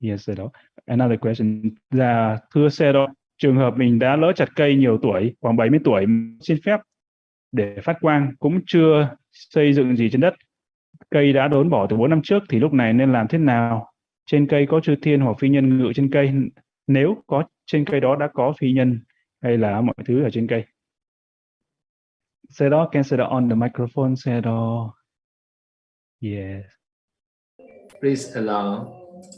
[0.00, 0.38] Yes, sir.
[0.38, 0.50] đó.
[0.86, 3.06] Another question là thưa xe đó,
[3.38, 6.06] trường hợp mình đã lỡ chặt cây nhiều tuổi, khoảng 70 tuổi,
[6.40, 6.80] xin phép
[7.52, 10.34] để phát quang cũng chưa xây dựng gì trên đất.
[11.10, 13.92] Cây đã đốn bỏ từ 4 năm trước thì lúc này nên làm thế nào?
[14.26, 16.32] Trên cây có chư thiên hoặc phi nhân ngự trên cây.
[16.86, 19.00] Nếu có trên cây đó đã có phi nhân
[19.42, 20.64] hay là mọi thứ ở trên cây.
[22.48, 24.94] Say đó, can say on the microphone, say đó.
[26.20, 26.66] Yes.
[28.00, 28.94] Please allow.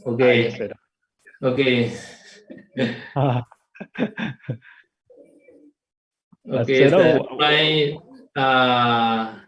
[0.07, 0.51] Okay.
[0.51, 0.73] yes.
[1.43, 1.93] Okay.
[3.17, 3.43] Uh,
[6.65, 6.89] Okay.
[6.91, 7.97] so apply.
[8.35, 9.39] Uh,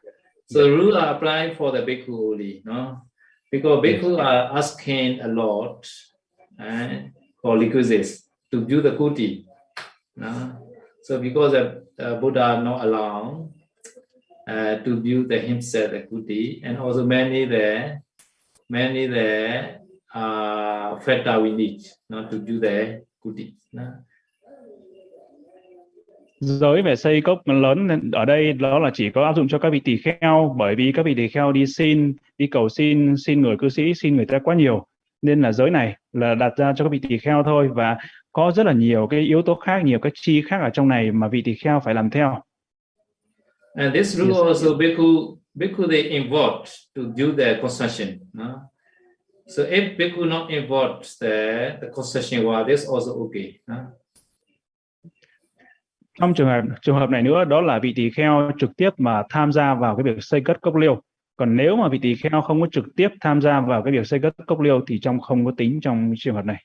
[0.47, 3.03] so rule are applying for the bhikkhu only, no?
[3.51, 5.89] Because bhikkhu are asking a lot
[6.61, 7.09] eh,
[7.41, 9.45] for requisites to do the kuti.
[10.17, 10.69] No?
[11.03, 13.53] So because the uh, Buddha not allowed
[14.51, 17.99] uh, to build the himself the kuti, and also many the
[18.69, 19.81] many the
[20.15, 23.55] uh, feta we need not to do the kuti.
[23.73, 23.83] No?
[26.45, 29.71] giới về xây cốc lớn ở đây đó là chỉ có áp dụng cho các
[29.71, 33.41] vị tỳ kheo bởi vì các vị tỳ kheo đi xin đi cầu xin xin
[33.41, 34.87] người cư sĩ xin người ta quá nhiều
[35.23, 37.97] nên là giới này là đặt ra cho các vị tỳ kheo thôi và
[38.33, 41.13] có rất là nhiều cái yếu tố khác nhiều cái chi khác ở trong này
[41.13, 42.43] mà vị tỳ kheo phải làm theo
[43.75, 44.39] And this rule Yes.
[44.47, 48.09] also bhikkhu bhikkhu they involved to do the concession.
[48.33, 48.61] No?
[49.47, 53.53] So if bhikkhu not involved the the concession well, this also okay.
[53.67, 53.77] No?
[56.21, 59.23] trong trường hợp trường hợp này nữa đó là vị tỳ kheo trực tiếp mà
[59.31, 61.03] tham gia vào cái việc xây cất cốc liêu
[61.37, 64.07] còn nếu mà vị tỳ kheo không có trực tiếp tham gia vào cái việc
[64.07, 66.65] xây cất cốc liêu thì trong không có tính trong trường hợp này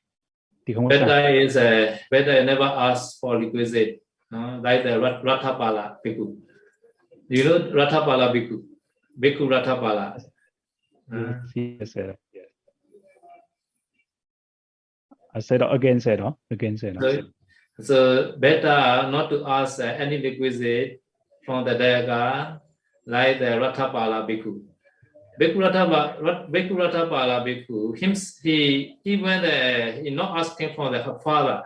[0.66, 1.64] thì không có Better is uh,
[2.12, 3.92] better never ask for requisite.
[4.32, 4.58] No?
[4.64, 6.36] Like the Rat- Rathapala bhikkhu.
[7.30, 8.64] You know Rathapala bhikkhu,
[9.20, 10.24] bhikkhu Rathapala.
[11.14, 11.94] Uh, Yes.
[11.96, 12.16] Yes.
[15.34, 16.36] I said again, that.
[16.50, 17.02] Again, that.
[17.80, 21.02] So, so better not to ask uh, any requisite
[21.46, 22.60] from the Dayaga
[23.06, 24.64] like the Rathapala Bhikkhu.
[25.40, 28.14] Bhikkhu Rathapala, Rat- Bhikkhu Rathapala Bhikkhu, him,
[29.04, 31.64] he, went, uh, he not asking for the father.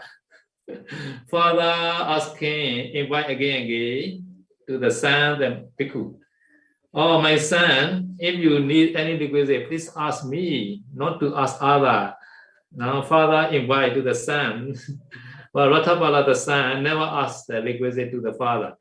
[1.30, 4.31] father asking, invite again again
[4.68, 6.16] to the son, the Bhikkhu.
[6.94, 12.14] Oh, my son, if you need any requisite, please ask me, not to ask other.
[12.76, 14.76] Now, father invite to the son,
[15.54, 18.76] but Rathabala, the son, never asked the requisite to the father.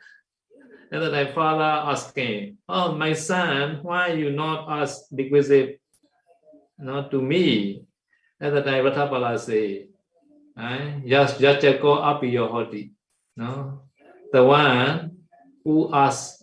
[0.91, 5.81] And then my father asking, Oh, my son, why you not ask requisite
[6.79, 7.85] not to me?
[8.41, 9.87] At the time, Rathabala say,
[10.59, 12.93] eh, just, just go up your hoti.
[13.37, 13.83] No?
[14.33, 15.20] The one
[15.65, 16.43] who us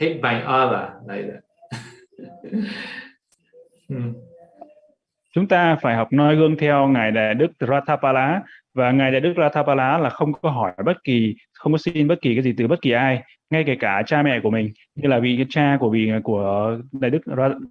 [0.00, 1.40] hit by other like that.
[3.88, 4.12] Hmm.
[5.34, 8.42] chúng ta phải học noi gương theo ngài đại đức Ratapala
[8.74, 12.20] và ngài đại đức Ratapala là không có hỏi bất kỳ không có xin bất
[12.22, 15.08] kỳ cái gì từ bất kỳ ai ngay kể cả cha mẹ của mình như
[15.08, 17.18] là vị cha của vị của đại đức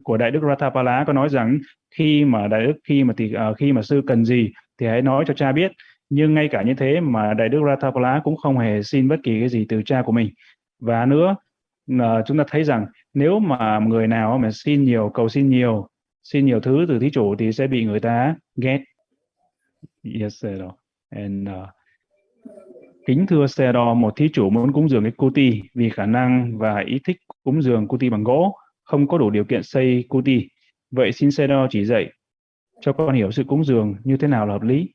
[0.03, 1.59] của đại đức Ratapala có nói rằng
[1.95, 5.01] khi mà đại đức khi mà thì uh, khi mà sư cần gì thì hãy
[5.01, 5.71] nói cho cha biết
[6.09, 9.39] nhưng ngay cả như thế mà đại đức Ratapala cũng không hề xin bất kỳ
[9.39, 10.29] cái gì từ cha của mình.
[10.79, 11.35] Và nữa
[11.99, 15.87] ờ, chúng ta thấy rằng nếu mà người nào mà xin nhiều cầu xin nhiều
[16.23, 18.83] xin nhiều thứ từ thí chủ thì sẽ bị người ta ghét.
[20.19, 20.61] Yes sir.
[21.09, 21.69] and uh,
[23.07, 26.57] kính thưa xe đo một thí chủ muốn cúng dường cái kuti vì khả năng
[26.57, 30.47] và ý thích cúng dường kuti bằng gỗ không có đủ điều kiện xây kuti.
[30.91, 32.09] Vậy xin xe đo chỉ dạy
[32.81, 34.89] cho con hiểu sự cúng dường như thế nào là hợp lý.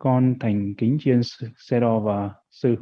[0.00, 1.20] Con thành kính chiên
[1.56, 2.76] xe đo và sư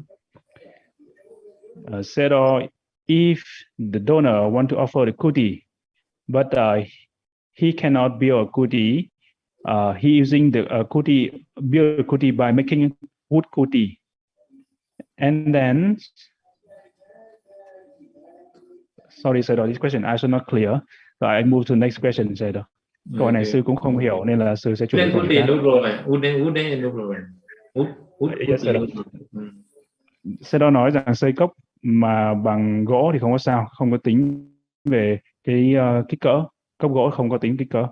[1.99, 2.61] uh, đo
[3.07, 3.39] if
[3.93, 5.61] the donor want to offer the kuti
[6.29, 6.85] but uh,
[7.59, 9.11] he cannot build a kuti.
[9.67, 12.97] Uh, he using the uh, kuti build a kuti by making
[13.29, 13.99] wood kuti,
[15.19, 15.99] and then.
[19.11, 20.81] Sorry, sir, this question I also not clear.
[21.19, 22.65] So I move to the next question, sir.
[23.19, 25.47] Câu này sư cũng không hiểu nên là sư sẽ chuyển no problem.
[25.47, 27.23] Wooden wooden no problem.
[27.75, 27.87] Wood
[28.19, 28.75] wood Yes, sir.
[28.75, 29.25] no problem.
[29.33, 29.63] Hmm.
[30.41, 31.53] Sư đó nói rằng xây cốc
[31.83, 34.51] mà bằng gỗ thì không có sao, không có tính
[34.85, 36.45] về cái uh, kích cỡ.
[36.79, 37.87] Cốc gỗ không có tính kích cỡ.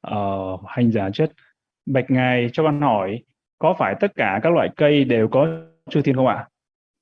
[0.00, 1.32] Ờ, hành giả chất
[1.86, 3.22] bạch ngài cho con hỏi
[3.58, 5.48] có phải tất cả các loại cây đều có
[5.90, 6.48] chư thiên không ạ?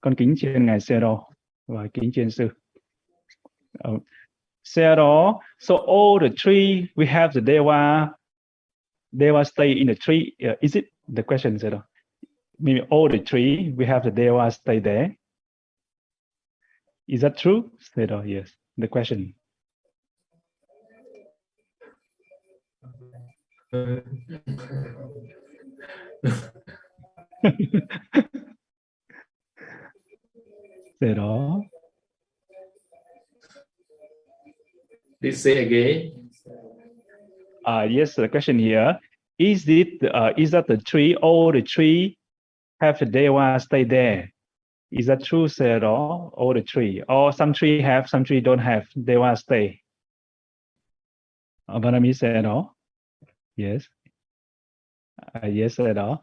[0.01, 1.25] Con kính trên ngài xe đo
[1.67, 2.49] và kính trên sư.
[3.89, 4.03] Uh,
[4.97, 8.11] đó so all the tree we have the deva
[9.13, 10.35] deva stay in the tree.
[10.43, 10.85] Uh, is it
[11.17, 11.83] the question đó
[12.59, 15.17] maybe all the tree we have the deva stay there.
[17.07, 17.71] Is that true?
[17.97, 18.49] Đó yes.
[18.77, 19.35] The question.
[31.01, 31.15] Xe
[35.25, 36.31] Please say again.
[37.65, 39.01] Uh, yes, the question here
[39.39, 42.19] is it uh, is that the tree all the tree
[42.83, 44.31] have the deva stay there?
[44.91, 48.59] Is that true, said all all the tree, or some tree have, some tree don't
[48.59, 49.81] have deva stay?
[51.71, 52.77] Uh, Vanami said all.
[53.57, 53.89] Yes.
[55.35, 56.21] Uh, yes, said all.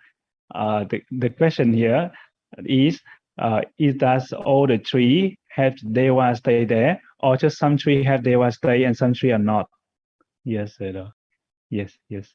[0.54, 2.12] Uh, the the question here
[2.66, 3.02] is
[3.40, 8.24] uh, is does all the tree have deva stay there, or just some tree have
[8.24, 9.66] deva stay and some tree are not?
[10.46, 10.96] Yes, said.
[11.70, 12.26] Yes, yes.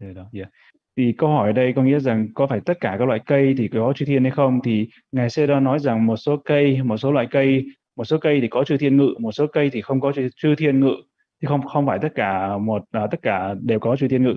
[0.00, 0.48] Thế đó, yeah.
[0.96, 3.54] Thì câu hỏi ở đây có nghĩa rằng có phải tất cả các loại cây
[3.58, 4.60] thì có chư thiên hay không?
[4.64, 7.66] Thì ngài Sê Đo nói rằng một số cây, một số loại cây,
[7.96, 10.28] một số cây thì có chư thiên ngự, một số cây thì không có chư,
[10.36, 10.94] chư thiên ngự.
[11.42, 14.36] Thì không không phải tất cả một uh, tất cả đều có chư thiên ngự.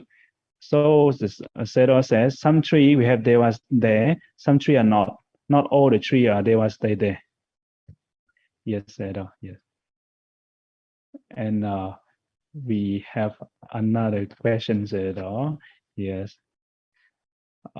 [0.59, 0.79] So
[1.65, 5.07] Sê Đo says some tree we have devas there, some tree are not.
[5.47, 7.19] Not all the tree are devas stay there.
[8.65, 9.64] Yes, Sê Đo, yes.
[11.35, 11.93] And uh,
[12.53, 13.35] we have
[13.67, 15.57] another question ở đó.
[15.97, 16.31] Yes.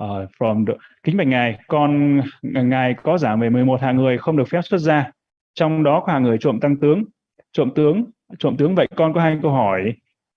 [0.00, 4.36] Uh, from the, kính bạch ngài, con ngài có giảng về 11 hàng người không
[4.36, 5.12] được phép xuất gia.
[5.54, 7.04] Trong đó có hàng người trộm tăng tướng.
[7.52, 8.04] Trộm tướng,
[8.38, 9.92] trộm tướng vậy con có hai câu hỏi.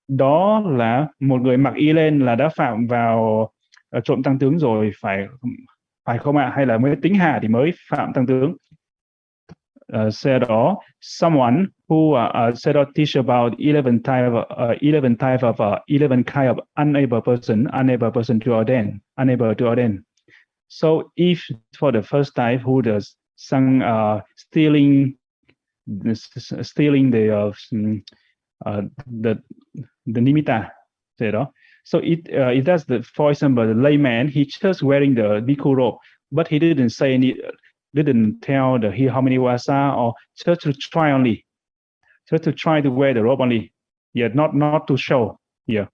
[0.08, 3.50] Đó là một người mặc y lên là đã phạm vào
[3.90, 5.28] ờ, trộm tăng tướng rồi phải
[6.06, 6.54] phải không ạ?
[6.56, 8.56] Hay là mới tính hà thì mới phạm tăng tướng?
[9.94, 14.76] Uh, xe đó, someone who uh, uh, said or teach about 11 type of, uh,
[14.82, 19.66] 11 type of uh, 11 kind of unable person unable person to ordain unable to
[19.66, 20.04] ordain.
[20.68, 21.40] So if
[21.80, 25.16] for the first type who does some uh, stealing
[26.62, 27.52] stealing the uh,
[28.66, 28.82] uh,
[29.22, 29.36] the
[30.06, 30.70] the nimitta
[31.20, 31.52] đó
[31.84, 35.76] so it uh, it does the for example the layman he just wearing the bhikkhu
[35.76, 35.98] robe
[36.32, 37.34] but he didn't say any
[37.94, 41.46] didn't tell the he how many wasa or just to try only
[42.30, 43.72] just to try to wear the robe only.
[44.14, 45.40] Yeah, not not to show.
[45.68, 45.88] Yeah.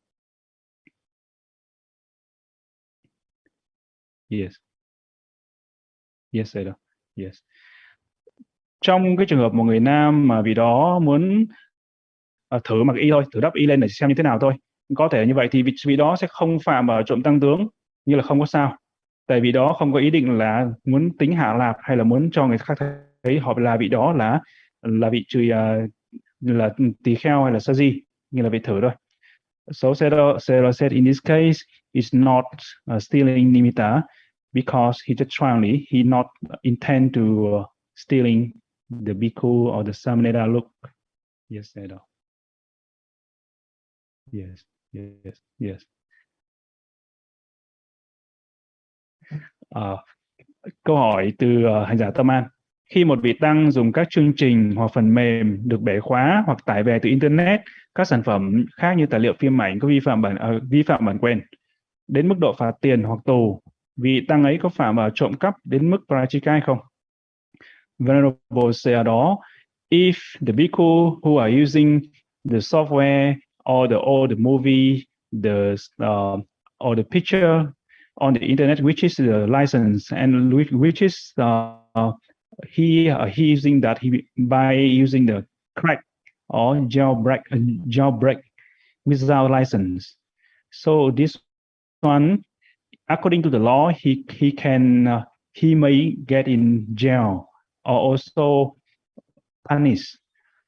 [4.30, 4.54] Yes.
[6.32, 6.76] Yes, Ada.
[7.16, 7.36] yes
[8.82, 11.46] trong cái trường hợp một người nam mà vì đó muốn
[12.56, 14.54] uh, thử mặc y thôi thử đắp y lên để xem như thế nào thôi
[14.96, 17.68] có thể như vậy thì vị, vị đó sẽ không phạm vào trộm tăng tướng
[18.06, 18.78] như là không có sao
[19.27, 22.31] tại vì đó không có ý định là muốn tính hạ lạp hay là muốn
[22.31, 22.77] cho người khác
[23.23, 24.39] thấy họ là vị đó là
[24.81, 25.77] là vị trừ uh, à,
[26.39, 28.91] là tỳ kheo hay là sa di như là vị thử thôi.
[29.72, 31.60] So Sarah, Sarah said in this case
[31.93, 32.45] it's not
[32.91, 34.02] uh, stealing nimitta
[34.53, 36.26] because he just trying he not
[36.61, 37.65] intend to uh,
[37.95, 38.52] stealing
[39.06, 40.68] the bhikkhu or the samanera look.
[41.49, 42.02] Yes Sarah.
[44.35, 45.95] yes yes yes.
[49.80, 49.99] Uh,
[50.84, 52.43] câu hỏi từ uh, hành giả Tâm An.
[52.93, 56.57] Khi một vị tăng dùng các chương trình hoặc phần mềm được bẻ khóa hoặc
[56.65, 57.61] tải về từ internet
[57.95, 60.84] các sản phẩm khác như tài liệu phim ảnh có vi phạm bản uh, vi
[60.84, 61.41] phạm bản quyền
[62.07, 63.61] đến mức độ phạt tiền hoặc tù
[63.97, 66.77] vị tăng ấy có phạm vào trộm cắp đến mức prachika hay không?
[67.99, 69.38] Venerable ở đó
[69.89, 70.14] if
[70.47, 71.99] the bhikkhu who are using
[72.49, 73.34] the software
[73.72, 75.03] or the or the movie
[75.43, 76.39] the uh,
[76.84, 77.65] or the picture
[78.18, 80.12] on the internet which is the license.
[80.12, 82.12] And which, is uh,
[82.70, 85.46] he uh, he using that he by using the
[85.78, 86.04] crack
[86.50, 87.42] or jailbreak
[87.88, 88.42] jailbreak
[89.06, 90.16] without license.
[90.72, 91.38] So this
[92.02, 92.44] one
[93.10, 95.24] according to the law he he can uh,
[95.54, 97.50] he may get in jail
[97.86, 98.76] or also
[99.68, 100.18] punished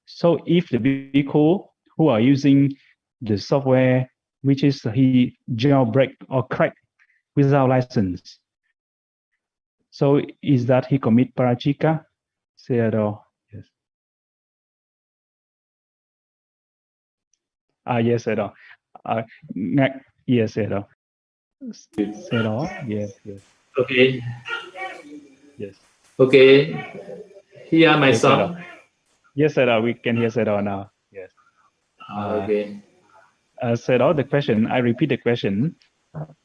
[0.05, 2.71] so if the vehicle who are using
[3.21, 4.09] the software
[4.41, 6.73] which is he jailbreak or crack
[7.37, 8.39] without license.
[9.91, 12.03] So is that he commit parachika
[12.57, 13.21] Sayadaw,
[13.53, 13.65] yes.
[17.85, 18.51] Ah yes Sayadaw.
[19.05, 19.21] uh,
[20.25, 20.85] yes Sayadaw.
[21.95, 23.41] Sayadaw, yes yes.
[23.77, 24.21] Okay.
[25.57, 25.75] yes.
[26.19, 26.73] Okay.
[27.69, 28.23] Here my Yes,
[29.35, 30.89] yes Sayadaw, we can hear Sayadaw now.
[31.11, 31.31] Yes.
[32.09, 32.81] Ah, okay.
[33.61, 35.75] uh, Sayadaw, the question i repeat the question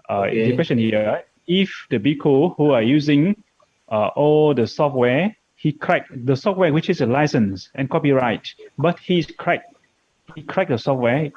[0.09, 3.37] uh, the question here if the bhikkhu who are using
[3.89, 8.99] uh, all the software he cracked the software which is a license and copyright but
[8.99, 9.75] he's cracked
[10.35, 11.31] he cracked the software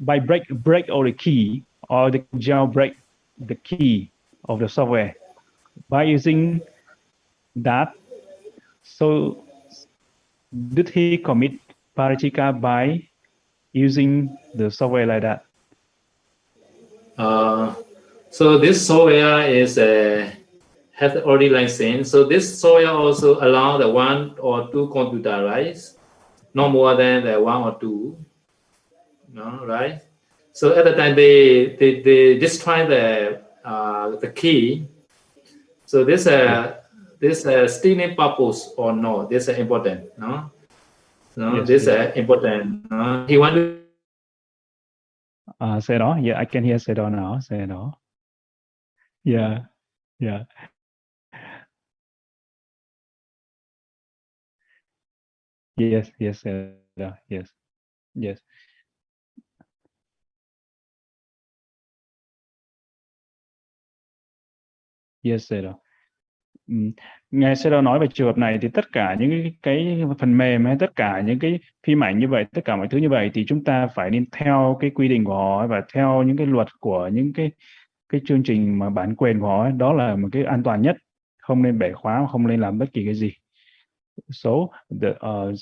[0.00, 2.94] by break break all the key or the jailbreak
[3.38, 4.10] the key
[4.48, 5.14] of the software.
[5.88, 6.60] By using
[7.56, 7.94] that
[8.82, 9.44] so
[10.74, 11.52] did he commit
[11.96, 13.08] parachika by
[13.72, 15.44] using the software like that?
[17.18, 17.74] Uh,
[18.38, 20.30] so this software is uh,
[20.94, 22.08] has already license.
[22.12, 25.76] So this software also allow the one or two computer, right?
[26.54, 28.14] No more than the one or two.
[29.34, 29.98] No, right?
[30.52, 33.04] So at the time they they, they destroy the
[33.64, 34.86] uh, the key.
[35.90, 36.78] So this uh
[37.18, 39.26] this uh, stealing purpose or no?
[39.26, 40.50] This is important, no?
[41.34, 42.14] No, Yes, this is yes.
[42.14, 42.86] uh, important.
[42.90, 43.26] No?
[43.26, 43.78] He want to
[45.60, 46.16] Uh, say đó.
[46.22, 47.40] Yeah, I can hear say đó now.
[47.40, 47.98] Say đó.
[49.28, 49.64] Yeah,
[50.20, 50.44] yeah.
[55.76, 57.12] Yes, yes, uh.
[57.30, 57.48] Yes,
[58.14, 58.38] yes.
[65.22, 65.62] Yes, sir
[67.30, 70.02] nghe Ừm, sẽ đó nói về trường hợp này thì tất cả những cái, cái
[70.18, 72.98] phần mềm hay tất cả những cái phim ảnh như vậy, tất cả mọi thứ
[72.98, 76.22] như vậy thì chúng ta phải nên theo cái quy định của họ và theo
[76.22, 77.50] những cái luật của những cái
[78.08, 80.82] cái chương trình mà bản quyền của họ ấy, đó là một cái an toàn
[80.82, 80.96] nhất.
[81.38, 83.32] Không nên bẻ khóa không nên làm bất kỳ cái gì.
[84.30, 84.50] So
[85.00, 85.54] the uh,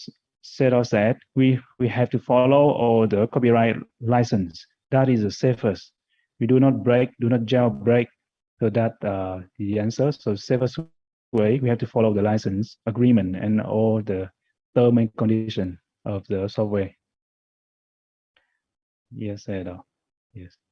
[0.42, 4.66] Sero said we we have to follow all the copyright license.
[4.90, 5.92] That is the safest.
[6.40, 8.06] We do not break do not jailbreak
[8.60, 10.12] so that uh, the answer.
[10.12, 10.78] So safest
[11.32, 14.30] way we have to follow the license agreement and all the
[14.74, 16.90] term and condition of the software.
[19.10, 19.84] Yes Sero.
[20.34, 20.65] yes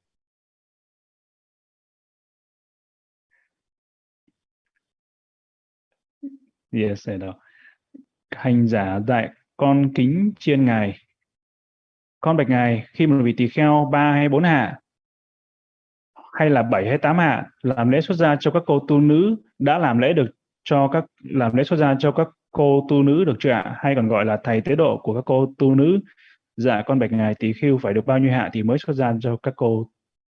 [6.74, 7.34] Yes, thầy đó.
[8.30, 10.98] Hành giả dạy con kính chiên ngài.
[12.20, 14.80] Con bạch ngài, khi một vị tỳ kheo ba hay bốn hạ,
[16.32, 19.36] hay là bảy hay tám hạ, làm lễ xuất gia cho các cô tu nữ
[19.58, 20.30] đã làm lễ được
[20.64, 23.76] cho các làm lễ xuất gia cho các cô tu nữ được chưa ạ?
[23.78, 26.00] Hay còn gọi là thầy tế độ của các cô tu nữ.
[26.56, 29.12] Dạ con bạch ngài tỳ khưu phải được bao nhiêu hạ thì mới xuất gia
[29.20, 29.90] cho các cô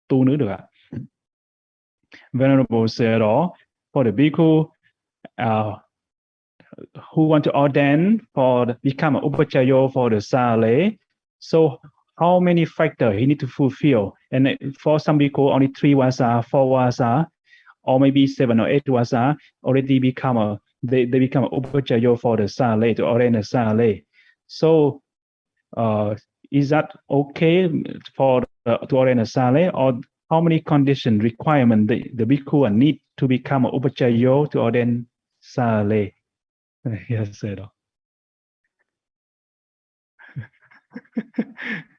[0.07, 0.59] tu nữ được ạ?
[2.33, 3.53] Venerable said đó,
[3.93, 4.59] for the bhikkhu
[5.41, 5.84] uh,
[7.13, 10.91] who want to ordain for become an upachayo for the sale.
[11.39, 11.79] So
[12.17, 14.15] how many factor he need to fulfill?
[14.31, 17.27] And for some people, only three wasa, four wasa,
[17.83, 22.47] or maybe seven or eight wasa already become a they, they become upachayo for the
[22.47, 23.99] sale to ordain the sale.
[24.47, 25.01] So
[25.75, 26.15] uh,
[26.51, 27.69] is that okay
[28.15, 29.99] for uh, to ordain a sale or
[30.29, 35.07] how many condition requirement the, the bhikkhu need to become a upachayo to ordain
[35.41, 36.11] sale?
[37.09, 37.69] Yes, sir.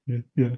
[0.06, 0.56] yeah, yeah.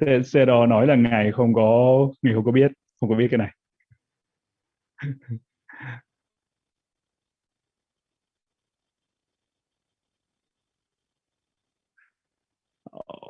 [0.00, 3.28] Xe, xe đò nói là ngài không có ngài không có biết không có biết
[3.30, 3.50] cái này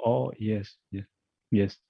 [0.09, 1.05] oh yes yes
[1.51, 1.86] yes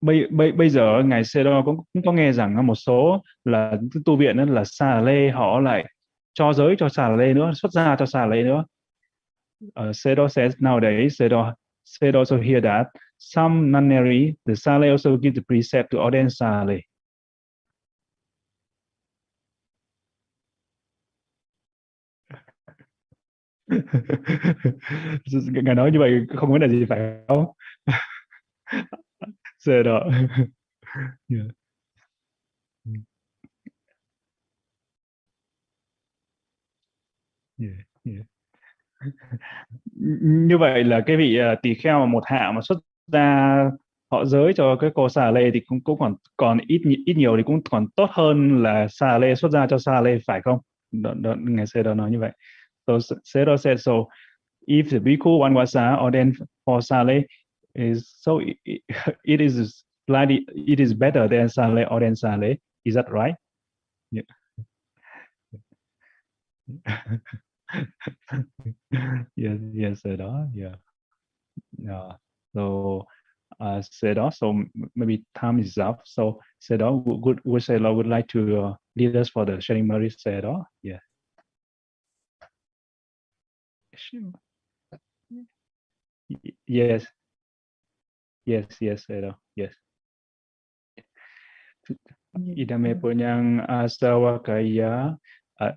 [0.00, 3.72] bây bây bây giờ ngài xe cũng, cũng có nghe rằng một số là
[4.04, 5.84] tu viện là xà lê họ lại
[6.34, 8.64] cho giới cho xà lê nữa xuất gia cho xà lê nữa
[9.76, 11.54] uh, Sedo says nowadays, Sedo,
[11.84, 12.86] Sedo also hear that
[13.18, 16.80] some nunnery, the Sale also give the precept to ordain Sale.
[25.62, 26.98] Ngài nói như vậy không có vấn đề gì phải
[27.28, 27.46] không?
[29.66, 30.00] Sedo.
[31.28, 31.50] yeah.
[37.58, 38.26] Yeah, yeah
[40.48, 42.78] như vậy là cái vị uh, tỳ kheo mà một hạ mà xuất
[43.12, 43.70] ra
[44.10, 47.36] họ giới cho cái cô xà lê thì cũng cũng còn còn ít ít nhiều
[47.36, 50.58] thì cũng còn tốt hơn là xà lê xuất ra cho xà lê phải không?
[50.92, 52.30] Đó, đó, ngày xưa đó nói như vậy.
[52.86, 53.92] So Sero said so
[54.66, 56.34] if the bhikkhu vanvasa ordained
[56.66, 57.20] for sale
[57.76, 58.58] is so it,
[59.24, 62.56] it is slightly it is better than sale ordained sale.
[62.84, 63.34] Is that right?
[64.12, 64.22] Yeah.
[69.36, 70.76] yes, yes, say đó, yeah,
[71.78, 72.16] yeah.
[72.54, 73.06] So,
[73.60, 74.30] uh, say đó.
[74.30, 74.54] So
[74.94, 76.00] maybe time is up.
[76.04, 76.90] So say đó.
[77.06, 80.40] Would would say Lord would like to uh, lead us for the sharing Mary say
[80.40, 80.64] đó.
[80.82, 81.00] Yeah.
[83.94, 84.32] Sure.
[86.66, 87.06] Yes.
[88.46, 89.38] Yes, yes, đó.
[89.56, 89.72] Yes.
[92.56, 95.16] Idame punyang asawakaya
[95.60, 95.72] uh,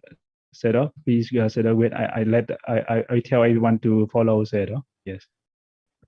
[0.54, 4.44] Sedo, please uh, Sedo wait I, I let I, I, I tell everyone to follow
[4.44, 4.84] Sedo.
[5.06, 5.24] Yes.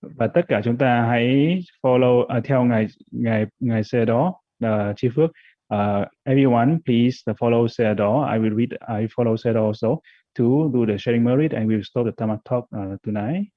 [0.02, 4.34] Và tất cả chúng ta hãy follow uh, theo ngài ngài ngài Sedo
[4.66, 5.32] uh, Chi Phước.
[5.74, 8.24] Uh, everyone please follow Sedo.
[8.36, 10.02] I will read I follow Sedo also
[10.36, 13.48] to do the sharing merit and we will stop the Tamak talk uh, tonight.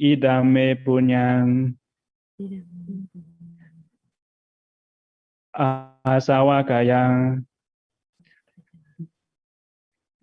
[0.00, 1.74] Idame punyang
[6.04, 7.02] Asawakaya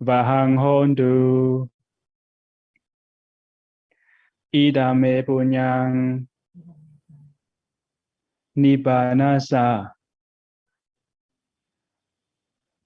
[0.00, 1.68] và hằng hôn tu
[4.52, 6.26] idame punyang
[8.54, 9.94] nibbanasa.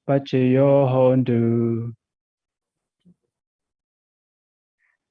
[0.04, 1.40] Pachiyo hondu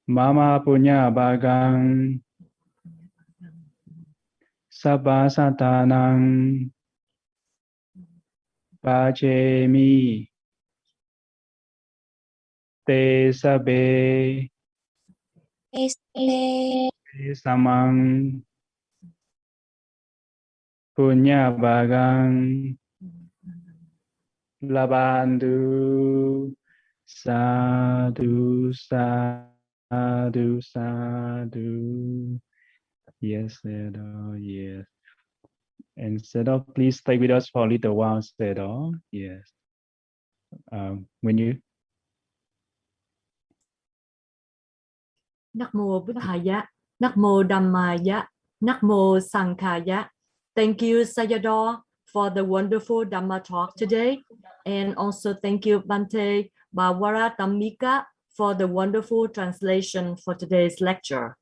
[0.06, 2.14] mama punya bagang
[4.84, 6.68] sabba satanang
[8.84, 10.28] pachemi.
[12.84, 14.44] Te sabe.
[15.72, 17.96] Este samang
[20.92, 22.76] punya bagang
[24.60, 26.52] labandu.
[27.08, 31.72] Sadu sadu sadu
[33.24, 34.86] yes Sedo, yes
[35.96, 38.92] and Sedo, please stay with us for a little while Sedo.
[39.10, 39.52] yes
[40.72, 41.58] um, when you
[45.72, 46.66] mô Buddhaya,
[47.16, 48.26] mô Dhammaya,
[48.82, 50.08] mô Sankhaya.
[50.56, 54.20] Thank you, Sayadaw, for the wonderful Dhamma talk today.
[54.66, 58.04] And also thank you, Bante Bawara Tamika,
[58.36, 61.36] for the wonderful translation for today's lecture.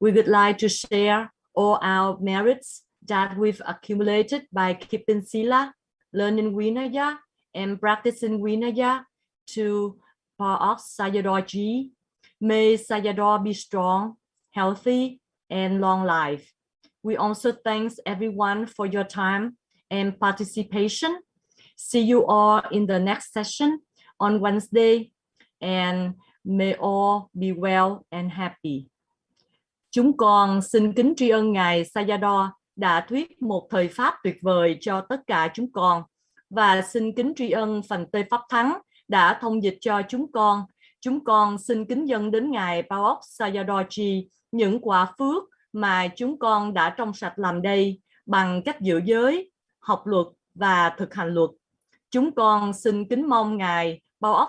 [0.00, 5.74] We would like to share all our merits that we've accumulated by keeping Sila,
[6.12, 7.18] learning Vinaya,
[7.54, 9.04] and practicing Vinaya
[9.48, 9.98] to
[10.38, 11.90] Pa Sayadaw Ji
[12.40, 14.16] May Sayadaw be strong,
[14.52, 15.20] healthy,
[15.50, 16.52] and long life.
[17.02, 19.58] We also thanks everyone for your time
[19.90, 21.20] and participation.
[21.76, 23.80] See you all in the next session
[24.18, 25.12] on Wednesday
[25.60, 28.88] and may all be well and happy.
[29.92, 34.76] Chúng con xin kính tri ân Ngài Sayadaw đã thuyết một thời pháp tuyệt vời
[34.80, 36.02] cho tất cả chúng con
[36.50, 40.62] và xin kính tri ân phần Tây Pháp Thắng đã thông dịch cho chúng con
[41.00, 45.42] chúng con xin kính dân đến Ngài Paok Sayadochi những quả phước
[45.72, 49.50] mà chúng con đã trong sạch làm đây bằng cách giữ giới,
[49.80, 51.50] học luật và thực hành luật.
[52.10, 54.48] Chúng con xin kính mong Ngài Bao óc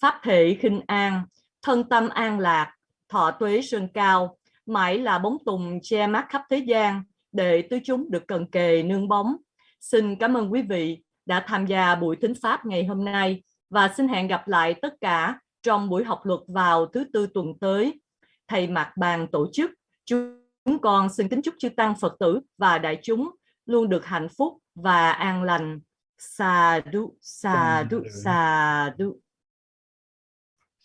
[0.00, 1.22] Pháp thể khinh an,
[1.62, 2.74] thân tâm an lạc,
[3.12, 7.02] thọ tuế sơn cao, mãi là bóng tùng che mát khắp thế gian
[7.32, 9.36] để tứ chúng được cần kề nương bóng.
[9.80, 13.88] Xin cảm ơn quý vị đã tham gia buổi thính pháp ngày hôm nay và
[13.96, 18.00] xin hẹn gặp lại tất cả trong buổi học luật vào thứ tư tuần tới.
[18.48, 19.70] Thầy Mạc Bàn tổ chức,
[20.04, 23.30] chúng con xin kính chúc chư Tăng Phật tử và đại chúng
[23.66, 25.80] luôn được hạnh phúc và an lành.
[26.18, 29.20] Sa du, sa du, sa du.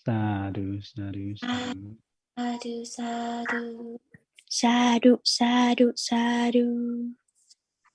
[0.06, 2.07] Sadhu, sadhu, sadhu.
[2.38, 4.00] Sadhu, sadhu.
[4.48, 7.12] Sadhu, sadhu, sadhu.